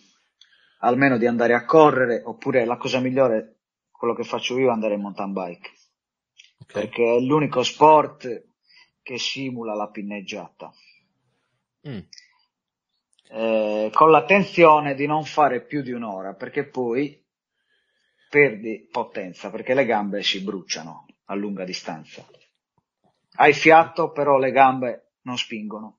almeno 0.80 1.18
di 1.18 1.26
andare 1.26 1.54
a 1.54 1.64
correre, 1.64 2.22
oppure 2.24 2.64
la 2.64 2.76
cosa 2.76 3.00
migliore, 3.00 3.56
quello 3.90 4.14
che 4.14 4.24
faccio 4.24 4.58
io, 4.58 4.68
è 4.68 4.72
andare 4.72 4.94
in 4.94 5.00
mountain 5.00 5.32
bike, 5.32 5.70
Ok? 6.60 6.72
perché 6.72 7.16
è 7.16 7.20
l'unico 7.20 7.62
sport 7.62 8.44
che 9.06 9.18
simula 9.18 9.72
la 9.76 9.88
pinneggiata. 9.88 10.72
Mm. 11.84 12.06
Eh, 13.30 13.90
con 13.92 14.10
l'attenzione 14.10 14.96
di 14.96 15.06
non 15.06 15.24
fare 15.24 15.62
più 15.64 15.80
di 15.82 15.92
un'ora, 15.92 16.34
perché 16.34 16.64
poi 16.66 17.24
perdi 18.28 18.88
potenza, 18.90 19.50
perché 19.50 19.74
le 19.74 19.84
gambe 19.84 20.22
si 20.22 20.42
bruciano 20.42 21.06
a 21.26 21.34
lunga 21.34 21.64
distanza. 21.64 22.26
Hai 23.36 23.52
fiato, 23.52 24.10
però 24.12 24.38
le 24.38 24.50
gambe 24.50 25.12
non 25.22 25.36
spingono. 25.38 25.98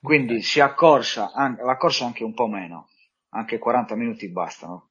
Quindi 0.00 0.40
Ok. 0.40 0.42
si 0.42 0.60
accorsa, 0.60 1.32
an- 1.32 1.56
la 1.60 1.76
corsa 1.76 2.04
anche 2.06 2.24
un 2.24 2.34
po' 2.34 2.46
meno, 2.46 2.88
anche 3.30 3.58
40 3.58 3.94
minuti 3.96 4.28
bastano. 4.28 4.90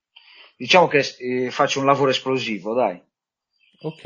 Diciamo 0.57 0.87
che 0.87 0.99
eh, 1.19 1.51
faccio 1.51 1.79
un 1.79 1.85
lavoro 1.85 2.09
esplosivo, 2.11 2.73
dai. 2.73 3.01
Ok. 3.81 4.05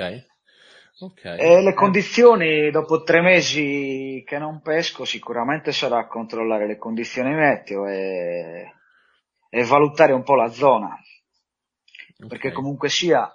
Ok. 1.01 1.23
E 1.23 1.61
le 1.61 1.73
Eh, 1.73 1.73
condizioni, 1.73 2.71
dopo 2.71 3.03
tre 3.03 3.21
mesi 3.21 4.21
che 4.25 4.37
non 4.37 4.61
pesco, 4.61 5.05
sicuramente 5.05 5.71
sarà 5.71 6.07
controllare 6.07 6.67
le 6.67 6.77
condizioni 6.77 7.33
meteo 7.33 7.87
e, 7.87 8.73
e 9.49 9.63
valutare 9.63 10.11
un 10.13 10.23
po' 10.23 10.35
la 10.35 10.49
zona, 10.49 10.97
perché 12.27 12.49
ok. 12.49 12.53
comunque 12.53 12.89
sia 12.89 13.31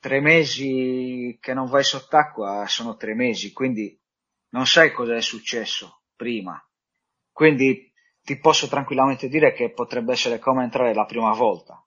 tre 0.00 0.20
mesi 0.20 1.36
che 1.40 1.54
non 1.54 1.68
vai 1.68 1.84
sott'acqua 1.84 2.64
sono 2.66 2.96
tre 2.96 3.14
mesi, 3.14 3.52
quindi 3.52 3.98
non 4.50 4.66
sai 4.66 4.92
cosa 4.92 5.16
è 5.16 5.20
successo. 5.20 6.00
prima. 6.16 6.58
Quindi 7.32 7.92
ti 8.22 8.38
posso 8.38 8.68
tranquillamente 8.68 9.28
dire 9.28 9.52
che 9.52 9.70
potrebbe 9.72 10.12
essere 10.12 10.38
come 10.38 10.62
entrare 10.64 10.94
la 10.94 11.04
prima 11.04 11.32
volta. 11.34 11.83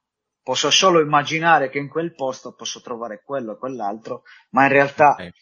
Posso 0.48 0.72
solo 0.72 1.02
immaginare 1.02 1.70
che 1.70 1.78
in 1.78 1.90
quel 1.90 2.16
posto 2.16 2.54
posso 2.54 2.80
trovare 2.80 3.22
quello 3.22 3.52
e 3.52 3.58
quell'altro, 3.58 4.24
ma 4.52 4.64
in 4.64 4.70
realtà 4.70 5.12
okay. 5.12 5.34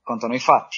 contano 0.00 0.36
i 0.36 0.38
fatti. 0.38 0.76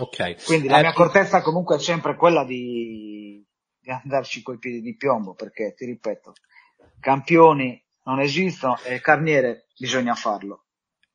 Ok. 0.00 0.44
Quindi 0.44 0.66
la 0.66 0.78
eh, 0.78 0.80
mia 0.80 0.90
accortezza 0.90 1.40
comunque 1.40 1.76
è 1.76 1.78
sempre 1.78 2.16
quella 2.16 2.44
di, 2.44 3.46
di 3.78 3.90
andarci 3.92 4.42
coi 4.42 4.58
piedi 4.58 4.80
di 4.80 4.96
piombo, 4.96 5.34
perché 5.34 5.72
ti 5.72 5.84
ripeto, 5.84 6.32
campioni 6.98 7.80
non 8.06 8.18
esistono 8.18 8.76
e 8.82 9.00
carniere 9.00 9.68
bisogna 9.78 10.16
farlo. 10.16 10.64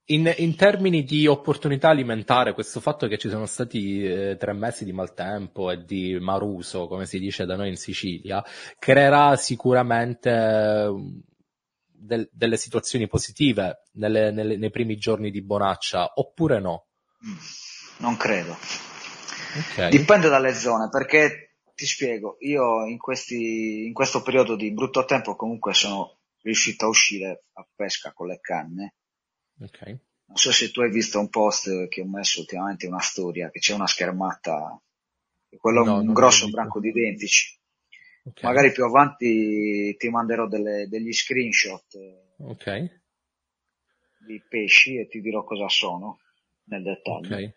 In, 0.05 0.33
in, 0.37 0.55
termini 0.55 1.03
di 1.03 1.27
opportunità 1.27 1.89
alimentare, 1.89 2.53
questo 2.53 2.79
fatto 2.79 3.07
che 3.07 3.17
ci 3.17 3.27
sono 3.27 3.47
stati 3.47 4.01
eh, 4.01 4.37
tre 4.39 4.53
mesi 4.53 4.85
di 4.85 4.93
maltempo 4.93 5.71
e 5.71 5.83
di 5.83 6.17
maruso, 6.21 6.87
come 6.87 7.05
si 7.05 7.19
dice 7.19 7.43
da 7.43 7.57
noi 7.57 7.67
in 7.67 7.75
Sicilia, 7.75 8.41
creerà 8.79 9.35
sicuramente 9.35 11.33
del, 11.97 12.29
delle 12.31 12.57
situazioni 12.57 13.07
positive 13.07 13.83
nelle, 13.93 14.31
nelle, 14.31 14.57
nei 14.57 14.69
primi 14.69 14.97
giorni 14.97 15.31
di 15.31 15.41
Bonaccia, 15.41 16.13
oppure 16.15 16.59
no? 16.59 16.87
Non 17.97 18.17
credo. 18.17 18.57
Okay. 19.71 19.89
Dipende 19.89 20.29
dalle 20.29 20.53
zone, 20.53 20.89
perché 20.89 21.57
ti 21.73 21.85
spiego, 21.85 22.37
io 22.39 22.85
in, 22.85 22.97
questi, 22.97 23.85
in 23.85 23.93
questo 23.93 24.21
periodo 24.21 24.55
di 24.55 24.73
brutto 24.73 25.05
tempo 25.05 25.35
comunque 25.35 25.73
sono 25.73 26.17
riuscito 26.41 26.85
a 26.85 26.89
uscire 26.89 27.45
a 27.53 27.67
pesca 27.75 28.13
con 28.13 28.27
le 28.27 28.39
canne 28.39 28.95
Okay. 29.61 29.97
Non 30.27 30.37
so 30.37 30.51
se 30.51 30.71
tu 30.71 30.81
hai 30.81 30.89
visto 30.89 31.19
un 31.19 31.29
post 31.29 31.87
che 31.87 32.01
ho 32.01 32.07
messo 32.07 32.41
ultimamente, 32.41 32.87
una 32.87 32.99
storia, 32.99 33.49
che 33.49 33.59
c'è 33.59 33.73
una 33.73 33.87
schermata, 33.87 34.79
quello 35.57 35.83
no, 35.83 35.99
un 35.99 36.13
grosso 36.13 36.49
branco 36.49 36.79
di 36.79 36.89
identici. 36.89 37.57
Okay. 38.27 38.49
Magari 38.49 38.71
più 38.71 38.83
avanti 38.83 39.95
ti 39.97 40.09
manderò 40.09 40.47
delle, 40.47 40.87
degli 40.87 41.13
screenshot 41.13 41.85
okay. 42.39 42.89
di 44.25 44.41
pesci 44.47 44.97
e 44.97 45.07
ti 45.07 45.21
dirò 45.21 45.43
cosa 45.43 45.69
sono 45.69 46.19
nel 46.65 46.81
dettaglio. 46.81 47.27
Okay. 47.27 47.53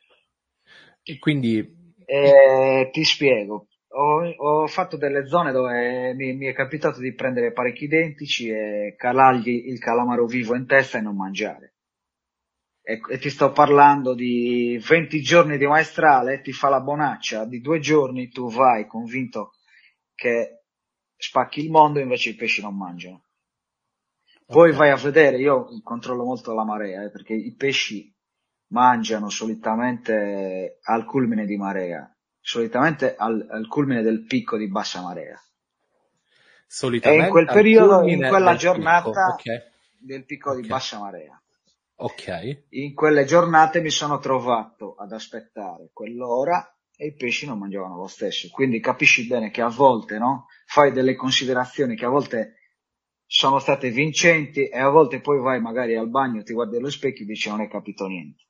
E 1.03 1.19
quindi... 1.19 1.77
Eh, 2.05 2.89
ti 2.93 3.05
spiego. 3.05 3.69
Ho, 3.89 4.27
ho, 4.27 4.66
fatto 4.66 4.99
delle 4.99 5.27
zone 5.27 5.53
dove 5.53 6.12
mi, 6.14 6.35
mi, 6.35 6.47
è 6.47 6.53
capitato 6.53 7.01
di 7.01 7.14
prendere 7.14 7.53
parecchi 7.53 7.85
identici 7.85 8.49
e 8.49 8.95
calargli 8.97 9.69
il 9.69 9.79
calamaro 9.79 10.27
vivo 10.27 10.55
in 10.55 10.66
testa 10.66 10.99
e 10.99 11.01
non 11.01 11.16
mangiare 11.16 11.73
e, 12.89 13.01
e, 13.07 13.19
ti 13.19 13.29
sto 13.29 13.53
parlando 13.53 14.14
di 14.14 14.83
20 14.83 15.21
giorni 15.21 15.59
di 15.59 15.66
maestrale, 15.66 16.41
ti 16.41 16.53
fa 16.53 16.71
la 16.71 16.81
bonaccia, 16.81 17.45
di 17.45 17.61
due 17.61 17.81
giorni 17.81 18.31
tu 18.31 18.51
vai 18.51 18.87
convinto 18.87 19.53
che 20.14 20.57
spacchi 21.19 21.61
il 21.61 21.71
mondo, 21.71 21.99
invece 21.99 22.31
i 22.31 22.35
pesci 22.35 22.62
non 22.62 22.77
mangiano. 22.77 23.25
Poi 24.47 24.69
okay. 24.69 24.79
vai 24.79 24.91
a 24.91 24.97
vedere, 24.97 25.37
io 25.37 25.66
controllo 25.83 26.25
molto 26.25 26.55
la 26.55 26.64
marea, 26.64 27.03
eh, 27.03 27.11
perché 27.11 27.35
i 27.35 27.55
pesci 27.55 28.11
mangiano 28.69 29.29
solitamente 29.29 30.79
al 30.83 31.05
culmine 31.05 31.45
di 31.45 31.57
marea, 31.57 32.11
solitamente 32.41 33.14
al, 33.14 33.47
al 33.51 33.66
culmine 33.66 34.01
del 34.01 34.25
picco 34.25 34.57
di 34.57 34.69
bassa 34.69 35.03
marea. 35.03 35.39
Solitamente 36.66 37.23
e 37.23 37.27
in 37.27 37.31
quel 37.31 37.47
periodo, 37.47 38.07
in 38.09 38.27
quella 38.27 38.55
giornata 38.55 39.11
picco. 39.11 39.33
Okay. 39.33 39.62
del 39.99 40.25
picco 40.25 40.51
okay. 40.51 40.62
di 40.62 40.69
bassa 40.69 40.99
marea. 40.99 41.43
Ok. 41.97 42.64
In 42.71 42.95
quelle 42.95 43.25
giornate 43.25 43.81
mi 43.81 43.91
sono 43.91 44.19
trovato 44.19 44.95
ad 44.95 45.12
aspettare 45.12 45.91
quell'ora 45.93 46.73
e 47.01 47.07
i 47.07 47.14
pesci 47.14 47.46
non 47.46 47.59
mangiavano 47.59 47.96
lo 47.96 48.09
stesso. 48.09 48.49
Quindi 48.51 48.80
capisci 48.80 49.28
bene 49.28 49.53
che 49.53 49.62
a 49.62 49.68
volte, 49.68 50.18
no? 50.18 50.46
Fai 50.66 50.90
delle 50.90 51.14
considerazioni 51.14 51.94
che 51.94 52.05
a 52.05 52.09
volte 52.09 52.55
sono 53.24 53.61
state 53.61 53.90
vincenti 53.90 54.66
e 54.66 54.78
a 54.78 54.88
volte 54.88 55.20
poi 55.20 55.38
vai 55.38 55.61
magari 55.61 55.94
al 55.94 56.11
bagno, 56.11 56.42
ti 56.42 56.53
guardi 56.53 56.76
allo 56.76 56.90
specchio 56.90 57.24
e 57.24 57.28
dici 57.28 57.49
non 57.49 57.61
hai 57.61 57.68
capito 57.68 58.07
niente. 58.09 58.47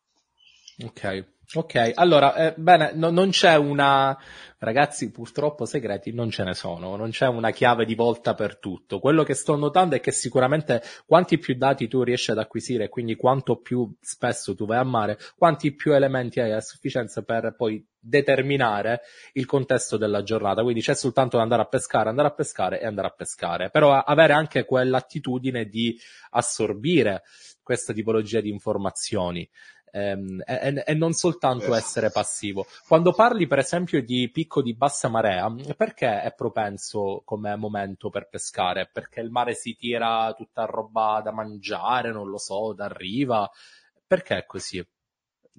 Ok, 0.81 1.25
ok. 1.55 1.93
Allora, 1.95 2.35
eh, 2.37 2.55
bene, 2.57 2.93
no, 2.95 3.11
non 3.11 3.31
c'è 3.31 3.57
una... 3.57 4.17
Ragazzi, 4.61 5.11
purtroppo 5.11 5.65
segreti 5.65 6.13
non 6.13 6.31
ce 6.31 6.43
ne 6.43 6.53
sono, 6.55 6.97
non 6.97 7.11
c'è 7.11 7.27
una 7.29 7.51
chiave 7.51 7.85
di 7.85 7.95
volta 7.95 8.35
per 8.35 8.59
tutto. 8.59 8.99
Quello 9.01 9.23
che 9.23 9.35
sto 9.35 9.57
notando 9.57 9.95
è 9.97 10.01
che 10.01 10.11
sicuramente 10.13 10.83
quanti 11.07 11.39
più 11.39 11.55
dati 11.57 11.87
tu 11.87 12.03
riesci 12.03 12.33
ad 12.33 12.39
acquisire, 12.39 12.89
quindi 12.89 13.15
quanto 13.15 13.61
più 13.61 13.93
spesso 14.01 14.57
tu 14.57 14.67
vai 14.67 14.79
a 14.79 14.85
mare, 14.85 15.19
quanti 15.37 15.75
più 15.75 15.93
elementi 15.95 16.41
hai 16.41 16.53
a 16.53 16.61
sufficienza 16.61 17.23
per 17.23 17.55
poi 17.57 17.85
determinare 18.01 19.03
il 19.35 19.47
contesto 19.47 19.97
della 19.97 20.23
giornata. 20.23 20.63
Quindi 20.63 20.81
c'è 20.81 20.95
soltanto 20.95 21.39
andare 21.39 21.63
a 21.63 21.67
pescare, 21.67 22.09
andare 22.09 22.29
a 22.29 22.35
pescare 22.35 22.81
e 22.81 22.87
andare 22.87 23.09
a 23.09 23.15
pescare. 23.17 23.71
Però 23.71 23.95
avere 23.95 24.33
anche 24.33 24.65
quell'attitudine 24.65 25.67
di 25.67 25.99
assorbire 26.31 27.23
questa 27.63 27.93
tipologia 27.93 28.41
di 28.41 28.49
informazioni 28.49 29.49
ehm, 29.91 30.43
e, 30.45 30.83
e, 30.87 30.95
non 30.95 31.13
soltanto 31.13 31.75
essere 31.75 32.11
passivo. 32.11 32.67
Quando 32.87 33.13
parli 33.13 33.47
per 33.47 33.59
esempio 33.59 34.03
di 34.03 34.31
picco 34.31 34.63
di 34.63 34.75
bassa 34.75 35.09
marea, 35.09 35.53
perché 35.77 36.23
è 36.23 36.33
propenso 36.35 37.23
come 37.25 37.57
momento 37.57 38.11
per 38.11 38.29
pescare? 38.29 38.89
Perché 38.93 39.21
il 39.21 39.31
mare 39.31 39.55
si 39.55 39.77
tira 39.77 40.33
tutta 40.37 40.65
roba 40.65 41.21
da 41.23 41.33
mangiare, 41.33 42.13
non 42.13 42.29
lo 42.29 42.39
so, 42.39 42.73
da 42.73 42.89
riva? 42.89 43.51
Perché 44.07 44.39
è 44.39 44.47
così? 44.47 44.85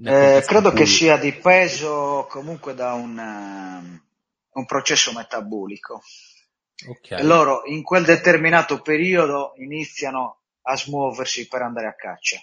Eh, 0.02 0.44
credo 0.46 0.72
che 0.72 0.86
sia 0.86 1.18
dipeso 1.18 2.26
comunque 2.30 2.74
da 2.74 2.94
un, 2.94 3.18
uh, 3.18 4.60
un 4.60 4.66
processo 4.66 5.12
metabolico. 5.12 6.02
Okay. 6.88 7.22
Loro 7.24 7.64
in 7.66 7.84
quel 7.84 8.06
determinato 8.06 8.82
periodo 8.82 9.52
iniziano 9.58 10.40
a 10.62 10.78
smuoversi 10.78 11.48
per 11.48 11.64
andare 11.64 11.88
a 11.88 11.96
caccia. 11.96 12.40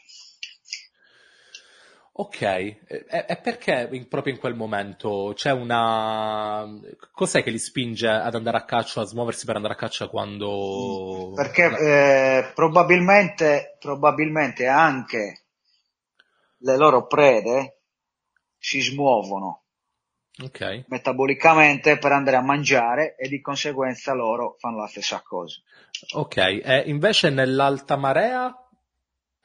Ok, 2.18 2.40
e, 2.40 3.40
perché 3.42 3.90
proprio 4.08 4.32
in 4.32 4.40
quel 4.40 4.54
momento 4.54 5.32
c'è 5.34 5.50
una... 5.50 6.66
Cos'è 7.10 7.42
che 7.42 7.50
li 7.50 7.58
spinge 7.58 8.08
ad 8.08 8.34
andare 8.34 8.56
a 8.56 8.64
caccia, 8.64 9.02
a 9.02 9.04
smuoversi 9.04 9.44
per 9.44 9.56
andare 9.56 9.74
a 9.74 9.76
caccia 9.76 10.08
quando... 10.08 11.32
Perché 11.34 11.64
eh, 11.64 12.52
probabilmente, 12.54 13.76
probabilmente 13.78 14.66
anche 14.66 15.42
le 16.58 16.76
loro 16.78 17.06
prede 17.06 17.80
si 18.58 18.80
smuovono 18.80 19.64
okay. 20.42 20.86
metabolicamente 20.88 21.98
per 21.98 22.12
andare 22.12 22.36
a 22.36 22.42
mangiare 22.42 23.14
e 23.16 23.28
di 23.28 23.42
conseguenza 23.42 24.14
loro 24.14 24.56
fanno 24.58 24.78
la 24.78 24.88
stessa 24.88 25.20
cosa. 25.22 25.60
Ok, 26.14 26.36
e 26.38 26.84
invece 26.86 27.28
nell'alta 27.28 27.96
marea 27.96 28.54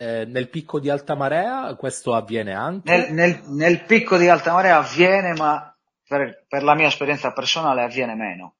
eh, 0.01 0.25
nel 0.25 0.49
picco 0.49 0.79
di 0.79 0.89
alta 0.89 1.13
marea 1.13 1.75
questo 1.75 2.15
avviene 2.15 2.55
anche? 2.55 2.91
Nel, 2.91 3.13
nel, 3.13 3.41
nel 3.49 3.83
picco 3.83 4.17
di 4.17 4.27
alta 4.27 4.51
marea 4.51 4.77
avviene, 4.77 5.33
ma 5.33 5.77
per, 6.07 6.43
per, 6.47 6.63
la 6.63 6.73
mia 6.73 6.87
esperienza 6.87 7.31
personale 7.33 7.83
avviene 7.83 8.15
meno. 8.15 8.55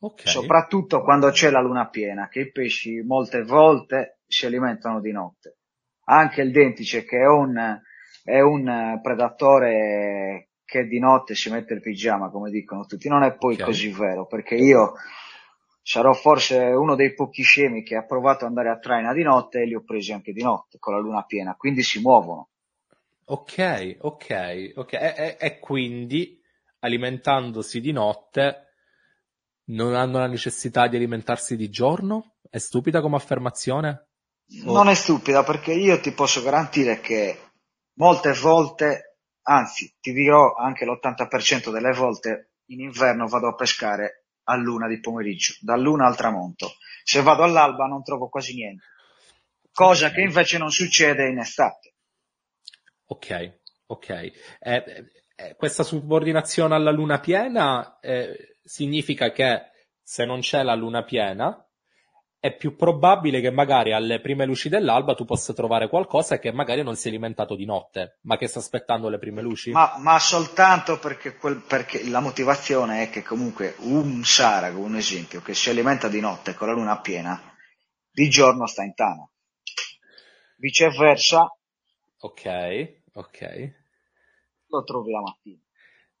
Okay. 0.00 0.26
Soprattutto 0.26 1.02
quando 1.02 1.30
c'è 1.30 1.50
la 1.50 1.60
luna 1.60 1.88
piena, 1.88 2.26
che 2.26 2.40
i 2.40 2.50
pesci 2.50 3.00
molte 3.02 3.44
volte 3.44 4.18
si 4.26 4.44
alimentano 4.44 5.00
di 5.00 5.12
notte. 5.12 5.58
Anche 6.06 6.42
il 6.42 6.50
dentice, 6.50 7.04
che 7.04 7.18
è 7.18 7.28
un, 7.28 7.80
è 8.24 8.40
un 8.40 8.98
predatore 9.00 10.48
che 10.64 10.86
di 10.86 10.98
notte 10.98 11.36
si 11.36 11.48
mette 11.48 11.74
il 11.74 11.80
pigiama, 11.80 12.28
come 12.28 12.50
dicono 12.50 12.86
tutti, 12.86 13.08
non 13.08 13.22
è 13.22 13.36
poi 13.36 13.54
okay. 13.54 13.66
così 13.66 13.92
vero, 13.92 14.26
perché 14.26 14.56
io 14.56 14.94
sarò 15.86 16.12
forse 16.14 16.56
uno 16.56 16.96
dei 16.96 17.14
pochi 17.14 17.44
scemi 17.44 17.84
che 17.84 17.94
ha 17.94 18.04
provato 18.04 18.44
ad 18.44 18.48
andare 18.50 18.70
a 18.70 18.78
traina 18.78 19.12
di 19.12 19.22
notte 19.22 19.60
e 19.60 19.66
li 19.66 19.76
ho 19.76 19.84
presi 19.84 20.12
anche 20.12 20.32
di 20.32 20.42
notte 20.42 20.78
con 20.80 20.92
la 20.92 20.98
luna 20.98 21.22
piena, 21.22 21.54
quindi 21.54 21.84
si 21.84 22.00
muovono. 22.00 22.48
Ok, 23.26 23.98
ok, 24.00 24.72
ok. 24.74 24.92
E, 24.94 25.14
e, 25.16 25.36
e 25.38 25.58
quindi 25.60 26.40
alimentandosi 26.80 27.80
di 27.80 27.92
notte 27.92 28.72
non 29.66 29.94
hanno 29.94 30.18
la 30.18 30.26
necessità 30.26 30.88
di 30.88 30.96
alimentarsi 30.96 31.54
di 31.54 31.70
giorno? 31.70 32.34
È 32.50 32.58
stupida 32.58 33.00
come 33.00 33.14
affermazione? 33.14 34.08
O... 34.64 34.72
Non 34.72 34.88
è 34.88 34.94
stupida 34.94 35.44
perché 35.44 35.72
io 35.72 36.00
ti 36.00 36.10
posso 36.10 36.42
garantire 36.42 36.98
che 36.98 37.38
molte 37.98 38.32
volte, 38.32 39.18
anzi 39.42 39.94
ti 40.00 40.12
dirò 40.12 40.52
anche 40.54 40.84
l'80% 40.84 41.70
delle 41.70 41.92
volte 41.92 42.54
in 42.70 42.80
inverno 42.80 43.28
vado 43.28 43.46
a 43.46 43.54
pescare 43.54 44.25
a 44.48 44.56
luna 44.56 44.88
di 44.88 45.00
pomeriggio, 45.00 45.54
dall'una 45.60 46.06
al 46.06 46.16
tramonto. 46.16 46.74
Se 47.02 47.22
vado 47.22 47.42
all'alba 47.42 47.86
non 47.86 48.02
trovo 48.02 48.28
quasi 48.28 48.54
niente, 48.54 48.84
cosa 49.72 50.10
che 50.10 50.20
invece 50.20 50.58
non 50.58 50.70
succede 50.70 51.28
in 51.28 51.38
estate. 51.38 51.94
Ok, 53.06 53.58
ok. 53.86 54.08
Eh, 54.08 54.32
eh, 55.38 55.54
questa 55.56 55.82
subordinazione 55.82 56.74
alla 56.74 56.90
luna 56.90 57.20
piena 57.20 57.98
eh, 58.00 58.58
significa 58.64 59.30
che 59.30 59.70
se 60.02 60.24
non 60.24 60.40
c'è 60.40 60.62
la 60.62 60.74
luna 60.74 61.04
piena 61.04 61.65
è 62.46 62.56
più 62.56 62.76
probabile 62.76 63.40
che 63.40 63.50
magari 63.50 63.92
alle 63.92 64.20
prime 64.20 64.44
luci 64.44 64.68
dell'alba 64.68 65.14
tu 65.14 65.24
possa 65.24 65.52
trovare 65.52 65.88
qualcosa 65.88 66.38
che 66.38 66.52
magari 66.52 66.82
non 66.82 66.96
si 66.96 67.06
è 67.06 67.10
alimentato 67.10 67.56
di 67.56 67.64
notte, 67.64 68.18
ma 68.22 68.36
che 68.36 68.46
sta 68.46 68.60
aspettando 68.60 69.08
le 69.08 69.18
prime 69.18 69.42
luci. 69.42 69.70
Ma, 69.70 69.96
ma 69.98 70.18
soltanto 70.18 70.98
perché, 70.98 71.36
quel, 71.36 71.62
perché, 71.66 72.08
la 72.08 72.20
motivazione 72.20 73.02
è 73.02 73.10
che 73.10 73.22
comunque 73.22 73.74
un 73.80 74.22
sarago, 74.24 74.80
un 74.80 74.96
esempio, 74.96 75.40
che 75.42 75.54
si 75.54 75.70
alimenta 75.70 76.08
di 76.08 76.20
notte 76.20 76.54
con 76.54 76.68
la 76.68 76.74
luna 76.74 77.00
piena, 77.00 77.40
di 78.10 78.28
giorno 78.28 78.66
sta 78.66 78.82
in 78.82 78.94
tana. 78.94 79.28
Viceversa. 80.56 81.48
Ok, 82.18 83.00
ok. 83.12 83.74
Lo 84.68 84.82
trovi 84.84 85.10
la 85.10 85.20
mattina. 85.20 85.60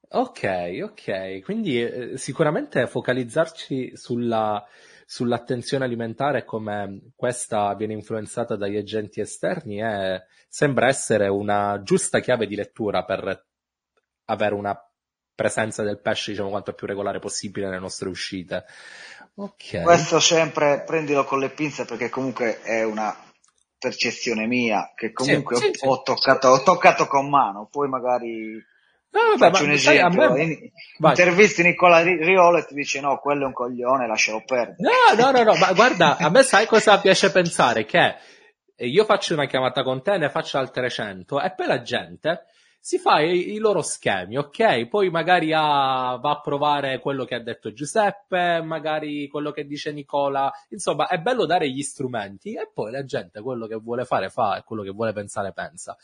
Ok, 0.08 0.80
ok. 0.82 1.42
Quindi 1.42 1.82
eh, 1.82 2.16
sicuramente 2.18 2.86
focalizzarci 2.86 3.96
sulla 3.96 4.64
sull'attenzione 5.08 5.84
alimentare 5.84 6.44
come 6.44 7.12
questa 7.14 7.72
viene 7.74 7.92
influenzata 7.92 8.56
dagli 8.56 8.76
agenti 8.76 9.20
esterni 9.20 9.76
è, 9.76 10.20
sembra 10.48 10.88
essere 10.88 11.28
una 11.28 11.80
giusta 11.82 12.18
chiave 12.18 12.48
di 12.48 12.56
lettura 12.56 13.04
per 13.04 13.46
avere 14.24 14.54
una 14.54 14.76
presenza 15.32 15.84
del 15.84 16.00
pesce 16.00 16.32
diciamo 16.32 16.48
quanto 16.48 16.72
più 16.72 16.88
regolare 16.88 17.20
possibile 17.20 17.66
nelle 17.66 17.78
nostre 17.78 18.08
uscite. 18.08 18.64
Okay. 19.34 19.82
Questo 19.82 20.18
sempre 20.18 20.82
prendilo 20.84 21.24
con 21.24 21.38
le 21.38 21.50
pinze 21.50 21.84
perché 21.84 22.08
comunque 22.08 22.60
è 22.62 22.82
una 22.82 23.14
percezione 23.78 24.46
mia 24.46 24.92
che 24.96 25.12
comunque 25.12 25.56
sì, 25.56 25.66
ho, 25.66 25.72
sì, 25.72 25.86
ho, 25.86 26.02
toccato, 26.02 26.48
ho 26.48 26.62
toccato 26.62 27.06
con 27.06 27.28
mano, 27.28 27.68
poi 27.70 27.88
magari 27.88 28.60
No, 29.16 29.36
vabbè, 29.36 29.50
Faccio 29.50 29.64
un 29.64 29.70
esempio, 29.70 30.32
me... 30.32 30.42
in, 30.42 30.70
intervisti 31.00 31.62
Nicola 31.62 32.02
Riolo 32.02 32.58
e 32.58 32.66
ti 32.66 32.74
dice 32.74 33.00
no, 33.00 33.16
quello 33.16 33.44
è 33.44 33.46
un 33.46 33.54
coglione, 33.54 34.06
lascialo 34.06 34.42
perdere. 34.44 34.76
No, 34.78 35.14
no, 35.16 35.30
no, 35.30 35.42
no, 35.42 35.54
ma 35.56 35.72
guarda, 35.72 36.18
a 36.18 36.28
me 36.28 36.42
sai 36.42 36.66
cosa 36.66 37.00
piace 37.00 37.32
pensare? 37.32 37.86
Che 37.86 38.14
io 38.76 39.04
faccio 39.06 39.32
una 39.32 39.46
chiamata 39.46 39.82
con 39.82 40.02
te, 40.02 40.18
ne 40.18 40.28
faccio 40.28 40.58
altre 40.58 40.90
100 40.90 41.40
e 41.40 41.54
poi 41.54 41.66
la 41.66 41.80
gente 41.80 42.44
si 42.78 42.98
fa 42.98 43.20
i, 43.20 43.52
i, 43.52 43.58
loro 43.58 43.82
schemi, 43.82 44.36
ok? 44.36 44.86
Poi 44.86 45.10
magari 45.10 45.52
ha, 45.52 46.16
va 46.16 46.30
a 46.30 46.40
provare 46.40 47.00
quello 47.00 47.24
che 47.24 47.34
ha 47.34 47.40
detto 47.40 47.72
Giuseppe, 47.72 48.62
magari 48.62 49.28
quello 49.28 49.50
che 49.50 49.66
dice 49.66 49.92
Nicola. 49.92 50.52
Insomma, 50.68 51.08
è 51.08 51.18
bello 51.18 51.46
dare 51.46 51.68
gli 51.68 51.82
strumenti 51.82 52.54
e 52.54 52.70
poi 52.72 52.92
la 52.92 53.04
gente 53.04 53.40
quello 53.40 53.66
che 53.66 53.74
vuole 53.76 54.04
fare 54.04 54.28
fa 54.28 54.56
e 54.56 54.62
quello 54.62 54.82
che 54.82 54.90
vuole 54.90 55.12
pensare 55.12 55.52
pensa. 55.52 55.96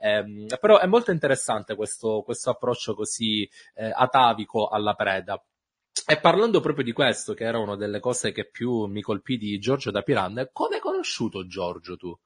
Eh, 0.00 0.46
però 0.60 0.78
è 0.78 0.86
molto 0.86 1.10
interessante 1.10 1.74
questo, 1.74 2.22
questo 2.24 2.50
approccio 2.50 2.94
così 2.94 3.48
eh, 3.74 3.90
atavico 3.92 4.68
alla 4.68 4.94
preda. 4.94 5.42
E 6.06 6.20
parlando 6.20 6.60
proprio 6.60 6.84
di 6.84 6.92
questo, 6.92 7.34
che 7.34 7.44
era 7.44 7.58
una 7.58 7.76
delle 7.76 8.00
cose 8.00 8.32
che 8.32 8.48
più 8.48 8.86
mi 8.86 9.02
colpì 9.02 9.36
di 9.36 9.58
Giorgio 9.58 9.90
da 9.90 10.02
Piran, 10.02 10.48
come 10.52 10.76
hai 10.76 10.80
conosciuto 10.80 11.46
Giorgio 11.46 11.96
tu? 11.96 12.18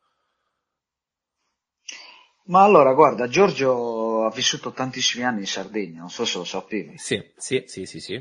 Ma 2.45 2.65
allora, 2.65 2.93
guarda, 2.93 3.29
Giorgio 3.29 4.25
ha 4.25 4.31
vissuto 4.31 4.73
tantissimi 4.73 5.25
anni 5.25 5.41
in 5.41 5.47
Sardegna, 5.47 6.01
non 6.01 6.11
so 6.11 6.25
se 6.25 6.39
lo 6.39 6.45
sapevi. 6.45 6.99
Sì, 6.99 7.23
sì, 7.37 7.63
sì, 7.67 7.87
sì, 7.87 8.01
sì. 8.01 8.15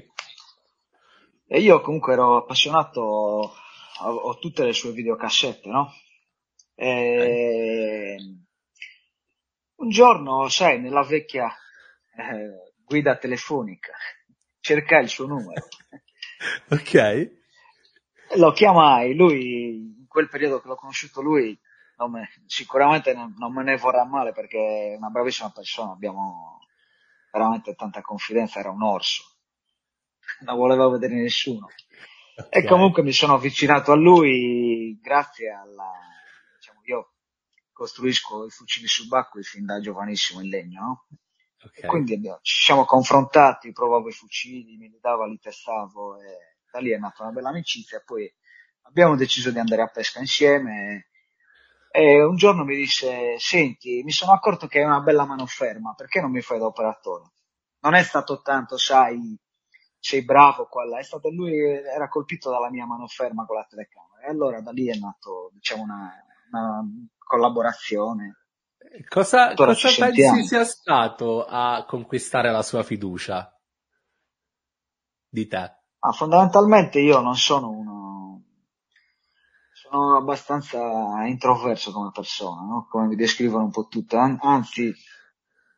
E 1.48 1.60
io 1.60 1.82
comunque 1.82 2.14
ero 2.14 2.38
appassionato, 2.38 3.02
ho, 3.02 3.54
ho 4.00 4.38
tutte 4.38 4.64
le 4.64 4.74
sue 4.74 4.92
videocassette, 4.92 5.70
no? 5.70 5.92
E... 6.76 8.16
Un 9.76 9.90
giorno, 9.90 10.48
sai, 10.50 10.80
nella 10.80 11.04
vecchia 11.04 11.48
eh, 12.16 12.74
guida 12.86 13.18
telefonica, 13.18 13.94
cercai 14.62 15.04
il 15.04 15.10
suo 15.10 15.26
numero. 15.26 15.68
ok. 16.70 17.40
Lo 18.36 18.52
chiamai, 18.52 19.16
lui, 19.16 19.98
in 19.98 20.08
quel 20.08 20.30
periodo 20.30 20.62
che 20.62 20.68
l'ho 20.68 20.76
conosciuto 20.76 21.22
lui, 21.22 21.60
me, 22.10 22.30
sicuramente 22.46 23.14
non, 23.14 23.34
non, 23.38 23.54
me 23.54 23.64
ne 23.64 23.78
vorrà 23.78 24.06
male 24.06 24.32
perché 24.32 24.94
è 24.94 24.98
una 24.98 25.10
bravissima 25.10 25.52
persona, 25.52 25.92
abbiamo 25.92 26.60
veramente 27.32 27.76
tanta 27.76 28.02
confidenza, 28.02 28.60
era 28.60 28.72
un 28.72 28.84
orso, 28.84 29.24
non 30.46 30.58
voleva 30.58 30.90
vedere 30.90 31.16
nessuno. 31.16 31.68
Okay. 32.36 32.64
E 32.64 32.68
comunque 32.68 33.04
mi 33.04 33.12
sono 33.12 33.34
avvicinato 33.34 33.92
a 33.92 33.96
lui 33.96 34.98
grazie 35.02 35.52
alla, 35.52 35.92
diciamo, 36.56 36.80
io 36.86 37.14
costruisco 37.72 38.46
i 38.46 38.50
fucili 38.50 38.88
subacquei 38.88 39.44
fin 39.44 39.66
da 39.66 39.80
giovanissimo 39.80 40.42
in 40.42 40.50
legno, 40.50 40.82
no? 40.82 41.06
Okay. 41.64 41.88
Quindi 41.88 42.20
ci 42.42 42.64
siamo 42.64 42.86
confrontati, 42.86 43.72
provavo 43.72 44.08
i 44.08 44.14
fucili, 44.14 44.78
mi 44.78 44.90
li 44.90 44.98
dava, 45.00 45.28
li 45.28 45.38
testavo 45.38 46.20
e 46.20 46.52
da 46.72 46.80
lì 46.80 46.92
è 46.92 46.98
nata 46.98 47.24
una 47.24 47.34
bella 47.34 47.50
amicizia 47.50 48.02
poi 48.04 48.32
abbiamo 48.84 49.16
deciso 49.16 49.52
di 49.52 49.60
andare 49.60 49.82
a 49.82 49.88
pesca 49.88 50.20
insieme 50.20 51.10
e 51.92 52.24
un 52.24 52.36
giorno 52.36 52.64
mi 52.64 52.76
disse, 52.76 53.38
senti, 53.38 54.02
mi 54.04 54.12
sono 54.12 54.32
accorto 54.32 54.68
che 54.68 54.80
hai 54.80 54.86
una 54.86 55.02
bella 55.02 55.26
mano 55.26 55.46
ferma, 55.46 55.94
perché 55.94 56.22
non 56.22 56.32
mi 56.32 56.42
fai 56.42 56.58
da 56.58 56.66
operatore? 56.66 57.32
Non 57.82 57.96
è 57.96 58.04
stato 58.04 58.42
tanto, 58.42 58.78
sai, 58.78 59.38
sei 60.00 60.24
bravo 60.24 60.68
qua 60.68 60.86
là, 60.86 61.00
è 61.00 61.04
stato 61.04 61.30
lui, 61.30 61.54
era 61.54 62.08
colpito 62.08 62.50
dalla 62.50 62.70
mia 62.70 62.86
mano 62.86 63.08
ferma 63.08 63.46
con 63.46 63.58
la 63.58 63.68
telecamera. 63.70 64.26
E 64.26 64.30
allora 64.30 64.62
da 64.62 64.72
lì 64.72 64.88
è 64.88 64.98
nato, 64.98 65.50
diciamo, 65.54 65.84
una, 65.84 66.12
una 66.52 66.84
collaborazione. 67.18 68.38
Cosa, 69.08 69.54
cosa 69.54 69.90
pensi 69.98 70.46
sia 70.46 70.64
stato 70.64 71.46
a 71.46 71.86
conquistare 71.86 72.52
la 72.52 72.62
sua 72.62 72.84
fiducia? 72.84 73.54
Di 75.28 75.48
te? 75.48 75.76
Ah, 76.00 76.12
fondamentalmente 76.12 77.00
io 77.00 77.20
non 77.20 77.36
sono 77.36 77.70
uno 77.70 78.11
sono 79.92 80.16
abbastanza 80.16 81.26
introverso 81.26 81.92
come 81.92 82.12
persona, 82.14 82.62
no? 82.62 82.88
come 82.90 83.08
mi 83.08 83.16
descrivono 83.16 83.66
un 83.66 83.72
po' 83.72 83.88
tutte, 83.88 84.16
An- 84.16 84.40
anzi, 84.42 84.94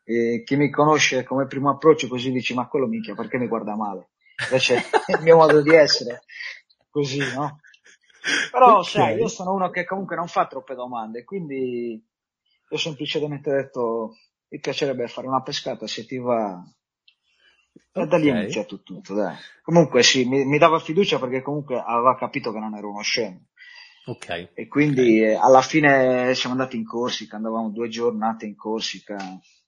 eh, 0.03 0.43
chi 0.45 0.55
mi 0.55 0.70
conosce 0.70 1.24
come 1.24 1.47
primo 1.47 1.72
approccio 1.72 2.07
così 2.07 2.32
dice 2.32 2.53
ma 2.53 2.68
quello 2.68 2.86
minchia 2.86 3.16
perché 3.16 3.39
mi 3.39 3.47
guarda 3.47 3.76
male? 3.76 4.11
Invece 4.43 4.76
è 4.76 4.82
il 5.18 5.24
mio 5.24 5.38
modo 5.38 5.64
di 5.64 5.74
essere 5.74 6.22
così, 6.91 7.20
no? 7.34 7.59
Però 8.51 8.78
okay. 8.78 8.84
sai, 8.84 9.18
io 9.18 9.28
sono 9.28 9.53
uno 9.53 9.72
che 9.72 9.84
comunque 9.84 10.16
non 10.16 10.28
fa 10.28 10.45
troppe 10.45 10.76
domande, 10.76 11.24
quindi 11.24 11.99
ho 12.70 12.78
semplicemente 12.78 13.51
detto 13.51 14.18
mi 14.49 14.59
piacerebbe 14.59 15.07
fare 15.07 15.28
una 15.28 15.41
pescata 15.41 15.88
se 15.88 16.05
ti 16.05 16.20
va. 16.20 16.61
E 17.91 18.05
da 18.05 18.18
lì 18.18 18.28
è 18.28 18.39
iniziato 18.39 18.84
tutto, 18.84 19.16
dai. 19.16 19.36
Comunque 19.64 20.03
sì, 20.03 20.26
mi, 20.26 20.45
mi 20.45 20.59
dava 20.59 20.80
fiducia 20.80 21.18
perché 21.20 21.41
comunque 21.41 21.82
aveva 21.84 22.16
capito 22.16 22.51
che 22.51 22.59
non 22.59 22.76
ero 22.76 22.91
uno 22.91 23.01
scemo. 23.01 23.47
Ok. 24.06 24.51
E 24.54 24.68
quindi 24.68 25.22
okay. 25.22 25.36
alla 25.36 25.62
fine 25.62 26.34
siamo 26.36 26.56
andati 26.56 26.76
in 26.76 26.86
Corsica, 26.86 27.38
andavamo 27.38 27.70
due 27.70 27.88
giornate 27.88 28.45
in 28.45 28.56
Corsica, 28.56 29.18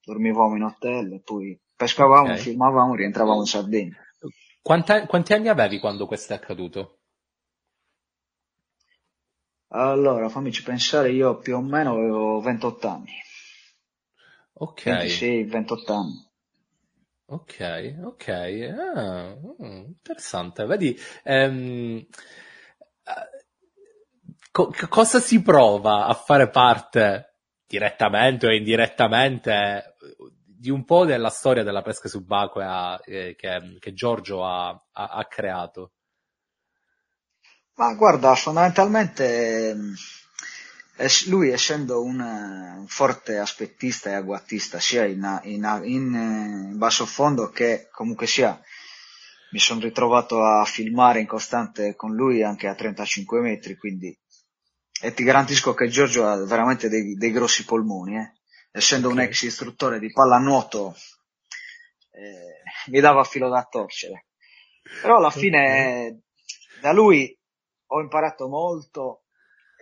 dormivamo 0.04 0.56
in 0.56 0.64
hotel, 0.64 1.14
e 1.14 1.22
poi 1.22 1.58
pescavamo, 1.76 2.32
okay. 2.32 2.38
filmavamo, 2.38 2.96
rientravamo 2.96 3.40
in 3.40 3.46
Sardegna. 3.46 3.98
Quanta, 4.62 5.06
quanti 5.06 5.34
anni 5.34 5.48
avevi 5.48 5.80
quando 5.80 6.06
questo 6.06 6.34
è 6.34 6.36
accaduto? 6.36 7.00
Allora, 9.70 10.30
fammici 10.30 10.64
pensare, 10.64 11.12
io 11.12 11.38
più 11.38 11.56
o 11.56 11.62
meno 11.62 11.94
avevo 11.94 12.40
28 12.40 12.88
anni. 12.88 13.12
Ok. 14.54 14.84
26, 14.84 15.44
28 15.44 15.94
anni. 15.94 16.34
Ok, 17.28 17.96
ok, 18.04 18.28
ah, 18.28 19.36
mm, 19.64 19.86
interessante. 19.88 20.66
Vedi, 20.66 20.96
ehm, 21.24 22.06
co- 24.56 24.74
cosa 24.88 25.20
si 25.20 25.42
prova 25.42 26.06
a 26.06 26.14
fare 26.14 26.50
parte 26.50 27.40
direttamente 27.68 28.48
o 28.48 28.54
indirettamente 28.54 29.98
di 30.46 30.70
un 30.70 30.86
po' 30.86 31.04
della 31.04 31.30
storia 31.30 31.62
della 31.62 31.82
pesca 31.82 32.08
subacquea 32.08 33.02
eh, 33.02 33.36
che, 33.38 33.78
che, 33.80 33.94
Giorgio 33.94 34.46
ha, 34.46 34.70
ha, 34.70 35.06
ha, 35.08 35.26
creato? 35.26 35.92
Ma 37.76 37.94
guarda, 37.96 38.34
fondamentalmente 38.36 39.76
lui 41.28 41.50
essendo 41.50 42.02
un, 42.02 42.86
forte 42.88 43.38
aspettista 43.38 44.12
e 44.12 44.14
agguattista 44.14 44.80
sia 44.80 45.04
in, 45.04 45.42
in, 45.44 45.82
in 45.84 46.78
basso 46.78 47.06
fondo 47.06 47.50
che 47.50 47.90
comunque 47.92 48.26
sia 48.26 48.58
mi 49.52 49.60
sono 49.60 49.82
ritrovato 49.82 50.42
a 50.42 50.64
filmare 50.64 51.20
in 51.20 51.28
costante 51.28 51.96
con 51.96 52.16
lui 52.16 52.42
anche 52.42 52.68
a 52.68 52.76
35 52.76 53.42
metri, 53.42 53.76
quindi 53.76 54.18
e 55.06 55.14
ti 55.14 55.24
garantisco 55.24 55.76
che 55.76 55.88
Giorgio 55.88 56.26
ha 56.26 56.44
veramente 56.46 56.90
dei, 56.90 57.14
dei 57.14 57.32
grossi 57.32 57.64
polmoni, 57.64 58.18
eh. 58.18 58.34
essendo 58.72 59.10
okay. 59.10 59.20
un 59.20 59.26
ex 59.26 59.44
istruttore 59.44 60.00
di 60.00 60.12
pallanuoto 60.12 60.96
eh, 62.10 62.64
mi 62.88 63.00
dava 63.00 63.24
filo 63.24 63.48
da 63.48 63.68
torcere. 63.70 64.26
Però 65.02 65.18
alla 65.18 65.30
fine 65.30 66.24
da 66.82 66.92
lui 66.92 67.38
ho 67.88 68.02
imparato 68.02 68.48
molto 68.48 69.26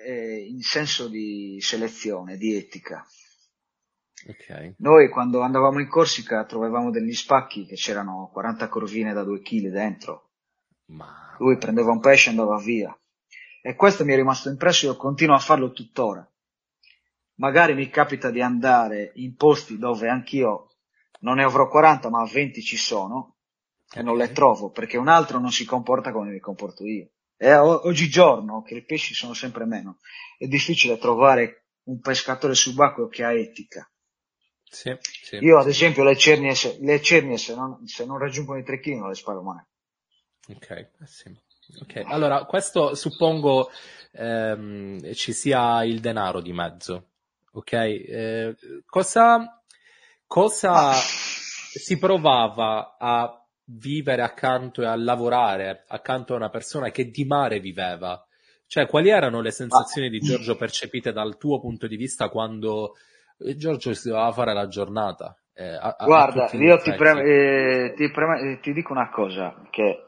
eh, 0.06 0.46
in 0.46 0.62
senso 0.62 1.08
di 1.08 1.58
selezione, 1.62 2.36
di 2.36 2.58
etica. 2.58 3.06
Okay. 4.28 4.76
Noi 4.80 5.10
quando 5.10 5.42
andavamo 5.42 5.80
in 5.80 5.88
Corsica 5.88 6.44
trovavamo 6.44 6.92
degli 6.92 7.14
spacchi 7.14 7.66
che 7.66 7.76
c'erano 7.76 8.30
40 8.34 8.68
corvine 8.68 9.14
da 9.14 9.24
2 9.24 9.42
kg 9.42 9.70
dentro. 9.70 10.32
Ma... 10.88 11.36
Lui 11.40 11.58
prendeva 11.58 11.92
un 11.92 12.02
pesce 12.02 12.28
e 12.28 12.32
andava 12.32 12.58
via 12.58 12.94
E 13.66 13.76
questo 13.76 14.04
mi 14.04 14.12
è 14.12 14.18
rimasto 14.18 14.50
impresso, 14.50 14.88
io 14.88 14.98
continuo 14.98 15.36
a 15.36 15.40
farlo 15.40 15.72
tuttora. 15.72 16.30
Magari 17.36 17.74
mi 17.74 17.90
capita 17.90 18.30
di 18.30 18.42
andare 18.42 19.14
in 19.16 19.38
posti 19.38 19.78
dove 19.78 20.10
anch'io 20.10 20.74
non 21.22 21.38
ne 21.38 21.46
avrò 21.46 21.70
40, 21.70 22.10
ma 22.10 22.26
20 22.26 22.62
ci 22.62 22.76
sono, 22.76 23.38
e 23.94 24.02
non 24.02 24.18
le 24.18 24.34
trovo, 24.34 24.70
perché 24.70 24.98
un 24.98 25.08
altro 25.08 25.40
non 25.40 25.50
si 25.54 25.64
comporta 25.64 26.12
come 26.12 26.32
mi 26.32 26.42
comporto 26.42 26.86
io. 26.86 27.12
E 27.38 27.56
oggigiorno, 27.56 28.64
che 28.64 28.76
i 28.76 28.84
pesci 28.84 29.14
sono 29.14 29.34
sempre 29.34 29.64
meno, 29.64 30.00
è 30.38 30.46
difficile 30.46 30.98
trovare 30.98 31.68
un 31.84 32.02
pescatore 32.02 32.56
subacqueo 32.56 33.08
che 33.08 33.24
ha 33.24 33.32
etica. 33.32 33.90
Sì, 34.62 34.94
sì, 35.00 35.38
io, 35.38 35.58
ad 35.58 35.70
esempio, 35.70 36.04
le 36.04 36.18
cernie, 36.18 36.54
se, 36.54 36.80
le 36.82 37.02
cernie 37.02 37.38
se, 37.38 37.56
non, 37.56 37.88
se 37.88 38.04
non 38.04 38.18
raggiungono 38.18 38.60
i 38.60 38.64
3 38.66 38.82
kg 38.82 38.98
non 38.98 39.08
le 39.08 39.16
sparo 39.16 39.42
mai. 39.42 39.64
Ok, 40.50 40.70
eh 40.70 40.90
sì. 41.06 41.34
Ok, 41.82 42.04
allora 42.06 42.44
questo 42.46 42.96
suppongo 42.96 43.70
ehm, 44.12 45.14
ci 45.14 45.34
sia 45.34 45.84
il 45.84 46.00
denaro 46.00 46.42
di 46.42 46.54
mezzo. 46.54 47.10
Ok, 47.54 47.74
eh, 47.74 48.56
cosa, 48.86 49.62
cosa 50.26 50.92
si 50.94 51.98
provava 51.98 52.96
a 53.00 53.40
vivere 53.66 54.22
accanto 54.22 54.82
e 54.82 54.86
a 54.86 54.96
lavorare 54.96 55.86
accanto 55.88 56.34
a 56.34 56.38
una 56.38 56.50
persona 56.50 56.90
che 56.90 57.10
di 57.10 57.26
mare 57.26 57.60
viveva? 57.60 58.26
Cioè, 58.66 58.88
quali 58.88 59.10
erano 59.10 59.42
le 59.42 59.52
sensazioni 59.52 60.10
di 60.10 60.20
Giorgio 60.20 60.56
percepite 60.56 61.12
dal 61.12 61.38
tuo 61.38 61.60
punto 61.60 61.86
di 61.86 61.96
vista 61.96 62.30
quando 62.30 62.96
eh, 63.38 63.56
Giorgio 63.56 63.94
si 63.94 64.10
doveva 64.10 64.32
fare 64.32 64.54
la 64.54 64.68
giornata? 64.68 65.38
Eh, 65.54 65.78
a, 65.80 65.96
Guarda, 66.04 66.50
io 66.54 66.78
ti, 66.80 66.92
pre- 66.96 67.24
eh, 67.24 67.94
ti, 67.94 68.10
pre- 68.10 68.60
ti 68.62 68.74
dico 68.74 68.92
una 68.92 69.12
cosa, 69.12 69.62
che 69.70 70.06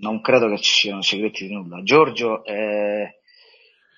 non 0.00 0.20
credo 0.20 0.48
che 0.48 0.58
ci 0.58 0.72
siano 0.72 1.02
segreti 1.02 1.46
di 1.46 1.54
nulla. 1.54 1.82
Giorgio 1.82 2.44
eh, 2.44 3.20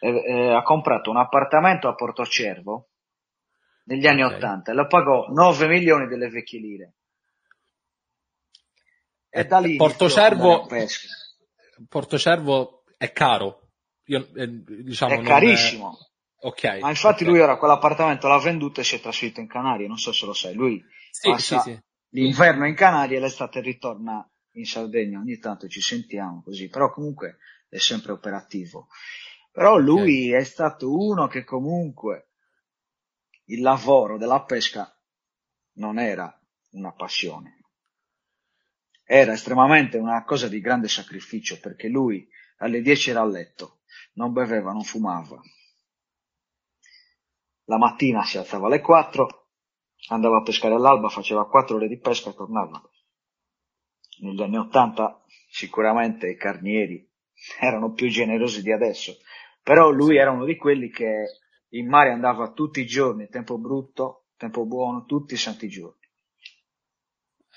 eh, 0.00 0.54
ha 0.54 0.62
comprato 0.62 1.10
un 1.10 1.16
appartamento 1.16 1.88
a 1.88 1.94
Portocervo 1.94 2.88
negli 3.84 4.06
anni 4.06 4.22
okay. 4.22 4.36
80 4.36 4.70
e 4.70 4.74
lo 4.74 4.86
pagò 4.86 5.26
9 5.28 5.66
milioni 5.66 6.06
delle 6.06 6.28
vecchie 6.28 6.60
lire. 6.60 6.94
E, 9.30 9.44
da 9.44 9.58
lì 9.58 9.76
Portocervo, 9.76 10.66
Portocervo 11.88 12.84
è 12.96 13.12
caro. 13.12 13.68
Io, 14.04 14.26
eh, 14.34 14.48
diciamo, 14.48 15.14
è 15.14 15.22
carissimo. 15.22 15.98
È... 15.98 16.06
Okay, 16.40 16.80
Ma 16.80 16.88
infatti 16.88 17.24
okay. 17.24 17.34
lui 17.34 17.42
ora 17.42 17.56
quell'appartamento 17.56 18.28
l'ha 18.28 18.38
venduto 18.38 18.80
e 18.80 18.84
si 18.84 18.94
è 18.94 19.00
trasferito 19.00 19.40
in 19.40 19.48
Canarie, 19.48 19.88
non 19.88 19.98
so 19.98 20.12
se 20.12 20.24
lo 20.24 20.32
sai. 20.32 20.54
Lui 20.54 20.82
sì, 21.10 21.30
passa 21.30 21.58
sì, 21.60 21.72
sì. 21.72 21.80
l'inverno 22.10 22.66
in 22.66 22.74
Canarie 22.74 23.16
e 23.16 23.20
l'estate 23.20 23.60
ritorna 23.60 24.26
in 24.52 24.64
Sardegna, 24.64 25.18
ogni 25.18 25.38
tanto 25.38 25.68
ci 25.68 25.80
sentiamo 25.80 26.42
così, 26.42 26.68
però 26.68 26.90
comunque 26.90 27.38
è 27.68 27.78
sempre 27.78 28.12
operativo. 28.12 28.88
Però 29.52 29.76
lui 29.76 30.28
okay. 30.28 30.40
è 30.40 30.44
stato 30.44 30.94
uno 30.94 31.26
che 31.26 31.44
comunque 31.44 32.30
il 33.46 33.60
lavoro 33.60 34.18
della 34.18 34.42
pesca 34.42 34.94
non 35.74 35.98
era 35.98 36.32
una 36.70 36.92
passione, 36.92 37.56
era 39.04 39.32
estremamente 39.32 39.96
una 39.96 40.22
cosa 40.24 40.48
di 40.48 40.60
grande 40.60 40.88
sacrificio 40.88 41.58
perché 41.60 41.88
lui 41.88 42.28
alle 42.58 42.82
10 42.82 43.10
era 43.10 43.20
a 43.20 43.26
letto, 43.26 43.80
non 44.14 44.32
beveva, 44.32 44.72
non 44.72 44.82
fumava. 44.82 45.40
La 47.64 47.78
mattina 47.78 48.24
si 48.24 48.38
alzava 48.38 48.66
alle 48.66 48.80
4, 48.80 49.48
andava 50.08 50.38
a 50.38 50.42
pescare 50.42 50.74
all'alba, 50.74 51.08
faceva 51.08 51.48
4 51.48 51.76
ore 51.76 51.88
di 51.88 51.98
pesca 51.98 52.30
e 52.30 52.34
tornava 52.34 52.82
negli 54.20 54.42
anni 54.42 54.56
Ottanta 54.56 55.22
sicuramente 55.50 56.28
i 56.28 56.36
carnieri 56.36 57.06
erano 57.60 57.92
più 57.92 58.08
generosi 58.08 58.62
di 58.62 58.72
adesso, 58.72 59.16
però 59.62 59.90
lui 59.90 60.16
era 60.16 60.30
uno 60.30 60.44
di 60.44 60.56
quelli 60.56 60.90
che 60.90 61.24
in 61.70 61.88
mare 61.88 62.10
andava 62.10 62.52
tutti 62.52 62.80
i 62.80 62.86
giorni, 62.86 63.28
tempo 63.28 63.58
brutto, 63.58 64.26
tempo 64.36 64.64
buono, 64.66 65.04
tutti 65.04 65.34
i 65.34 65.38
santi 65.38 65.68
giorni. 65.68 65.96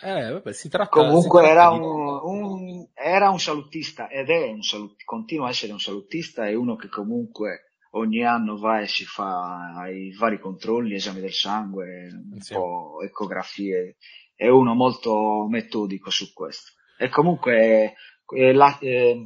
Eh, 0.04 0.32
vabbè, 0.32 0.52
si 0.52 0.68
tratta, 0.68 0.90
Comunque 0.90 1.44
si 1.44 1.48
tratta 1.48 1.70
era, 1.70 1.78
di... 1.78 1.80
un, 1.80 2.20
un, 2.24 2.88
era 2.94 3.30
un 3.30 3.40
salutista 3.40 4.10
ed 4.10 4.30
è 4.30 4.48
un 4.48 4.64
salutista, 4.64 5.04
continua 5.06 5.48
a 5.48 5.50
essere 5.52 5.72
un 5.72 5.80
salutista, 5.80 6.48
è 6.48 6.56
uno 6.56 6.76
che 6.76 6.90
comunque 6.90 7.76
ogni 7.92 8.26
anno 8.26 8.58
va 8.58 8.82
e 8.82 8.88
si 8.88 9.06
fa 9.06 9.88
i 9.92 10.16
vari 10.18 10.40
controlli, 10.40 10.96
esami 10.96 11.20
del 11.20 11.34
sangue, 11.34 12.10
un 12.32 12.40
sì. 12.40 12.54
po' 12.54 13.02
ecografie 13.04 13.98
è 14.42 14.48
uno 14.48 14.74
molto 14.74 15.46
metodico 15.48 16.10
su 16.10 16.34
questo. 16.34 16.72
E 16.98 17.10
comunque 17.10 17.94
eh, 18.26 18.54
la, 18.54 18.76
eh, 18.80 19.24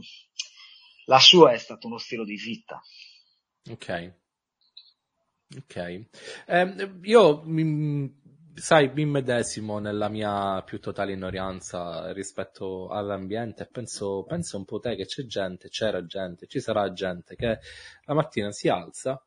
la, 1.05 1.19
sua 1.19 1.53
è 1.53 1.57
stato 1.57 1.87
uno 1.87 1.97
stile 1.97 2.25
di 2.25 2.35
vita. 2.35 2.81
Ok. 3.69 4.13
Ok. 5.55 6.05
Eh, 6.47 6.91
io, 7.03 7.43
mi, 7.45 8.13
sai, 8.55 8.91
mi 8.93 9.05
medesimo 9.05 9.79
nella 9.79 10.09
mia 10.09 10.61
più 10.63 10.81
totale 10.81 11.13
ignoranza 11.13 12.11
rispetto 12.11 12.89
all'ambiente 12.89 13.69
penso, 13.71 14.25
penso 14.27 14.57
un 14.57 14.65
po' 14.65 14.79
te 14.79 14.97
che 14.97 15.05
c'è 15.05 15.23
gente, 15.23 15.69
c'era 15.69 16.03
gente, 16.03 16.45
ci 16.45 16.59
sarà 16.59 16.91
gente 16.91 17.35
che 17.35 17.59
la 18.03 18.13
mattina 18.13 18.51
si 18.51 18.67
alza 18.67 19.24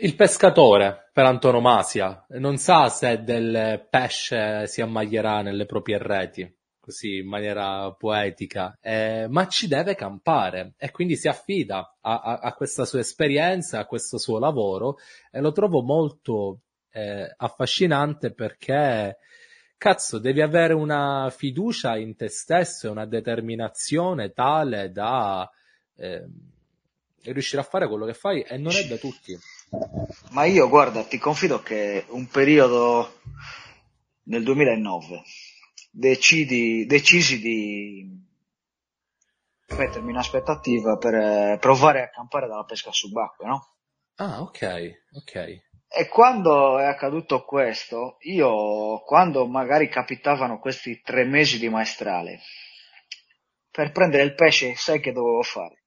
il 0.00 0.14
pescatore, 0.14 1.10
per 1.12 1.24
antonomasia, 1.24 2.26
non 2.30 2.56
sa 2.58 2.88
se 2.88 3.22
del 3.22 3.86
pesce 3.90 4.66
si 4.66 4.80
ammaglierà 4.80 5.42
nelle 5.42 5.66
proprie 5.66 5.98
reti, 5.98 6.56
così 6.78 7.18
in 7.18 7.28
maniera 7.28 7.92
poetica, 7.92 8.78
eh, 8.80 9.26
ma 9.28 9.46
ci 9.48 9.66
deve 9.66 9.94
campare 9.94 10.74
e 10.78 10.90
quindi 10.90 11.16
si 11.16 11.28
affida 11.28 11.96
a, 12.00 12.20
a, 12.20 12.38
a, 12.38 12.54
questa 12.54 12.84
sua 12.84 13.00
esperienza, 13.00 13.80
a 13.80 13.86
questo 13.86 14.18
suo 14.18 14.38
lavoro 14.38 14.98
e 15.30 15.40
lo 15.40 15.52
trovo 15.52 15.82
molto 15.82 16.60
eh, 16.92 17.32
affascinante 17.36 18.32
perché, 18.32 19.18
cazzo, 19.76 20.18
devi 20.18 20.40
avere 20.40 20.74
una 20.74 21.32
fiducia 21.34 21.96
in 21.96 22.16
te 22.16 22.28
stesso 22.28 22.86
e 22.86 22.90
una 22.90 23.06
determinazione 23.06 24.32
tale 24.32 24.90
da 24.92 25.50
eh, 25.96 26.24
riuscire 27.24 27.60
a 27.60 27.64
fare 27.64 27.88
quello 27.88 28.06
che 28.06 28.14
fai 28.14 28.42
e 28.42 28.56
non 28.56 28.72
è 28.72 28.86
da 28.86 28.96
tutti. 28.96 29.36
Ma 30.30 30.44
io, 30.44 30.68
guarda, 30.68 31.04
ti 31.04 31.18
confido 31.18 31.60
che 31.62 32.06
un 32.08 32.26
periodo 32.28 33.20
nel 34.24 34.42
2009 34.42 35.22
decidi, 35.90 36.86
decisi 36.86 37.40
di 37.40 38.26
mettermi 39.76 40.10
in 40.10 40.16
aspettativa 40.16 40.96
per 40.96 41.14
eh, 41.14 41.58
provare 41.60 42.02
a 42.02 42.10
campare 42.10 42.46
dalla 42.48 42.64
pesca 42.64 42.90
subacquea, 42.90 43.48
no? 43.48 43.74
Ah, 44.16 44.40
ok, 44.40 45.02
ok. 45.12 45.34
E 45.90 46.08
quando 46.08 46.78
è 46.78 46.84
accaduto 46.84 47.44
questo, 47.44 48.16
io, 48.20 49.00
quando 49.04 49.46
magari 49.46 49.88
capitavano 49.88 50.58
questi 50.58 51.00
tre 51.00 51.24
mesi 51.24 51.58
di 51.58 51.68
maestrale, 51.68 52.40
per 53.70 53.92
prendere 53.92 54.24
il 54.24 54.34
pesce, 54.34 54.74
sai 54.74 55.00
che 55.00 55.12
dovevo 55.12 55.42
fare? 55.42 55.77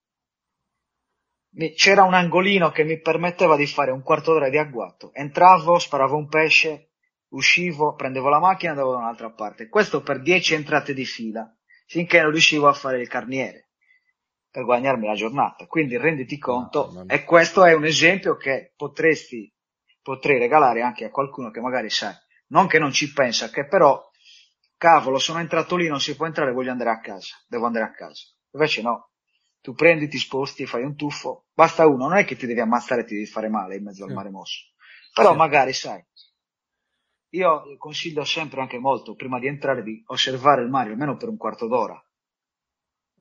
C'era 1.75 2.03
un 2.03 2.13
angolino 2.13 2.71
che 2.71 2.83
mi 2.83 2.99
permetteva 2.99 3.55
di 3.55 3.67
fare 3.67 3.91
un 3.91 4.01
quarto 4.01 4.33
d'ora 4.33 4.49
di 4.49 4.57
agguato. 4.57 5.11
Entravo, 5.13 5.79
sparavo 5.79 6.15
un 6.15 6.27
pesce, 6.27 6.91
uscivo, 7.29 7.95
prendevo 7.95 8.29
la 8.29 8.39
macchina 8.39 8.71
e 8.71 8.73
andavo 8.75 8.93
da 8.93 8.99
un'altra 8.99 9.31
parte. 9.31 9.67
Questo 9.67 10.01
per 10.01 10.21
dieci 10.21 10.53
entrate 10.53 10.93
di 10.93 11.05
fila, 11.05 11.49
finché 11.85 12.21
non 12.21 12.31
riuscivo 12.31 12.67
a 12.67 12.73
fare 12.73 13.01
il 13.01 13.07
carniere, 13.07 13.69
per 14.49 14.63
guadagnarmi 14.63 15.07
la 15.07 15.13
giornata. 15.13 15.65
Quindi 15.65 15.97
renditi 15.97 16.37
conto, 16.37 16.91
no, 16.93 17.05
e 17.07 17.23
questo 17.23 17.65
è 17.65 17.73
un 17.73 17.85
esempio 17.85 18.35
che 18.35 18.73
potresti, 18.75 19.51
potrei 20.01 20.39
regalare 20.39 20.81
anche 20.81 21.05
a 21.05 21.09
qualcuno 21.09 21.51
che 21.51 21.61
magari 21.61 21.89
sai, 21.89 22.13
non 22.47 22.67
che 22.67 22.79
non 22.79 22.91
ci 22.91 23.11
pensa, 23.11 23.49
che 23.49 23.65
però, 23.65 24.01
cavolo, 24.77 25.17
sono 25.19 25.39
entrato 25.39 25.75
lì, 25.75 25.87
non 25.87 26.01
si 26.01 26.15
può 26.15 26.25
entrare, 26.25 26.51
voglio 26.51 26.71
andare 26.71 26.89
a 26.89 26.99
casa, 26.99 27.35
devo 27.47 27.65
andare 27.65 27.85
a 27.85 27.91
casa. 27.91 28.23
Invece 28.53 28.81
no, 28.81 29.10
tu 29.61 29.73
prendi, 29.73 30.07
ti 30.07 30.17
sposti, 30.17 30.65
fai 30.65 30.83
un 30.83 30.95
tuffo, 30.95 31.45
basta 31.53 31.85
uno, 31.85 32.07
non 32.07 32.17
è 32.17 32.25
che 32.25 32.35
ti 32.35 32.47
devi 32.47 32.59
ammazzare 32.59 33.01
e 33.01 33.05
ti 33.05 33.13
devi 33.13 33.27
fare 33.27 33.47
male 33.47 33.75
in 33.75 33.83
mezzo 33.83 34.03
al 34.03 34.11
mare 34.11 34.29
mosso. 34.29 34.71
Però 35.13 35.31
sì. 35.31 35.37
magari, 35.37 35.73
sai, 35.73 36.03
io 37.29 37.77
consiglio 37.77 38.23
sempre 38.25 38.61
anche 38.61 38.79
molto, 38.79 39.15
prima 39.15 39.39
di 39.39 39.47
entrare, 39.47 39.83
di 39.83 40.03
osservare 40.07 40.63
il 40.63 40.69
mare 40.69 40.89
almeno 40.89 41.15
per 41.15 41.29
un 41.29 41.37
quarto 41.37 41.67
d'ora. 41.67 42.03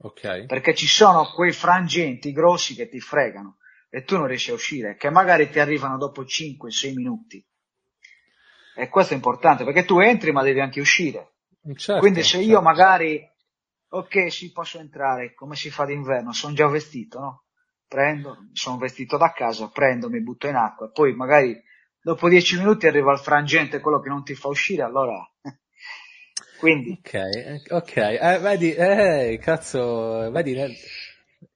Ok. 0.03 0.47
Perché 0.47 0.75
ci 0.75 0.87
sono 0.87 1.31
quei 1.35 1.53
frangenti 1.53 2.33
grossi 2.33 2.75
che 2.75 2.89
ti 2.89 3.01
fregano 3.01 3.59
e 3.91 4.03
tu 4.05 4.17
non 4.17 4.27
riesci 4.27 4.51
a 4.51 4.55
uscire, 4.55 4.97
che 4.97 5.11
magari 5.11 5.51
ti 5.51 5.59
arrivano 5.59 5.99
dopo 5.99 6.23
5-6 6.23 6.95
minuti. 6.95 7.45
E 8.77 8.89
questo 8.89 9.13
è 9.13 9.17
importante, 9.17 9.65
perché 9.65 9.85
tu 9.85 9.99
entri 9.99 10.33
ma 10.33 10.43
devi 10.43 10.61
anche 10.61 10.81
uscire. 10.81 11.35
Certo, 11.75 12.01
Quindi 12.01 12.23
se 12.23 12.39
certo. 12.39 12.47
io 12.47 12.63
magari 12.63 13.30
ok, 13.91 14.33
sì, 14.33 14.53
posso 14.53 14.79
entrare, 14.79 15.35
come 15.35 15.57
si 15.57 15.71
fa 15.71 15.85
d'inverno, 15.85 16.33
sono 16.33 16.55
già 16.55 16.67
vestito, 16.69 17.19
no? 17.21 17.45
Prendo, 17.87 18.49
sono 18.53 18.79
vestito 18.79 19.17
da 19.17 19.33
casa, 19.33 19.69
prendo, 19.69 20.09
mi 20.09 20.23
butto 20.23 20.47
in 20.47 20.55
acqua, 20.55 20.91
poi 20.91 21.15
magari 21.15 21.61
dopo 22.01 22.29
dieci 22.29 22.57
minuti 22.57 22.87
arriva 22.87 23.13
il 23.13 23.19
frangente, 23.19 23.81
quello 23.81 24.01
che 24.01 24.09
non 24.09 24.23
ti 24.23 24.35
fa 24.35 24.49
uscire, 24.49 24.83
allora 24.83 25.19
Quindi... 26.61 27.01
Ok, 27.03 27.71
ok, 27.71 27.97
eh, 27.97 28.39
vedi, 28.39 28.75
eh, 28.75 29.39
cazzo, 29.41 30.31
vedi, 30.31 30.53
eh, 30.53 30.77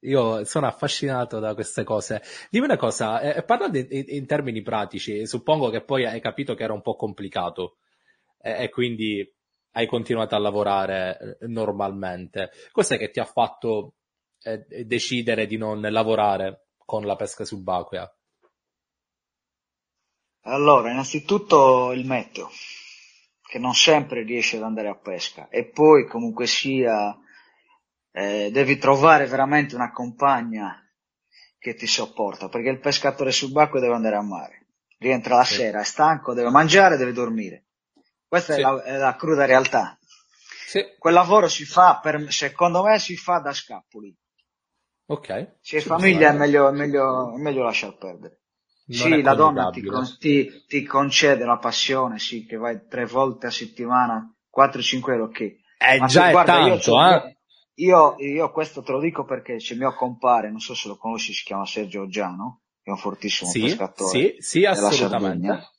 io 0.00 0.46
sono 0.46 0.66
affascinato 0.66 1.38
da 1.40 1.52
queste 1.52 1.84
cose. 1.84 2.22
Dimmi 2.48 2.64
una 2.64 2.78
cosa, 2.78 3.20
eh, 3.20 3.42
parlando 3.42 3.76
in, 3.76 3.86
in, 3.90 4.26
termini 4.26 4.62
pratici, 4.62 5.26
suppongo 5.26 5.68
che 5.68 5.82
poi 5.82 6.06
hai 6.06 6.22
capito 6.22 6.54
che 6.54 6.62
era 6.62 6.72
un 6.72 6.80
po' 6.80 6.96
complicato. 6.96 7.76
Eh, 8.40 8.64
e 8.64 8.68
quindi 8.70 9.30
hai 9.74 9.86
continuato 9.86 10.34
a 10.34 10.38
lavorare 10.38 11.38
eh, 11.40 11.46
normalmente. 11.46 12.50
Cos'è 12.70 12.96
che 12.96 13.10
ti 13.10 13.20
ha 13.20 13.24
fatto 13.24 13.94
eh, 14.42 14.64
decidere 14.84 15.46
di 15.46 15.56
non 15.56 15.80
lavorare 15.80 16.66
con 16.76 17.04
la 17.04 17.16
pesca 17.16 17.44
subacquea? 17.44 18.08
Allora, 20.46 20.90
innanzitutto 20.90 21.92
il 21.92 22.04
meteo, 22.06 22.50
che 23.42 23.58
non 23.58 23.74
sempre 23.74 24.22
riesce 24.22 24.56
ad 24.56 24.62
andare 24.62 24.88
a 24.88 24.98
pesca, 24.98 25.48
e 25.48 25.64
poi 25.70 26.06
comunque 26.06 26.46
sia 26.46 27.16
eh, 28.12 28.50
devi 28.52 28.76
trovare 28.76 29.26
veramente 29.26 29.74
una 29.74 29.90
compagna 29.90 30.80
che 31.58 31.74
ti 31.74 31.86
sopporta, 31.86 32.48
perché 32.48 32.68
il 32.68 32.78
pescatore 32.78 33.32
subacqueo 33.32 33.80
deve 33.80 33.94
andare 33.94 34.16
a 34.16 34.22
mare, 34.22 34.66
rientra 34.98 35.36
la 35.36 35.44
sì. 35.44 35.54
sera, 35.54 35.80
è 35.80 35.84
stanco, 35.84 36.34
deve 36.34 36.50
mangiare, 36.50 36.98
deve 36.98 37.12
dormire. 37.12 37.63
Questa 38.34 38.54
sì. 38.54 38.58
è, 38.58 38.62
la, 38.62 38.82
è, 38.82 38.96
la, 38.96 39.14
cruda 39.14 39.44
realtà. 39.44 39.96
Sì. 40.66 40.82
Quel 40.98 41.14
lavoro 41.14 41.46
si 41.46 41.64
fa, 41.64 42.00
per, 42.02 42.32
secondo 42.32 42.82
me, 42.82 42.98
si 42.98 43.14
fa 43.16 43.38
da 43.38 43.52
scapoli. 43.52 44.12
Ok. 45.06 45.58
Se 45.60 45.78
è 45.78 45.80
famiglia 45.80 46.30
è 46.30 46.32
meglio, 46.32 46.72
meglio, 46.72 47.32
meglio 47.36 47.62
lasciar 47.62 47.96
perdere. 47.96 48.40
Non 48.86 48.98
sì, 48.98 49.22
la 49.22 49.34
donna 49.34 49.70
ti, 49.70 49.82
ti, 50.18 50.64
ti, 50.66 50.84
concede 50.84 51.44
la 51.44 51.58
passione, 51.58 52.18
sì, 52.18 52.44
che 52.44 52.56
vai 52.56 52.88
tre 52.88 53.06
volte 53.06 53.46
a 53.46 53.50
settimana, 53.52 54.28
4-5 54.52 55.10
euro, 55.12 55.24
ok. 55.26 55.40
Eh, 55.40 55.98
Ma 56.00 56.06
già 56.06 56.24
se, 56.24 56.30
guarda, 56.32 56.52
tanto, 56.54 57.06
eh? 57.06 57.38
Io, 57.74 58.16
io 58.18 58.50
questo 58.50 58.82
te 58.82 58.90
lo 58.90 59.00
dico 59.00 59.24
perché 59.24 59.56
c'è 59.58 59.76
mio 59.76 59.94
compare, 59.94 60.50
non 60.50 60.58
so 60.58 60.74
se 60.74 60.88
lo 60.88 60.96
conosci, 60.96 61.32
si 61.32 61.44
chiama 61.44 61.66
Sergio 61.66 62.02
Oggiano, 62.02 62.62
che 62.82 62.90
è 62.90 62.92
un 62.92 62.98
fortissimo 62.98 63.48
sì, 63.48 63.60
pescatore. 63.60 64.10
Sì, 64.10 64.34
sì, 64.38 64.64
assolutamente. 64.64 65.73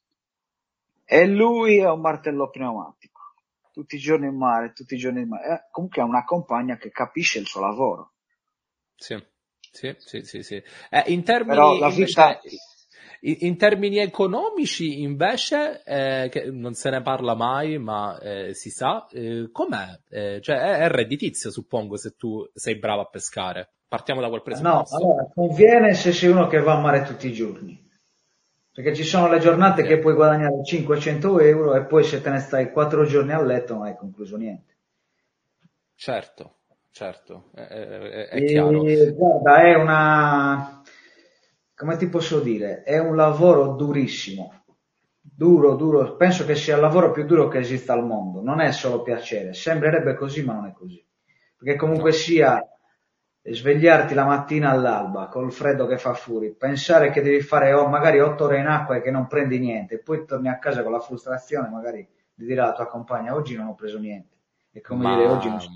E 1.06 1.28
lui 1.28 1.78
è 1.78 1.90
un 1.90 2.02
martello 2.02 2.50
pneumatico. 2.50 3.22
Tutti 3.72 3.96
i 3.96 4.00
giorni 4.00 4.28
in 4.28 4.38
mare, 4.38 4.74
tutti 4.74 4.96
i 4.96 4.98
giorni 4.98 5.22
in 5.22 5.30
mare. 5.30 5.48
Eh, 5.48 5.68
comunque 5.72 6.02
è 6.02 6.06
una 6.06 6.24
compagna 6.24 6.78
che 6.78 6.90
capisce 6.90 7.40
il 7.40 7.46
suo 7.46 7.62
lavoro. 7.62 8.14
Sì, 8.96 9.22
sì, 9.72 9.96
sì, 10.00 10.22
sì. 10.22 10.42
sì. 10.42 10.64
Eh, 10.90 11.04
in 11.08 11.24
termini... 11.24 11.56
Però 11.56 11.78
la 11.78 11.90
vita... 11.90 12.40
Invece 12.44 12.74
in, 13.26 13.58
termini 13.58 13.98
economici, 13.98 15.02
invece, 15.02 15.82
eh, 15.84 16.30
che 16.30 16.52
non 16.52 16.74
se 16.74 16.90
ne 16.90 17.02
parla 17.02 17.34
mai, 17.34 17.78
ma 17.80 18.20
eh, 18.20 18.54
si 18.54 18.70
sa, 18.70 19.08
eh, 19.12 19.50
com'è? 19.52 20.00
Eh, 20.10 20.42
cioè, 20.42 20.58
è, 20.58 20.78
è 20.80 20.90
redditizio, 20.90 21.50
suppongo, 21.50 21.98
se 21.98 22.16
tu 22.16 22.48
sei 22.54 22.78
bravo 22.78 23.02
a 23.02 23.10
pescare. 23.10 23.70
Partiamo 23.88 24.22
da 24.22 24.30
quel 24.30 24.42
presupposto. 24.42 24.98
No, 24.98 25.04
allora, 25.04 25.30
conviene 25.34 25.94
se 25.94 26.12
sei 26.12 26.30
uno 26.30 26.48
che 26.48 26.60
va 26.60 26.74
a 26.76 26.82
mare 26.82 27.04
tutti 27.04 27.28
i 27.28 27.34
giorni. 27.34 27.84
Perché 28.76 28.94
ci 28.94 29.06
sono 29.06 29.30
le 29.30 29.40
giornate 29.40 29.84
che 29.84 30.00
puoi 30.00 30.16
guadagnare 30.16 30.62
500 30.62 31.40
euro 31.40 31.76
e 31.76 31.86
poi 31.86 32.04
se 32.04 32.22
te 32.22 32.30
ne 32.30 32.40
stai 32.40 32.72
4 32.72 33.06
giorni 33.06 33.32
a 33.32 33.42
letto 33.42 33.74
non 33.74 33.84
hai 33.84 33.96
concluso 33.96 34.36
niente. 34.36 34.76
Certo, 35.96 36.56
certo, 36.92 37.46
è, 37.54 37.62
è, 37.62 38.28
è 38.28 38.44
chiaro. 38.44 38.84
Guarda, 39.14 39.62
è 39.62 39.76
una 39.76 40.84
come 41.76 41.98
ti 41.98 42.08
posso 42.08 42.40
dire, 42.40 42.84
è 42.84 42.98
un 42.98 43.16
lavoro 43.16 43.74
durissimo, 43.74 44.64
duro, 45.22 45.76
duro, 45.76 46.16
penso 46.16 46.46
che 46.46 46.56
sia 46.56 46.76
il 46.76 46.82
lavoro 46.82 47.12
più 47.12 47.26
duro 47.26 47.50
che 47.50 47.60
esista 47.60 47.94
al 47.94 48.06
mondo, 48.06 48.42
non 48.42 48.62
è 48.62 48.72
solo 48.72 49.02
piacere, 49.02 49.54
sembrerebbe 49.54 50.16
così 50.16 50.42
ma 50.44 50.54
non 50.54 50.68
è 50.68 50.72
così, 50.72 51.06
perché 51.58 51.76
comunque 51.76 52.12
no. 52.12 52.16
sia 52.16 52.75
svegliarti 53.54 54.14
la 54.14 54.26
mattina 54.26 54.72
all'alba 54.72 55.28
col 55.28 55.52
freddo 55.52 55.86
che 55.86 55.98
fa 55.98 56.14
fuori, 56.14 56.52
pensare 56.52 57.12
che 57.12 57.22
devi 57.22 57.42
fare 57.42 57.74
oh, 57.74 57.88
magari 57.88 58.20
otto 58.20 58.46
ore 58.46 58.60
in 58.60 58.68
acqua 58.68 58.96
e 58.96 59.02
che 59.02 59.12
non 59.12 59.28
prendi 59.28 59.60
niente, 59.60 59.96
e 59.96 60.00
poi 60.00 60.26
torni 60.26 60.50
a 60.50 60.58
casa 60.58 60.82
con 60.82 60.92
la 60.92 61.00
frustrazione 61.00 61.70
magari 61.70 62.08
di 62.34 62.46
dire 62.46 62.62
alla 62.62 62.74
tua 62.74 62.88
compagna 62.88 63.36
oggi 63.36 63.56
non 63.56 63.68
ho 63.68 63.76
preso 63.76 64.00
niente, 64.00 64.36
e 64.72 64.82
come 64.82 65.04
Mamma 65.04 65.18
dire 65.18 65.30
oggi 65.30 65.50
non 65.50 65.62
so. 65.62 65.70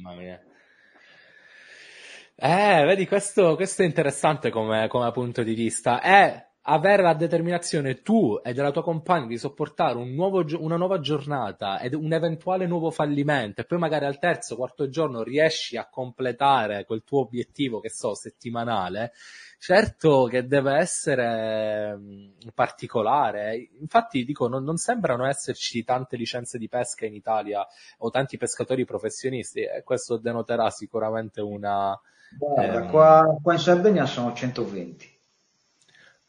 Eh, 2.41 2.85
vedi, 2.85 3.05
questo, 3.05 3.55
questo 3.55 3.81
è 3.81 3.85
interessante 3.85 4.49
come, 4.49 4.87
come 4.87 5.11
punto 5.11 5.43
di 5.43 5.53
vista. 5.53 5.99
È 5.99 6.48
avere 6.71 7.01
la 7.01 7.15
determinazione 7.15 8.01
tu 8.01 8.39
e 8.43 8.53
della 8.53 8.71
tua 8.71 8.83
compagna 8.83 9.25
di 9.25 9.39
sopportare 9.39 9.97
un 9.97 10.13
nuovo, 10.13 10.45
una 10.59 10.77
nuova 10.77 10.99
giornata 10.99 11.79
ed 11.79 11.95
un 11.95 12.13
eventuale 12.13 12.67
nuovo 12.67 12.91
fallimento 12.91 13.61
e 13.61 13.65
poi 13.65 13.79
magari 13.79 14.05
al 14.05 14.19
terzo, 14.19 14.55
quarto 14.55 14.87
giorno 14.87 15.23
riesci 15.23 15.77
a 15.77 15.87
completare 15.89 16.85
quel 16.85 17.03
tuo 17.03 17.21
obiettivo, 17.21 17.79
che 17.79 17.89
so, 17.89 18.13
settimanale, 18.13 19.13
certo 19.57 20.25
che 20.25 20.45
deve 20.45 20.75
essere 20.75 21.95
mm, 21.97 22.29
particolare. 22.53 23.69
Infatti, 23.79 24.23
dico, 24.23 24.47
non, 24.47 24.63
non, 24.63 24.77
sembrano 24.77 25.25
esserci 25.25 25.83
tante 25.83 26.17
licenze 26.17 26.59
di 26.59 26.69
pesca 26.69 27.07
in 27.07 27.15
Italia 27.15 27.65
o 27.97 28.11
tanti 28.11 28.37
pescatori 28.37 28.85
professionisti 28.85 29.61
e 29.61 29.81
questo 29.83 30.17
denoterà 30.17 30.69
sicuramente 30.69 31.41
una, 31.41 31.99
Guarda, 32.37 32.85
eh, 32.85 32.89
qua, 32.89 33.39
qua, 33.41 33.53
in 33.53 33.59
Sardegna 33.59 34.05
sono 34.05 34.33
120. 34.33 35.17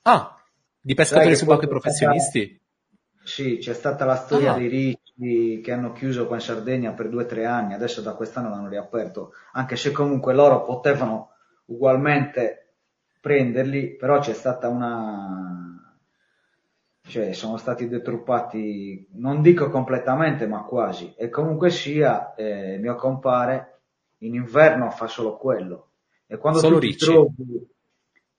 Ah, 0.02 0.36
di 0.80 0.94
pescatori 0.94 1.36
subacquei 1.36 1.68
professionisti? 1.68 2.46
Stata, 2.46 3.26
sì, 3.26 3.58
c'è 3.58 3.74
stata 3.74 4.04
la 4.04 4.16
storia 4.16 4.52
ah. 4.54 4.56
dei 4.56 4.68
ricci 4.68 5.60
che 5.62 5.72
hanno 5.72 5.92
chiuso 5.92 6.26
qua 6.26 6.36
in 6.36 6.42
Sardegna 6.42 6.92
per 6.92 7.08
due 7.08 7.24
o 7.24 7.26
tre 7.26 7.44
anni, 7.44 7.74
adesso 7.74 8.00
da 8.00 8.14
quest'anno 8.14 8.48
l'hanno 8.48 8.68
riaperto, 8.68 9.32
anche 9.52 9.76
se 9.76 9.92
comunque 9.92 10.32
loro 10.32 10.62
potevano 10.62 11.32
ugualmente 11.66 12.76
prenderli, 13.20 13.96
però 13.96 14.18
c'è 14.18 14.32
stata 14.32 14.68
una... 14.68 15.94
cioè 17.02 17.32
sono 17.32 17.58
stati 17.58 17.86
detruppati, 17.86 19.08
non 19.12 19.42
dico 19.42 19.68
completamente, 19.68 20.46
ma 20.46 20.62
quasi, 20.62 21.14
e 21.18 21.28
comunque 21.28 21.68
sia, 21.68 22.34
eh, 22.34 22.78
mio 22.78 22.94
compare 22.94 23.82
in 24.18 24.34
inverno 24.34 24.90
fa 24.90 25.06
solo 25.06 25.36
quello, 25.36 25.90
e 26.26 26.38
quando 26.38 26.60
Solo 26.60 26.78
tu, 26.78 26.86
ti 26.86 26.96
trovi, 26.96 27.68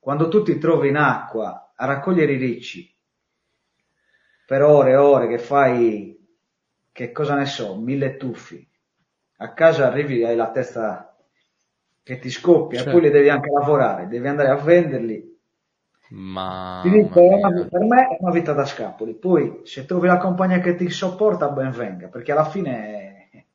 quando 0.02 0.30
tu 0.30 0.42
ti 0.42 0.58
trovi 0.58 0.90
in 0.90 0.98
acqua 0.98 1.74
a 1.76 1.86
raccogliere 1.86 2.34
i 2.34 2.38
ricci 2.38 2.92
per 4.48 4.64
ore 4.64 4.92
e 4.92 4.96
ore 4.96 5.28
che 5.28 5.38
fai, 5.38 6.28
che 6.92 7.12
cosa 7.12 7.36
ne 7.36 7.46
so, 7.46 7.78
mille 7.78 8.18
tuffi, 8.18 8.68
a 9.38 9.54
casa 9.54 9.86
arrivi 9.86 10.22
e 10.22 10.26
hai 10.26 10.36
la 10.36 10.50
testa 10.50 11.16
che 12.02 12.18
ti 12.18 12.32
scoppia 12.32 12.80
certo. 12.80 12.90
e 12.90 12.94
poi 12.94 13.04
li 13.04 13.12
devi 13.12 13.30
anche 13.30 13.52
lavorare, 13.52 14.08
devi 14.08 14.28
andare 14.28 14.50
a 14.50 14.56
venderli. 14.56 15.40
Ma... 16.10 16.82
Dico, 16.84 17.22
una, 17.22 17.68
per 17.68 17.82
me 17.82 18.08
è 18.08 18.18
una 18.20 18.32
vita 18.32 18.54
da 18.54 18.66
scapoli. 18.66 19.14
Poi 19.14 19.62
se 19.66 19.86
trovi 19.86 20.08
la 20.08 20.18
compagnia 20.18 20.60
che 20.60 20.76
ti 20.76 20.90
sopporta, 20.90 21.48
ben 21.50 21.70
venga, 21.70 22.08
perché 22.08 22.32
alla 22.32 22.50
fine... 22.50 23.46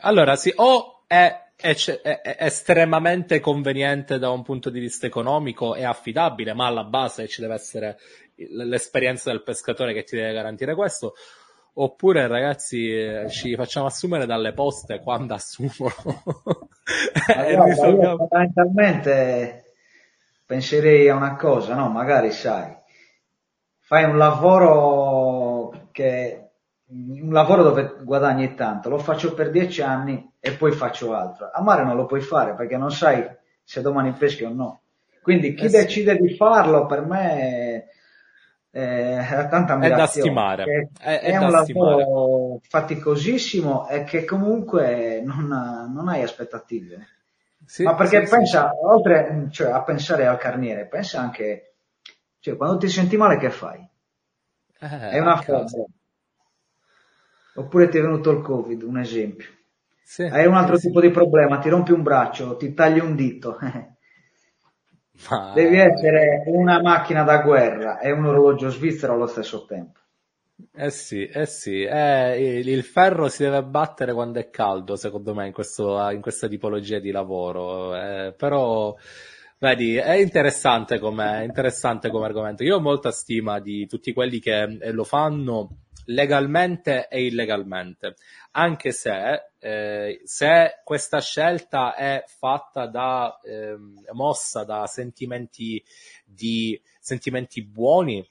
Allora 0.00 0.36
sì, 0.36 0.52
o 0.54 1.04
è 1.06 1.49
è, 1.60 1.74
è, 2.02 2.20
è, 2.20 2.36
estremamente 2.44 3.40
conveniente 3.40 4.18
da 4.18 4.30
un 4.30 4.42
punto 4.42 4.70
di 4.70 4.80
vista 4.80 5.06
economico, 5.06 5.74
è 5.74 5.84
affidabile, 5.84 6.54
ma 6.54 6.66
alla 6.66 6.84
base 6.84 7.28
ci 7.28 7.40
deve 7.40 7.54
essere 7.54 7.98
l'esperienza 8.34 9.30
del 9.30 9.42
pescatore 9.42 9.92
che 9.92 10.04
ti 10.04 10.16
deve 10.16 10.32
garantire 10.32 10.74
questo. 10.74 11.14
Oppure, 11.74 12.26
ragazzi, 12.26 12.90
eh, 12.90 13.28
ci 13.30 13.54
facciamo 13.54 13.86
assumere 13.86 14.26
dalle 14.26 14.52
poste 14.52 15.00
quando 15.00 15.34
assumono. 15.34 15.94
allora, 17.34 17.64
risolviamo... 17.64 18.16
fondamentalmente 18.16 19.64
penserei 20.44 21.08
a 21.08 21.14
una 21.14 21.36
cosa, 21.36 21.74
no? 21.74 21.88
Magari 21.88 22.32
sai, 22.32 22.76
fai 23.78 24.04
un 24.04 24.18
lavoro 24.18 25.88
che 25.92 26.49
un 26.90 27.32
lavoro 27.32 27.62
dove 27.62 27.96
guadagni 28.02 28.54
tanto, 28.54 28.88
lo 28.88 28.98
faccio 28.98 29.32
per 29.32 29.50
dieci 29.50 29.80
anni 29.80 30.32
e 30.40 30.52
poi 30.52 30.72
faccio 30.72 31.14
altro. 31.14 31.50
A 31.52 31.62
mare 31.62 31.84
non 31.84 31.96
lo 31.96 32.06
puoi 32.06 32.20
fare 32.20 32.54
perché 32.54 32.76
non 32.76 32.90
sai 32.90 33.24
se 33.62 33.80
domani 33.80 34.12
peschi 34.12 34.44
o 34.44 34.52
no. 34.52 34.80
Quindi 35.22 35.54
chi 35.54 35.66
eh 35.66 35.68
sì. 35.68 35.76
decide 35.76 36.16
di 36.16 36.34
farlo 36.34 36.86
per 36.86 37.04
me 37.04 37.86
è, 38.70 39.16
è 39.18 39.48
tanta 39.48 39.74
ammirazione. 39.74 39.94
È 39.94 39.96
da 39.96 40.06
stimare. 40.06 40.90
È, 40.98 41.04
è, 41.04 41.20
è 41.20 41.36
un 41.36 41.50
lavoro 41.50 41.62
stimare. 41.62 42.60
faticosissimo 42.68 43.88
e 43.88 44.04
che 44.04 44.24
comunque 44.24 45.22
non, 45.24 45.46
non 45.92 46.08
hai 46.08 46.22
aspettative. 46.22 47.06
Sì, 47.64 47.84
Ma 47.84 47.94
perché 47.94 48.26
sì, 48.26 48.34
pensa, 48.34 48.72
oltre 48.82 49.46
cioè, 49.50 49.70
a 49.70 49.82
pensare 49.82 50.26
al 50.26 50.38
carniere, 50.38 50.86
pensa 50.86 51.20
anche, 51.20 51.74
cioè, 52.40 52.56
quando 52.56 52.78
ti 52.78 52.88
senti 52.88 53.16
male 53.16 53.36
che 53.36 53.50
fai? 53.50 53.86
Eh, 54.80 55.10
è 55.10 55.18
una 55.20 55.40
cosa 55.44 55.84
Oppure 57.54 57.88
ti 57.88 57.98
è 57.98 58.00
venuto 58.00 58.30
il 58.30 58.40
Covid, 58.42 58.82
un 58.82 58.98
esempio. 58.98 59.48
Sì, 60.02 60.22
Hai 60.22 60.46
un 60.46 60.54
altro 60.54 60.76
sì. 60.76 60.88
tipo 60.88 61.00
di 61.00 61.10
problema, 61.10 61.58
ti 61.58 61.68
rompi 61.68 61.92
un 61.92 62.02
braccio, 62.02 62.56
ti 62.56 62.74
tagli 62.74 62.98
un 62.98 63.14
dito. 63.14 63.58
Ma... 65.28 65.52
Devi 65.54 65.76
essere 65.76 66.44
una 66.46 66.80
macchina 66.80 67.22
da 67.22 67.38
guerra 67.38 67.98
e 67.98 68.10
un 68.10 68.24
orologio 68.24 68.70
svizzero 68.70 69.12
allo 69.12 69.26
stesso 69.26 69.66
tempo. 69.66 69.98
Eh 70.72 70.90
sì, 70.90 71.26
eh 71.26 71.46
sì, 71.46 71.82
eh, 71.82 72.60
il, 72.60 72.82
ferro 72.82 73.28
si 73.28 73.42
deve 73.42 73.62
battere 73.62 74.12
quando 74.12 74.38
è 74.38 74.50
caldo, 74.50 74.96
secondo 74.96 75.34
me, 75.34 75.46
in, 75.46 75.52
questo, 75.52 75.98
in 76.10 76.20
questa 76.20 76.48
tipologia 76.48 76.98
di 76.98 77.10
lavoro. 77.10 77.94
Eh, 77.96 78.34
però, 78.36 78.94
vedi, 79.58 79.96
è 79.96 80.14
interessante 80.14 80.98
come, 80.98 81.44
interessante 81.44 82.10
come 82.10 82.26
argomento. 82.26 82.62
Io 82.62 82.76
ho 82.76 82.80
molta 82.80 83.10
stima 83.10 83.58
di 83.60 83.86
tutti 83.86 84.12
quelli 84.12 84.38
che 84.38 84.62
eh, 84.62 84.90
lo 84.92 85.04
fanno 85.04 85.76
legalmente 86.06 87.08
e 87.08 87.26
illegalmente, 87.26 88.16
anche 88.52 88.92
se, 88.92 89.50
eh, 89.58 90.20
se 90.24 90.80
questa 90.84 91.20
scelta 91.20 91.94
è 91.94 92.24
fatta 92.26 92.86
da, 92.86 93.38
eh, 93.42 93.76
mossa 94.12 94.64
da 94.64 94.86
sentimenti 94.86 95.82
di, 96.24 96.80
sentimenti 97.00 97.62
buoni, 97.64 98.26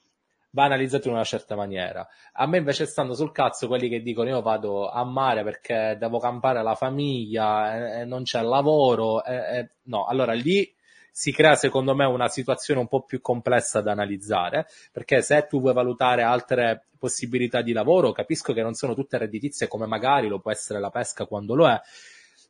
va 0.52 0.64
analizzato 0.64 1.08
in 1.08 1.14
una 1.14 1.24
certa 1.24 1.56
maniera. 1.56 2.08
A 2.34 2.48
me 2.48 2.58
invece 2.58 2.86
stanno 2.86 3.14
sul 3.14 3.32
cazzo 3.32 3.68
quelli 3.68 3.90
che 3.90 4.02
dicono 4.02 4.30
io 4.30 4.42
vado 4.42 4.90
a 4.90 5.04
mare 5.04 5.44
perché 5.44 5.96
devo 6.00 6.20
campare 6.20 6.64
la 6.64 6.76
famiglia 6.76 7.98
e, 7.98 8.02
e 8.02 8.06
non 8.06 8.24
c'è 8.24 8.42
lavoro. 8.42 9.24
E, 9.24 9.36
e... 9.36 9.70
No, 9.84 10.06
allora 10.06 10.34
lì 10.34 10.74
si 11.20 11.34
crea 11.34 11.56
secondo 11.56 11.94
me 11.94 12.06
una 12.06 12.30
situazione 12.30 12.80
un 12.80 12.88
po' 12.88 13.04
più 13.04 13.20
complessa 13.20 13.82
da 13.82 13.92
analizzare, 13.92 14.68
perché 14.90 15.22
se 15.22 15.48
tu 15.50 15.60
vuoi 15.60 15.74
valutare 15.74 16.22
altre 16.22 16.86
possibilità 16.98 17.62
di 17.62 17.74
lavoro, 17.74 18.14
capisco 18.14 18.54
che 18.54 18.62
non 18.62 18.74
sono 18.74 18.96
tutte 18.96 19.18
redditizie 19.18 19.68
come 19.68 19.86
magari 19.86 20.30
lo 20.30 20.40
può 20.40 20.50
essere 20.50 20.80
la 20.80 20.90
pesca 20.90 21.26
quando 21.26 21.56
lo 21.56 21.68
è, 21.68 21.78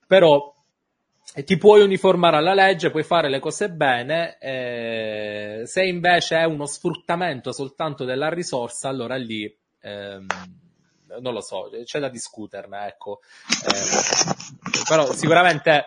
però 0.06 0.54
ti 1.44 1.58
puoi 1.58 1.82
uniformare 1.82 2.38
alla 2.38 2.54
legge, 2.54 2.92
puoi 2.92 3.02
fare 3.02 3.28
le 3.28 3.40
cose 3.40 3.72
bene, 3.72 4.38
eh, 4.38 5.64
se 5.66 5.84
invece 5.86 6.38
è 6.38 6.44
uno 6.44 6.68
sfruttamento 6.68 7.52
soltanto 7.52 8.06
della 8.06 8.30
risorsa, 8.30 8.88
allora 8.88 9.16
lì 9.16 9.52
ehm, 9.82 10.28
non 11.22 11.34
lo 11.34 11.42
so, 11.42 11.72
c'è 11.86 12.00
da 12.00 12.10
discuterne, 12.10 12.86
ecco. 12.86 13.22
Eh, 13.66 14.84
però 14.88 15.12
sicuramente 15.12 15.86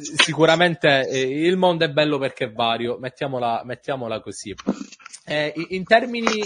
sicuramente 0.00 1.08
eh, 1.08 1.46
il 1.46 1.56
mondo 1.56 1.84
è 1.84 1.90
bello 1.90 2.18
perché 2.18 2.46
è 2.46 2.52
vario, 2.52 2.98
mettiamola, 2.98 3.62
mettiamola 3.64 4.20
così. 4.20 4.54
Eh, 5.24 5.52
in, 5.70 5.84
termini, 5.84 6.42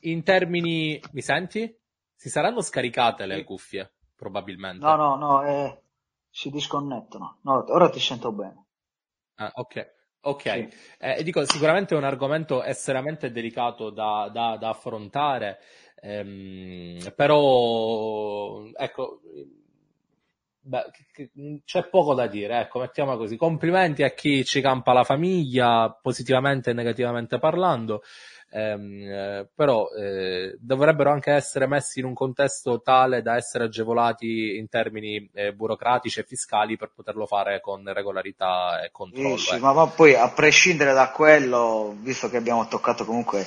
in 0.00 0.22
termini, 0.22 1.00
mi 1.12 1.22
senti? 1.22 1.74
Si 2.14 2.28
saranno 2.28 2.60
scaricate 2.60 3.26
le 3.26 3.44
cuffie, 3.44 3.92
probabilmente. 4.14 4.84
No, 4.84 4.96
no, 4.96 5.16
no, 5.16 5.44
eh, 5.44 5.82
si 6.30 6.50
disconnettono. 6.50 7.38
No, 7.42 7.64
ora 7.68 7.88
ti 7.90 8.00
sento 8.00 8.32
bene. 8.32 8.66
Ah, 9.36 9.50
ok. 9.54 9.92
Ok, 10.26 10.42
sì. 10.42 10.68
eh, 11.00 11.22
dico 11.22 11.44
sicuramente 11.44 11.94
è 11.94 11.98
un 11.98 12.04
argomento 12.04 12.62
estremamente 12.62 13.30
delicato 13.30 13.90
da, 13.90 14.30
da, 14.32 14.56
da 14.56 14.70
affrontare, 14.70 15.58
ehm, 15.96 17.12
però 17.14 18.64
ecco, 18.72 19.20
beh, 20.64 21.60
c'è 21.64 21.84
poco 21.88 22.14
da 22.14 22.26
dire, 22.26 22.60
ecco, 22.60 22.80
mettiamola 22.80 23.16
così. 23.16 23.36
Complimenti 23.36 24.02
a 24.02 24.10
chi 24.10 24.44
ci 24.44 24.60
campa 24.60 24.92
la 24.92 25.04
famiglia, 25.04 25.90
positivamente 26.00 26.70
e 26.70 26.74
negativamente 26.74 27.38
parlando 27.38 28.02
ehm, 28.54 29.02
eh, 29.02 29.48
però 29.54 29.88
eh, 29.88 30.56
dovrebbero 30.60 31.10
anche 31.10 31.32
essere 31.32 31.66
messi 31.66 31.98
in 31.98 32.06
un 32.06 32.14
contesto 32.14 32.80
tale 32.80 33.20
da 33.20 33.36
essere 33.36 33.64
agevolati 33.64 34.56
in 34.56 34.68
termini 34.68 35.28
eh, 35.34 35.52
burocratici 35.52 36.20
e 36.20 36.24
fiscali 36.24 36.76
per 36.76 36.92
poterlo 36.94 37.26
fare 37.26 37.60
con 37.60 37.82
regolarità 37.92 38.82
e 38.82 38.90
controllo. 38.92 39.36
Sì, 39.36 39.58
ma, 39.58 39.72
ma 39.72 39.86
poi 39.88 40.14
a 40.14 40.30
prescindere 40.30 40.92
da 40.92 41.10
quello, 41.10 41.94
visto 42.00 42.30
che 42.30 42.36
abbiamo 42.36 42.66
toccato 42.68 43.04
comunque 43.04 43.44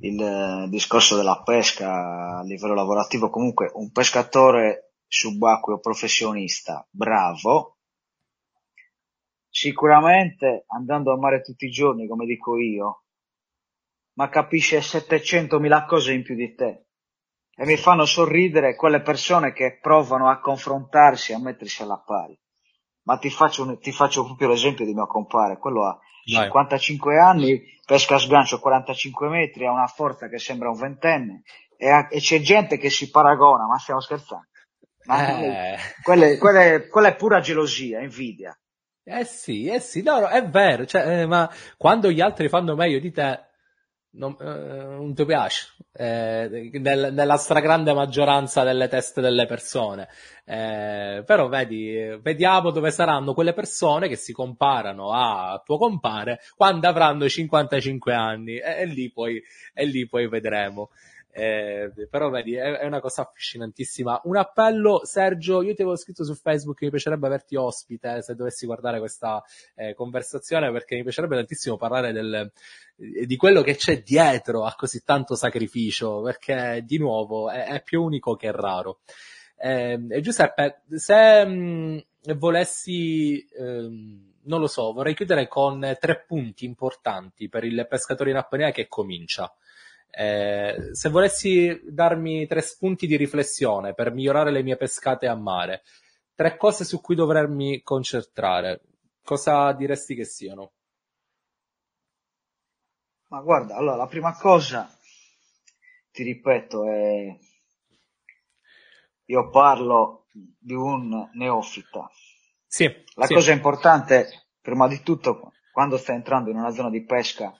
il 0.00 0.20
eh, 0.20 0.68
discorso 0.68 1.16
della 1.16 1.42
pesca 1.44 2.38
a 2.38 2.42
livello 2.44 2.74
lavorativo, 2.74 3.30
comunque 3.30 3.70
un 3.74 3.90
pescatore 3.90 4.93
subacqueo 5.14 5.78
professionista 5.78 6.84
bravo, 6.90 7.76
sicuramente 9.48 10.64
andando 10.66 11.12
a 11.12 11.16
mare 11.16 11.40
tutti 11.40 11.66
i 11.66 11.70
giorni, 11.70 12.08
come 12.08 12.26
dico 12.26 12.58
io, 12.58 13.04
ma 14.14 14.28
capisce 14.28 14.80
700.000 14.80 15.86
cose 15.86 16.12
in 16.12 16.24
più 16.24 16.34
di 16.34 16.52
te. 16.54 16.86
E 17.56 17.64
mi 17.64 17.76
fanno 17.76 18.04
sorridere 18.04 18.74
quelle 18.74 19.00
persone 19.00 19.52
che 19.52 19.78
provano 19.80 20.28
a 20.28 20.40
confrontarsi, 20.40 21.32
a 21.32 21.38
mettersi 21.38 21.82
alla 21.82 22.02
pari. 22.04 22.36
Ma 23.02 23.16
ti 23.18 23.30
faccio, 23.30 23.62
un, 23.62 23.78
ti 23.78 23.92
faccio 23.92 24.24
proprio 24.24 24.48
l'esempio 24.48 24.84
di 24.84 24.94
mio 24.94 25.06
compare, 25.06 25.58
quello 25.58 25.84
ha 25.84 25.96
Vai. 26.26 26.44
55 26.44 27.18
anni, 27.18 27.62
pesca 27.84 28.14
a 28.14 28.18
sgancio 28.18 28.58
45 28.58 29.28
metri, 29.28 29.66
ha 29.66 29.70
una 29.70 29.86
forza 29.86 30.26
che 30.26 30.38
sembra 30.38 30.70
un 30.70 30.78
ventenne, 30.78 31.42
e, 31.76 31.90
ha, 31.90 32.08
e 32.10 32.18
c'è 32.18 32.40
gente 32.40 32.78
che 32.78 32.88
si 32.88 33.10
paragona, 33.10 33.66
ma 33.66 33.78
stiamo 33.78 34.00
scherzando. 34.00 34.46
Ma 35.04 35.38
eh. 35.38 35.78
quella, 36.02 36.36
quella, 36.38 36.86
quella 36.88 37.08
è 37.08 37.16
pura 37.16 37.40
gelosia, 37.40 38.00
invidia. 38.00 38.56
Eh 39.06 39.24
sì, 39.24 39.66
eh 39.66 39.80
sì, 39.80 40.02
no, 40.02 40.20
no 40.20 40.28
è 40.28 40.46
vero, 40.48 40.86
cioè, 40.86 41.20
eh, 41.20 41.26
ma 41.26 41.50
quando 41.76 42.10
gli 42.10 42.22
altri 42.22 42.48
fanno 42.48 42.74
meglio 42.74 42.98
di 42.98 43.10
te, 43.12 43.38
non, 44.12 44.36
eh, 44.40 44.44
non 44.44 45.14
ti 45.14 45.24
piace, 45.24 45.74
eh, 45.92 46.70
nel, 46.72 47.12
nella 47.12 47.36
stragrande 47.36 47.92
maggioranza 47.92 48.62
delle 48.62 48.88
teste 48.88 49.20
delle 49.20 49.46
persone. 49.46 50.08
Eh, 50.44 51.22
però 51.26 51.48
vedi, 51.48 52.18
vediamo 52.22 52.70
dove 52.70 52.90
saranno 52.90 53.34
quelle 53.34 53.52
persone 53.52 54.08
che 54.08 54.16
si 54.16 54.32
comparano 54.32 55.12
a 55.12 55.60
tuo 55.64 55.78
compare 55.78 56.40
quando 56.56 56.88
avranno 56.88 57.28
55 57.28 58.14
anni 58.14 58.56
e, 58.56 58.80
e 58.80 58.84
lì 58.86 59.10
poi, 59.10 59.42
e 59.72 59.84
lì 59.84 60.06
poi 60.06 60.28
vedremo. 60.28 60.90
Eh, 61.36 61.90
però 62.08 62.30
vedi, 62.30 62.54
è, 62.54 62.78
è, 62.78 62.86
una 62.86 63.00
cosa 63.00 63.22
affascinantissima. 63.22 64.20
Un 64.24 64.36
appello, 64.36 65.00
Sergio, 65.04 65.62
io 65.62 65.74
ti 65.74 65.82
avevo 65.82 65.96
scritto 65.96 66.24
su 66.24 66.32
Facebook 66.36 66.78
che 66.78 66.84
mi 66.84 66.92
piacerebbe 66.92 67.26
averti 67.26 67.56
ospite 67.56 68.22
se 68.22 68.36
dovessi 68.36 68.66
guardare 68.66 69.00
questa 69.00 69.42
eh, 69.74 69.94
conversazione 69.94 70.70
perché 70.70 70.94
mi 70.94 71.02
piacerebbe 71.02 71.34
tantissimo 71.34 71.76
parlare 71.76 72.12
del, 72.12 72.52
eh, 72.98 73.26
di 73.26 73.36
quello 73.36 73.62
che 73.62 73.74
c'è 73.74 74.00
dietro 74.00 74.64
a 74.64 74.74
così 74.76 75.02
tanto 75.02 75.34
sacrificio 75.34 76.22
perché 76.22 76.84
di 76.86 76.98
nuovo 76.98 77.50
è, 77.50 77.64
è 77.66 77.82
più 77.82 78.04
unico 78.04 78.36
che 78.36 78.52
raro. 78.52 79.00
Eh, 79.56 80.20
Giuseppe, 80.20 80.82
se 80.88 81.44
mh, 81.44 82.04
volessi, 82.36 83.44
ehm, 83.58 84.34
non 84.44 84.60
lo 84.60 84.68
so, 84.68 84.92
vorrei 84.92 85.16
chiudere 85.16 85.48
con 85.48 85.96
tre 85.98 86.24
punti 86.28 86.64
importanti 86.64 87.48
per 87.48 87.64
il 87.64 87.84
pescatore 87.88 88.30
in 88.30 88.36
apnea 88.36 88.70
che 88.70 88.86
comincia. 88.86 89.52
Eh, 90.16 90.90
se 90.92 91.08
volessi 91.08 91.80
darmi 91.84 92.46
tre 92.46 92.60
spunti 92.60 93.08
di 93.08 93.16
riflessione 93.16 93.94
per 93.94 94.12
migliorare 94.12 94.52
le 94.52 94.62
mie 94.62 94.76
pescate 94.76 95.26
a 95.26 95.34
mare, 95.34 95.82
tre 96.34 96.56
cose 96.56 96.84
su 96.84 97.00
cui 97.00 97.16
dovermi 97.16 97.82
concentrare, 97.82 98.82
cosa 99.24 99.72
diresti 99.72 100.14
che 100.14 100.24
siano? 100.24 100.72
Ma 103.28 103.40
guarda, 103.40 103.74
allora 103.74 103.96
la 103.96 104.06
prima 104.06 104.36
cosa, 104.36 104.88
ti 106.12 106.22
ripeto, 106.22 106.84
è 106.88 107.36
io 109.26 109.50
parlo 109.50 110.26
di 110.30 110.74
un 110.74 111.28
neofita. 111.32 112.08
Sì, 112.66 112.84
la 113.14 113.26
sì. 113.26 113.34
cosa 113.34 113.50
importante, 113.50 114.50
prima 114.60 114.86
di 114.86 115.02
tutto, 115.02 115.52
quando 115.72 115.96
stai 115.96 116.16
entrando 116.16 116.50
in 116.50 116.56
una 116.56 116.70
zona 116.70 116.90
di 116.90 117.04
pesca 117.04 117.52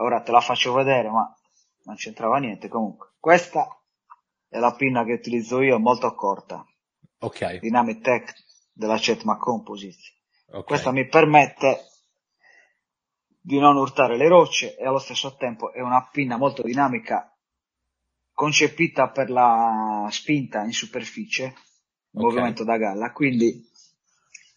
ora 0.00 0.22
te 0.22 0.30
la 0.30 0.40
faccio 0.40 0.72
vedere, 0.72 1.10
ma 1.10 1.34
non 1.84 1.96
c'entrava 1.96 2.38
niente 2.38 2.68
comunque. 2.68 3.14
Questa 3.18 3.66
è 4.48 4.58
la 4.58 4.74
pinna 4.74 5.04
che 5.04 5.12
utilizzo 5.12 5.60
io, 5.60 5.78
molto 5.78 6.12
corta. 6.14 6.64
Ok. 7.20 7.58
Dynamic 7.58 8.00
Tech 8.00 8.34
della 8.72 8.98
Cetma 8.98 9.36
Composite. 9.36 9.98
Okay. 10.46 10.62
Questa 10.62 10.90
mi 10.90 11.06
permette 11.06 11.84
di 13.40 13.58
non 13.58 13.76
urtare 13.76 14.16
le 14.16 14.28
rocce 14.28 14.76
e 14.76 14.86
allo 14.86 14.98
stesso 14.98 15.36
tempo 15.36 15.72
è 15.72 15.80
una 15.80 16.08
pinna 16.10 16.36
molto 16.36 16.62
dinamica 16.62 17.34
concepita 18.32 19.10
per 19.10 19.30
la 19.30 20.08
spinta 20.10 20.62
in 20.62 20.72
superficie, 20.72 21.44
okay. 21.44 21.56
movimento 22.10 22.64
da 22.64 22.76
galla, 22.76 23.12
quindi 23.12 23.68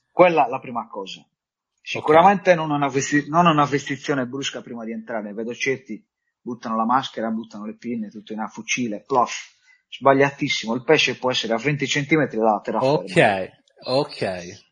quella 0.09 0.45
è 0.45 0.49
la 0.49 0.59
prima 0.59 0.87
cosa. 0.87 1.25
Sicuramente 1.85 2.53
okay. 2.53 2.55
non, 2.55 2.71
una 2.71 2.87
vesti- 2.87 3.27
non 3.27 3.45
una 3.45 3.65
vestizione 3.65 4.25
brusca 4.25 4.61
prima 4.61 4.85
di 4.85 4.93
entrare, 4.93 5.33
vedo 5.33 5.53
certi 5.53 6.01
buttano 6.41 6.77
la 6.77 6.85
maschera, 6.85 7.29
buttano 7.29 7.65
le 7.65 7.75
pinne, 7.75 8.09
tutto 8.09 8.31
in 8.31 8.39
a 8.39 8.47
fucile, 8.47 9.03
plof, 9.05 9.33
sbagliatissimo, 9.89 10.73
il 10.75 10.83
pesce 10.83 11.17
può 11.17 11.29
essere 11.29 11.53
a 11.53 11.57
20 11.57 11.85
cm 11.85 12.29
dalla 12.29 12.61
terraferma. 12.63 12.93
Ok, 12.93 13.49
ok. 13.83 14.71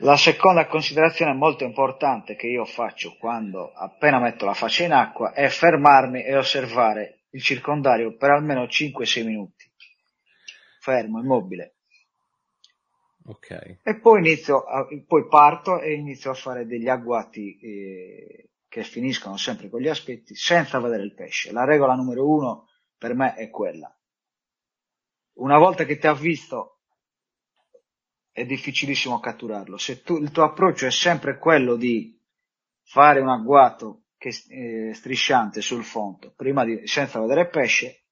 La 0.00 0.16
seconda 0.16 0.66
considerazione 0.66 1.32
molto 1.32 1.64
importante 1.64 2.36
che 2.36 2.46
io 2.46 2.64
faccio 2.64 3.16
quando 3.18 3.72
appena 3.72 4.20
metto 4.20 4.44
la 4.44 4.54
faccia 4.54 4.84
in 4.84 4.92
acqua 4.92 5.32
è 5.32 5.48
fermarmi 5.48 6.22
e 6.22 6.36
osservare 6.36 7.24
il 7.30 7.42
circondario 7.42 8.14
per 8.16 8.30
almeno 8.30 8.64
5-6 8.64 9.24
minuti. 9.24 9.64
Fermo, 10.80 11.18
immobile. 11.18 11.75
Ok. 13.28 13.78
E 13.82 13.98
poi 14.00 14.20
inizio, 14.20 14.62
a, 14.62 14.86
poi 15.06 15.26
parto 15.26 15.80
e 15.80 15.94
inizio 15.94 16.30
a 16.30 16.34
fare 16.34 16.64
degli 16.64 16.88
agguati 16.88 17.58
eh, 17.58 18.50
che 18.68 18.84
finiscono 18.84 19.36
sempre 19.36 19.68
con 19.68 19.80
gli 19.80 19.88
aspetti, 19.88 20.36
senza 20.36 20.78
vedere 20.78 21.02
il 21.02 21.14
pesce. 21.14 21.52
La 21.52 21.64
regola 21.64 21.94
numero 21.94 22.28
uno 22.28 22.68
per 22.96 23.14
me 23.14 23.34
è 23.34 23.50
quella. 23.50 23.90
Una 25.34 25.58
volta 25.58 25.84
che 25.84 25.98
ti 25.98 26.06
ha 26.06 26.14
visto, 26.14 26.82
è 28.30 28.44
difficilissimo 28.44 29.18
catturarlo. 29.18 29.76
Se 29.76 30.02
tu, 30.02 30.18
il 30.18 30.30
tuo 30.30 30.44
approccio 30.44 30.86
è 30.86 30.90
sempre 30.90 31.38
quello 31.38 31.76
di 31.76 32.16
fare 32.84 33.20
un 33.20 33.28
agguato 33.28 34.04
che, 34.16 34.28
eh, 34.48 34.94
strisciante 34.94 35.60
sul 35.60 35.84
fondo, 35.84 36.32
prima 36.34 36.64
di, 36.64 36.86
senza 36.86 37.20
vedere 37.20 37.42
il 37.42 37.48
pesce, 37.48 38.04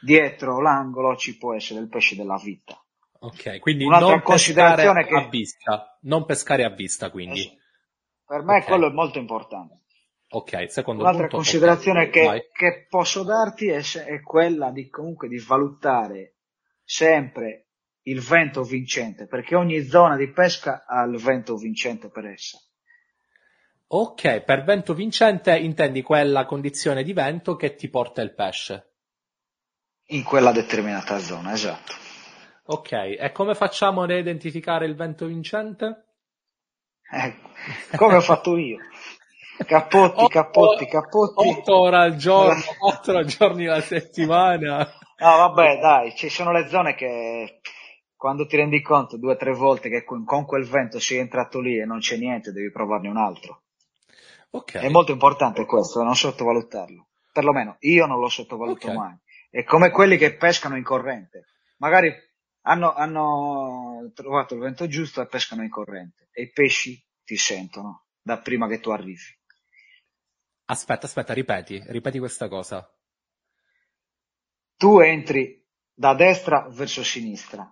dietro 0.00 0.60
l'angolo 0.60 1.16
ci 1.16 1.38
può 1.38 1.54
essere 1.54 1.80
il 1.80 1.88
pesce 1.88 2.16
della 2.16 2.36
vita. 2.36 2.80
Ok, 3.20 3.58
quindi 3.58 3.84
Un'altra 3.84 4.10
non 4.10 4.22
considerazione 4.22 5.04
che... 5.04 5.14
a 5.14 5.28
vista, 5.28 5.98
non 6.02 6.24
pescare 6.24 6.64
a 6.64 6.70
vista 6.70 7.10
quindi. 7.10 7.40
Esatto. 7.40 7.56
Per 8.26 8.42
me 8.42 8.56
okay. 8.56 8.66
quello 8.66 8.88
è 8.88 8.92
molto 8.92 9.18
importante. 9.18 9.82
Ok, 10.30 10.70
secondo 10.70 11.02
Un'altra 11.02 11.22
punto, 11.22 11.36
considerazione 11.36 12.10
che, 12.10 12.50
che, 12.52 12.86
posso 12.88 13.22
darti 13.24 13.68
è, 13.68 13.80
è, 13.80 14.20
quella 14.20 14.70
di 14.70 14.88
comunque 14.88 15.26
di 15.26 15.38
valutare 15.38 16.36
sempre 16.84 17.68
il 18.02 18.20
vento 18.20 18.62
vincente, 18.62 19.26
perché 19.26 19.56
ogni 19.56 19.82
zona 19.84 20.16
di 20.16 20.30
pesca 20.30 20.84
ha 20.86 21.02
il 21.04 21.16
vento 21.16 21.56
vincente 21.56 22.10
per 22.10 22.26
essa. 22.26 22.58
Ok, 23.90 24.42
per 24.42 24.64
vento 24.64 24.92
vincente 24.92 25.56
intendi 25.56 26.02
quella 26.02 26.44
condizione 26.44 27.02
di 27.02 27.14
vento 27.14 27.56
che 27.56 27.74
ti 27.74 27.88
porta 27.88 28.20
il 28.20 28.34
pesce. 28.34 28.96
In 30.08 30.24
quella 30.24 30.52
determinata 30.52 31.18
zona, 31.18 31.54
esatto. 31.54 32.07
Ok, 32.70 32.92
e 32.92 33.32
come 33.32 33.54
facciamo 33.54 34.02
ad 34.02 34.10
identificare 34.10 34.84
il 34.84 34.94
vento 34.94 35.24
vincente? 35.24 36.04
Ecco, 37.10 37.48
come 37.96 38.16
ho 38.16 38.20
fatto 38.20 38.58
io. 38.58 38.76
Cappotti, 39.56 40.20
otto, 40.20 40.28
cappotti, 40.28 40.86
cappotti. 40.86 41.48
8 41.48 41.78
ore 41.78 41.96
al 41.96 42.16
giorno, 42.16 42.60
4 42.78 43.24
giorni 43.24 43.66
alla 43.66 43.80
settimana. 43.80 44.76
No, 45.16 45.36
vabbè, 45.36 45.78
dai, 45.78 46.14
ci 46.14 46.28
sono 46.28 46.52
le 46.52 46.68
zone 46.68 46.94
che 46.94 47.60
quando 48.14 48.46
ti 48.46 48.56
rendi 48.56 48.82
conto 48.82 49.16
due 49.16 49.32
o 49.32 49.36
tre 49.36 49.54
volte 49.54 49.88
che 49.88 50.04
con 50.04 50.44
quel 50.44 50.66
vento 50.66 51.00
sei 51.00 51.18
entrato 51.18 51.60
lì 51.60 51.78
e 51.78 51.86
non 51.86 52.00
c'è 52.00 52.18
niente, 52.18 52.52
devi 52.52 52.70
provarne 52.70 53.08
un 53.08 53.16
altro. 53.16 53.62
Okay. 54.50 54.82
È 54.82 54.90
molto 54.90 55.12
importante 55.12 55.64
questo, 55.64 56.02
non 56.02 56.14
sottovalutarlo. 56.14 57.06
Perlomeno 57.32 57.76
io 57.80 58.04
non 58.04 58.20
lo 58.20 58.28
sottovaluto 58.28 58.88
okay. 58.88 58.96
mai. 58.98 59.16
È 59.48 59.64
come 59.64 59.90
quelli 59.90 60.18
che 60.18 60.36
pescano 60.36 60.76
in 60.76 60.84
corrente. 60.84 61.46
Magari 61.78 62.26
hanno, 62.68 62.92
hanno 62.94 64.10
trovato 64.14 64.54
il 64.54 64.60
vento 64.60 64.86
giusto 64.86 65.22
e 65.22 65.26
pescano 65.26 65.62
in 65.62 65.70
corrente 65.70 66.28
e 66.32 66.42
i 66.42 66.50
pesci 66.50 67.02
ti 67.24 67.36
sentono 67.36 68.06
da 68.20 68.38
prima 68.38 68.68
che 68.68 68.78
tu 68.78 68.90
arrivi. 68.90 69.36
Aspetta, 70.66 71.06
aspetta, 71.06 71.32
ripeti, 71.32 71.82
ripeti 71.86 72.18
questa 72.18 72.46
cosa. 72.48 72.86
Tu 74.76 75.00
entri 75.00 75.66
da 75.94 76.14
destra 76.14 76.68
verso 76.68 77.02
sinistra. 77.02 77.68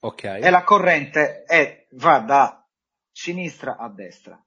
Ok. 0.00 0.24
E 0.24 0.50
la 0.50 0.64
corrente 0.64 1.42
è, 1.42 1.86
va 1.92 2.20
da 2.20 2.66
sinistra 3.12 3.76
a 3.76 3.90
destra. 3.90 4.42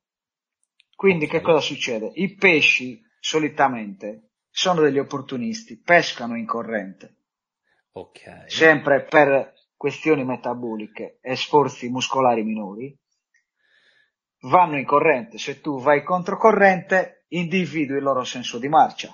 Quindi 0.95 1.25
okay. 1.25 1.37
che 1.37 1.45
cosa 1.45 1.59
succede? 1.59 2.11
I 2.15 2.35
pesci 2.35 3.01
solitamente 3.19 4.31
sono 4.49 4.81
degli 4.81 4.97
opportunisti, 4.97 5.79
pescano 5.79 6.35
in 6.35 6.45
corrente. 6.47 7.17
Ok. 7.91 8.45
Sempre 8.47 9.03
per 9.03 9.53
questioni 9.81 10.23
metaboliche 10.23 11.17
e 11.21 11.35
sforzi 11.35 11.89
muscolari 11.89 12.43
minori, 12.43 12.95
vanno 14.41 14.77
in 14.77 14.85
corrente. 14.85 15.39
Se 15.39 15.59
tu 15.59 15.79
vai 15.79 16.03
controcorrente, 16.03 17.25
individui 17.29 17.97
il 17.97 18.03
loro 18.03 18.23
senso 18.23 18.59
di 18.59 18.67
marcia. 18.67 19.11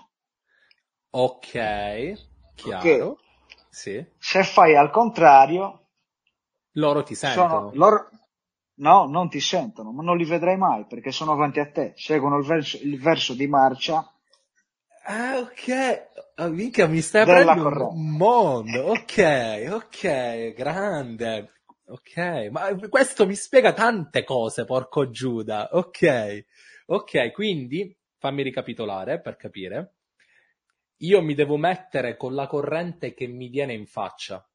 Ok, 1.12 1.48
chiaro. 2.54 2.82
Okay. 2.82 3.16
Sì. 3.70 4.06
Se 4.18 4.44
fai 4.44 4.76
al 4.76 4.92
contrario, 4.92 5.88
loro 6.74 7.02
ti 7.04 7.16
sentono. 7.16 7.48
Sono, 7.48 7.72
loro, 7.74 8.10
no, 8.80 9.06
non 9.06 9.30
ti 9.30 9.40
sentono, 9.40 9.94
ma 9.94 10.04
non 10.04 10.18
li 10.18 10.26
vedrai 10.26 10.58
mai 10.58 10.86
perché 10.86 11.12
sono 11.14 11.32
avanti 11.32 11.62
a 11.62 11.72
te, 11.72 11.94
seguono 11.96 12.40
il 12.40 12.46
verso, 12.46 12.78
il 12.82 13.00
verso 13.00 13.34
di 13.34 13.48
marcia. 13.48 14.06
Ah, 15.10 15.38
ok. 15.40 16.08
Oh, 16.36 16.50
mica 16.50 16.86
mi 16.88 17.00
stai 17.02 17.22
aprendo 17.22 17.90
un 17.92 18.18
mondo. 18.18 18.88
Ok, 18.88 19.68
ok, 19.72 20.54
grande. 20.54 21.54
Ok, 21.86 22.50
ma 22.52 22.76
questo 22.90 23.26
mi 23.26 23.36
spiega 23.36 23.72
tante 23.72 24.26
cose, 24.26 24.66
porco 24.66 25.10
Giuda. 25.10 25.70
Ok, 25.72 26.46
ok, 26.88 27.32
quindi 27.32 27.98
fammi 28.20 28.44
ricapitolare 28.44 29.22
per 29.22 29.38
capire. 29.38 29.94
Io 30.98 31.22
mi 31.22 31.36
devo 31.36 31.56
mettere 31.56 32.18
con 32.18 32.36
la 32.36 32.48
corrente 32.48 33.14
che 33.14 33.28
mi 33.28 33.48
viene 33.48 33.74
in 33.74 33.88
faccia. 33.88 34.46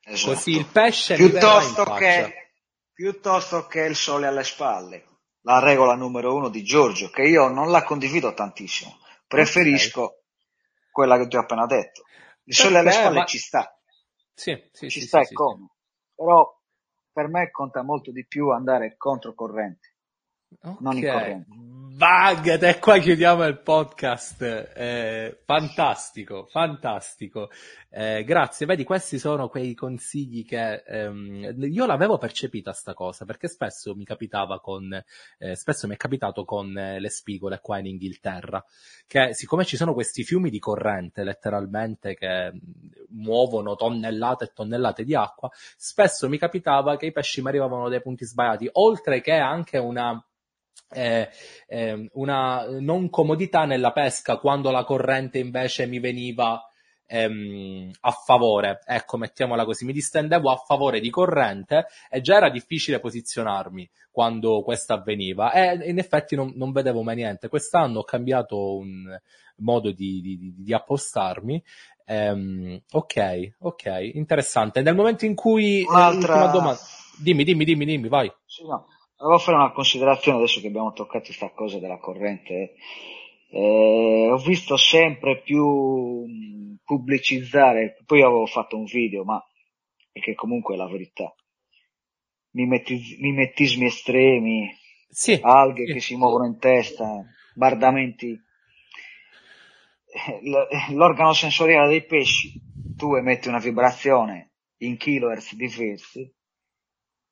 Esatto. 0.00 0.32
Così 0.32 0.52
il 0.52 0.66
pesce 0.66 1.16
piuttosto 1.16 1.84
mi 1.84 1.98
che, 1.98 2.52
piuttosto 2.94 3.66
che 3.66 3.80
il 3.80 3.96
sole 3.96 4.26
alle 4.26 4.44
spalle. 4.44 5.04
La 5.42 5.58
regola 5.58 5.94
numero 5.94 6.34
uno 6.34 6.48
di 6.48 6.62
Giorgio, 6.62 7.10
che 7.10 7.24
io 7.24 7.48
non 7.48 7.70
la 7.70 7.82
condivido 7.82 8.32
tantissimo. 8.32 9.02
Preferisco 9.34 10.02
okay. 10.02 10.18
quella 10.90 11.18
che 11.18 11.28
ti 11.28 11.36
ho 11.36 11.40
appena 11.40 11.66
detto. 11.66 12.02
Il 12.44 12.54
sole 12.54 12.78
alle 12.78 12.90
spalle 12.90 13.18
ma... 13.20 13.24
ci 13.24 13.38
sta. 13.38 13.78
Sì, 14.32 14.68
sì, 14.72 14.90
ci 14.90 15.00
sì, 15.00 15.06
sta 15.06 15.20
e 15.20 15.32
come. 15.32 15.70
Però 16.14 16.60
per 17.12 17.28
me 17.28 17.50
conta 17.50 17.82
molto 17.82 18.10
di 18.10 18.26
più 18.26 18.50
andare 18.50 18.96
controcorrente, 18.96 19.93
okay. 20.62 20.76
non 20.80 20.96
in 20.96 21.02
corrente. 21.02 21.64
Bug, 21.96 22.60
e 22.60 22.80
qua 22.80 22.98
chiudiamo 22.98 23.46
il 23.46 23.60
podcast. 23.60 24.42
Eh, 24.42 25.42
fantastico, 25.44 26.44
fantastico. 26.50 27.50
Eh, 27.88 28.24
grazie, 28.24 28.66
vedi, 28.66 28.82
questi 28.82 29.16
sono 29.16 29.48
quei 29.48 29.74
consigli 29.74 30.44
che 30.44 30.82
ehm, 30.84 31.54
io 31.56 31.86
l'avevo 31.86 32.18
percepita 32.18 32.72
sta 32.72 32.94
cosa, 32.94 33.24
perché 33.24 33.46
spesso 33.46 33.94
mi 33.94 34.04
capitava 34.04 34.58
con, 34.58 34.92
eh, 35.38 35.54
spesso 35.54 35.86
mi 35.86 35.94
è 35.94 35.96
capitato 35.96 36.44
con 36.44 36.76
eh, 36.76 36.98
le 36.98 37.10
spigole 37.10 37.60
qua 37.62 37.78
in 37.78 37.86
Inghilterra, 37.86 38.64
che 39.06 39.32
siccome 39.32 39.64
ci 39.64 39.76
sono 39.76 39.94
questi 39.94 40.24
fiumi 40.24 40.50
di 40.50 40.58
corrente, 40.58 41.22
letteralmente, 41.22 42.16
che 42.16 42.52
mm, 42.52 42.58
muovono 43.10 43.76
tonnellate 43.76 44.46
e 44.46 44.52
tonnellate 44.52 45.04
di 45.04 45.14
acqua, 45.14 45.48
spesso 45.76 46.28
mi 46.28 46.38
capitava 46.38 46.96
che 46.96 47.06
i 47.06 47.12
pesci 47.12 47.40
mi 47.40 47.50
arrivavano 47.50 47.88
dai 47.88 48.02
punti 48.02 48.24
sbagliati, 48.24 48.68
oltre 48.72 49.20
che 49.20 49.34
anche 49.34 49.78
una 49.78 50.20
eh, 50.94 51.28
eh, 51.66 52.08
una 52.14 52.66
non 52.80 53.10
comodità 53.10 53.64
nella 53.64 53.92
pesca 53.92 54.36
quando 54.36 54.70
la 54.70 54.84
corrente 54.84 55.38
invece 55.38 55.86
mi 55.86 55.98
veniva 55.98 56.62
ehm, 57.06 57.90
a 58.00 58.10
favore, 58.10 58.80
ecco, 58.86 59.16
mettiamola 59.16 59.64
così, 59.64 59.84
mi 59.84 59.92
distendevo 59.92 60.50
a 60.50 60.56
favore 60.56 61.00
di 61.00 61.10
corrente 61.10 61.86
e 62.10 62.20
già 62.20 62.36
era 62.36 62.50
difficile 62.50 63.00
posizionarmi 63.00 63.88
quando 64.10 64.62
questo 64.62 64.92
avveniva 64.92 65.52
e 65.52 65.90
in 65.90 65.98
effetti 65.98 66.36
non, 66.36 66.52
non 66.54 66.72
vedevo 66.72 67.02
mai 67.02 67.16
niente. 67.16 67.48
Quest'anno 67.48 68.00
ho 68.00 68.04
cambiato 68.04 68.76
un 68.76 69.18
modo 69.56 69.92
di, 69.92 70.20
di, 70.20 70.54
di 70.56 70.72
appostarmi 70.72 71.62
Um, 72.06 72.78
ok, 72.92 73.54
ok, 73.60 74.10
interessante. 74.12 74.82
Nel 74.82 74.94
momento 74.94 75.24
in 75.24 75.34
cui... 75.34 75.84
Un'altra... 75.88 76.48
Domanda... 76.48 76.78
Dimmi, 77.16 77.44
dimmi, 77.44 77.64
dimmi, 77.64 77.84
dimmi, 77.84 78.08
vai. 78.08 78.30
Sì, 78.44 78.66
no. 78.66 78.86
Volevo 79.24 79.40
fare 79.40 79.56
una 79.56 79.72
considerazione 79.72 80.36
adesso 80.36 80.60
che 80.60 80.66
abbiamo 80.66 80.92
toccato 80.92 81.24
questa 81.24 81.48
cosa 81.48 81.78
della 81.78 81.96
corrente. 81.96 82.74
Eh, 83.48 84.28
ho 84.30 84.36
visto 84.36 84.76
sempre 84.76 85.40
più 85.40 86.26
pubblicizzare, 86.84 87.96
poi 88.04 88.20
avevo 88.20 88.44
fatto 88.44 88.76
un 88.76 88.84
video, 88.84 89.24
ma 89.24 89.42
perché 90.12 90.34
comunque 90.34 90.74
è 90.74 90.76
la 90.76 90.88
verità. 90.88 91.34
Mimetiz- 92.50 93.18
mimetismi 93.18 93.86
estremi, 93.86 94.70
sì, 95.08 95.38
alghe 95.40 95.86
sì. 95.86 95.92
che 95.94 96.00
si 96.00 96.16
muovono 96.16 96.44
in 96.44 96.58
testa, 96.58 97.24
bardamenti. 97.54 98.38
L'organo 100.90 101.32
sensoriale 101.32 101.88
dei 101.88 102.04
pesci, 102.04 102.60
tu 102.94 103.14
emetti 103.14 103.48
una 103.48 103.58
vibrazione 103.58 104.52
in 104.80 104.98
kilohertz 104.98 105.54
diversi, 105.54 106.30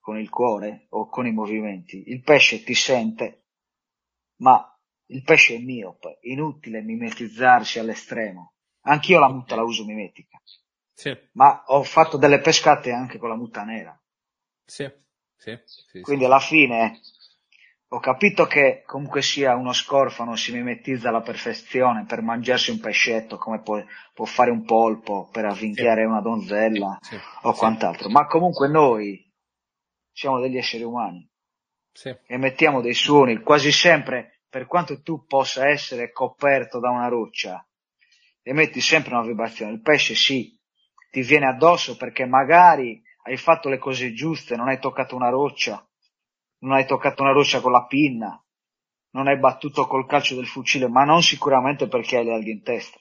con 0.02 0.18
il 0.18 0.28
cuore 0.28 0.86
o 0.90 1.06
con 1.06 1.26
i 1.26 1.32
movimenti. 1.32 2.10
Il 2.10 2.22
pesce 2.22 2.64
ti 2.64 2.74
sente, 2.74 3.44
ma 4.40 4.68
il 5.06 5.22
pesce 5.22 5.54
è 5.54 5.58
miope, 5.58 6.18
inutile 6.22 6.82
mimetizzarsi 6.82 7.78
all'estremo. 7.78 8.54
Anch'io 8.82 9.20
la 9.20 9.30
muta 9.30 9.54
la 9.54 9.62
uso 9.62 9.84
mimetica. 9.84 10.42
Sì. 10.92 11.16
Ma 11.34 11.62
ho 11.68 11.84
fatto 11.84 12.16
delle 12.16 12.40
pescate 12.40 12.90
anche 12.90 13.18
con 13.18 13.28
la 13.28 13.36
muta 13.36 13.62
nera. 13.62 13.96
Sì, 14.64 14.90
sì, 15.36 16.00
Quindi 16.00 16.24
alla 16.24 16.40
fine 16.40 17.00
ho 17.88 18.00
capito 18.00 18.46
che 18.46 18.82
comunque 18.84 19.22
sia 19.22 19.54
uno 19.54 19.72
scorfano 19.72 20.34
si 20.34 20.52
mimetizza 20.52 21.10
alla 21.10 21.20
perfezione 21.20 22.06
per 22.06 22.22
mangiarsi 22.22 22.70
un 22.72 22.80
pescetto 22.80 23.36
come 23.36 23.60
può, 23.60 23.80
può 24.12 24.24
fare 24.24 24.50
un 24.50 24.64
polpo 24.64 25.28
per 25.30 25.44
avvinchiare 25.44 26.04
una 26.04 26.20
donzella 26.20 26.98
o 27.42 27.52
quant'altro. 27.52 28.08
Ma 28.08 28.26
comunque 28.26 28.68
noi 28.68 29.31
siamo 30.12 30.40
degli 30.40 30.56
esseri 30.56 30.82
umani. 30.82 31.28
Sì. 31.92 32.14
Emettiamo 32.26 32.80
dei 32.80 32.94
suoni 32.94 33.42
quasi 33.42 33.72
sempre 33.72 34.42
per 34.48 34.66
quanto 34.66 35.02
tu 35.02 35.24
possa 35.26 35.68
essere 35.68 36.12
coperto 36.12 36.78
da 36.78 36.90
una 36.90 37.08
roccia, 37.08 37.66
emetti 38.42 38.80
sempre 38.80 39.14
una 39.14 39.26
vibrazione. 39.26 39.72
Il 39.72 39.80
pesce 39.80 40.14
sì, 40.14 40.58
ti 41.10 41.22
viene 41.22 41.46
addosso 41.46 41.96
perché 41.96 42.26
magari 42.26 43.02
hai 43.24 43.36
fatto 43.36 43.68
le 43.68 43.78
cose 43.78 44.12
giuste, 44.12 44.56
non 44.56 44.68
hai 44.68 44.78
toccato 44.78 45.14
una 45.14 45.30
roccia, 45.30 45.86
non 46.58 46.72
hai 46.72 46.86
toccato 46.86 47.22
una 47.22 47.32
roccia 47.32 47.60
con 47.60 47.72
la 47.72 47.86
pinna, 47.86 48.42
non 49.10 49.28
hai 49.28 49.38
battuto 49.38 49.86
col 49.86 50.06
calcio 50.06 50.34
del 50.34 50.46
fucile, 50.46 50.88
ma 50.88 51.04
non 51.04 51.22
sicuramente 51.22 51.88
perché 51.88 52.18
hai 52.18 52.24
le 52.24 52.34
alghe 52.34 52.50
in 52.50 52.62
testa. 52.62 52.98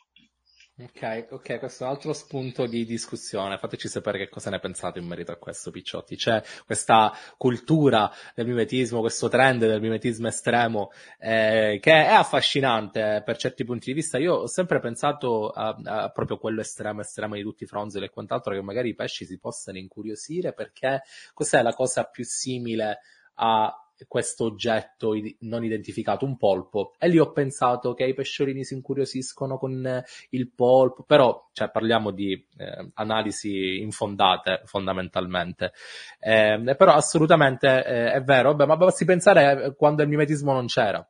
Ok, 0.79 1.27
ok, 1.29 1.59
questo 1.59 1.83
è 1.83 1.87
un 1.87 1.93
altro 1.93 2.13
spunto 2.13 2.65
di 2.65 2.85
discussione. 2.85 3.57
Fateci 3.57 3.87
sapere 3.87 4.17
che 4.17 4.29
cosa 4.29 4.49
ne 4.49 4.57
pensate 4.57 4.97
in 4.97 5.05
merito 5.05 5.31
a 5.31 5.35
questo, 5.35 5.69
Picciotti. 5.69 6.15
C'è 6.15 6.41
questa 6.65 7.13
cultura 7.37 8.11
del 8.33 8.47
mimetismo, 8.47 9.01
questo 9.01 9.27
trend 9.27 9.59
del 9.59 9.81
mimetismo 9.81 10.27
estremo 10.27 10.91
eh, 11.19 11.77
che 11.79 11.91
è 11.91 12.13
affascinante 12.13 13.21
per 13.23 13.37
certi 13.37 13.63
punti 13.63 13.87
di 13.87 13.93
vista. 13.93 14.17
Io 14.17 14.33
ho 14.33 14.47
sempre 14.47 14.79
pensato 14.79 15.49
a, 15.49 15.77
a 15.83 16.09
proprio 16.09 16.37
quello 16.39 16.61
estremo, 16.61 17.01
estremo 17.01 17.35
di 17.35 17.43
tutti 17.43 17.63
i 17.63 17.67
fronzoli 17.67 18.05
e 18.05 18.09
quant'altro, 18.09 18.53
che 18.53 18.61
magari 18.61 18.89
i 18.89 18.95
pesci 18.95 19.25
si 19.25 19.37
possano 19.37 19.77
incuriosire 19.77 20.53
perché 20.53 21.03
cos'è 21.33 21.61
la 21.61 21.73
cosa 21.73 22.05
più 22.05 22.23
simile 22.23 23.01
a 23.35 23.80
questo 24.07 24.45
oggetto 24.45 25.13
non 25.39 25.63
identificato, 25.63 26.25
un 26.25 26.37
polpo, 26.37 26.93
e 26.97 27.07
lì 27.07 27.19
ho 27.19 27.31
pensato 27.31 27.93
che 27.93 28.05
i 28.05 28.13
pesciolini 28.13 28.63
si 28.63 28.73
incuriosiscono 28.73 29.57
con 29.57 29.85
eh, 29.85 30.05
il 30.29 30.49
polpo, 30.51 31.03
però 31.03 31.49
cioè, 31.53 31.69
parliamo 31.69 32.11
di 32.11 32.33
eh, 32.57 32.91
analisi 32.95 33.79
infondate 33.79 34.61
fondamentalmente. 34.65 35.73
Eh, 36.19 36.75
però 36.77 36.93
assolutamente 36.93 37.83
eh, 37.83 38.11
è 38.13 38.21
vero, 38.23 38.55
Beh, 38.55 38.65
ma 38.65 38.77
basti 38.77 39.05
pensare 39.05 39.73
quando 39.75 40.03
il 40.03 40.09
mimetismo 40.09 40.53
non 40.53 40.67
c'era. 40.67 41.05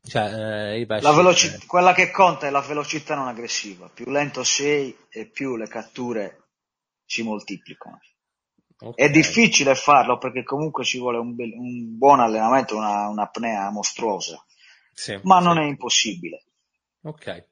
Cioè, 0.00 0.76
eh, 0.78 0.86
pesci, 0.86 1.14
veloci- 1.14 1.66
quella 1.66 1.92
che 1.92 2.10
conta 2.10 2.46
è 2.46 2.50
la 2.50 2.60
velocità 2.60 3.14
non 3.14 3.28
aggressiva, 3.28 3.90
più 3.92 4.10
lento 4.10 4.42
sei 4.42 4.96
e 5.10 5.26
più 5.26 5.56
le 5.56 5.68
catture 5.68 6.44
si 7.04 7.22
moltiplicano. 7.22 8.00
Okay. 8.80 9.06
È 9.06 9.10
difficile 9.10 9.74
farlo 9.74 10.18
perché 10.18 10.44
comunque 10.44 10.84
ci 10.84 10.98
vuole 10.98 11.18
un, 11.18 11.34
be- 11.34 11.52
un 11.52 11.98
buon 11.98 12.20
allenamento, 12.20 12.76
una, 12.76 13.08
un'apnea 13.08 13.70
mostruosa, 13.70 14.40
sì, 14.92 15.18
ma 15.22 15.38
sì. 15.38 15.44
non 15.44 15.58
è 15.58 15.64
impossibile. 15.64 16.44
Ok. 17.02 17.46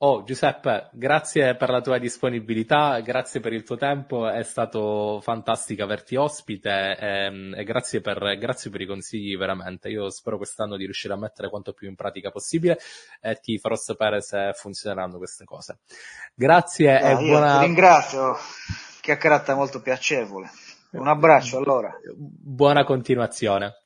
Oh 0.00 0.22
Giuseppe, 0.22 0.90
grazie 0.92 1.56
per 1.56 1.70
la 1.70 1.80
tua 1.80 1.98
disponibilità, 1.98 3.00
grazie 3.00 3.40
per 3.40 3.52
il 3.52 3.64
tuo 3.64 3.76
tempo, 3.76 4.28
è 4.28 4.44
stato 4.44 5.20
fantastico 5.20 5.82
averti 5.82 6.14
ospite 6.14 6.96
e, 6.96 7.24
ehm, 7.24 7.54
e 7.56 7.64
grazie, 7.64 8.00
per, 8.00 8.38
grazie, 8.38 8.70
per, 8.70 8.82
i 8.82 8.86
consigli 8.86 9.36
veramente. 9.36 9.88
Io 9.88 10.08
spero 10.10 10.36
quest'anno 10.36 10.76
di 10.76 10.84
riuscire 10.84 11.14
a 11.14 11.16
mettere 11.16 11.48
quanto 11.50 11.72
più 11.72 11.88
in 11.88 11.96
pratica 11.96 12.30
possibile 12.30 12.78
e 13.20 13.40
ti 13.40 13.58
farò 13.58 13.74
sapere 13.74 14.20
se 14.20 14.52
funzioneranno 14.54 15.18
queste 15.18 15.44
cose. 15.44 15.80
Grazie 16.32 17.00
eh, 17.00 17.10
e 17.10 17.16
buona... 17.16 17.58
Ti 17.58 17.64
ringrazio 17.64 18.36
chiacchierata 19.08 19.54
molto 19.54 19.80
piacevole. 19.80 20.50
Un 20.90 21.08
abbraccio 21.08 21.56
allora. 21.56 21.90
Buona 22.14 22.84
continuazione. 22.84 23.76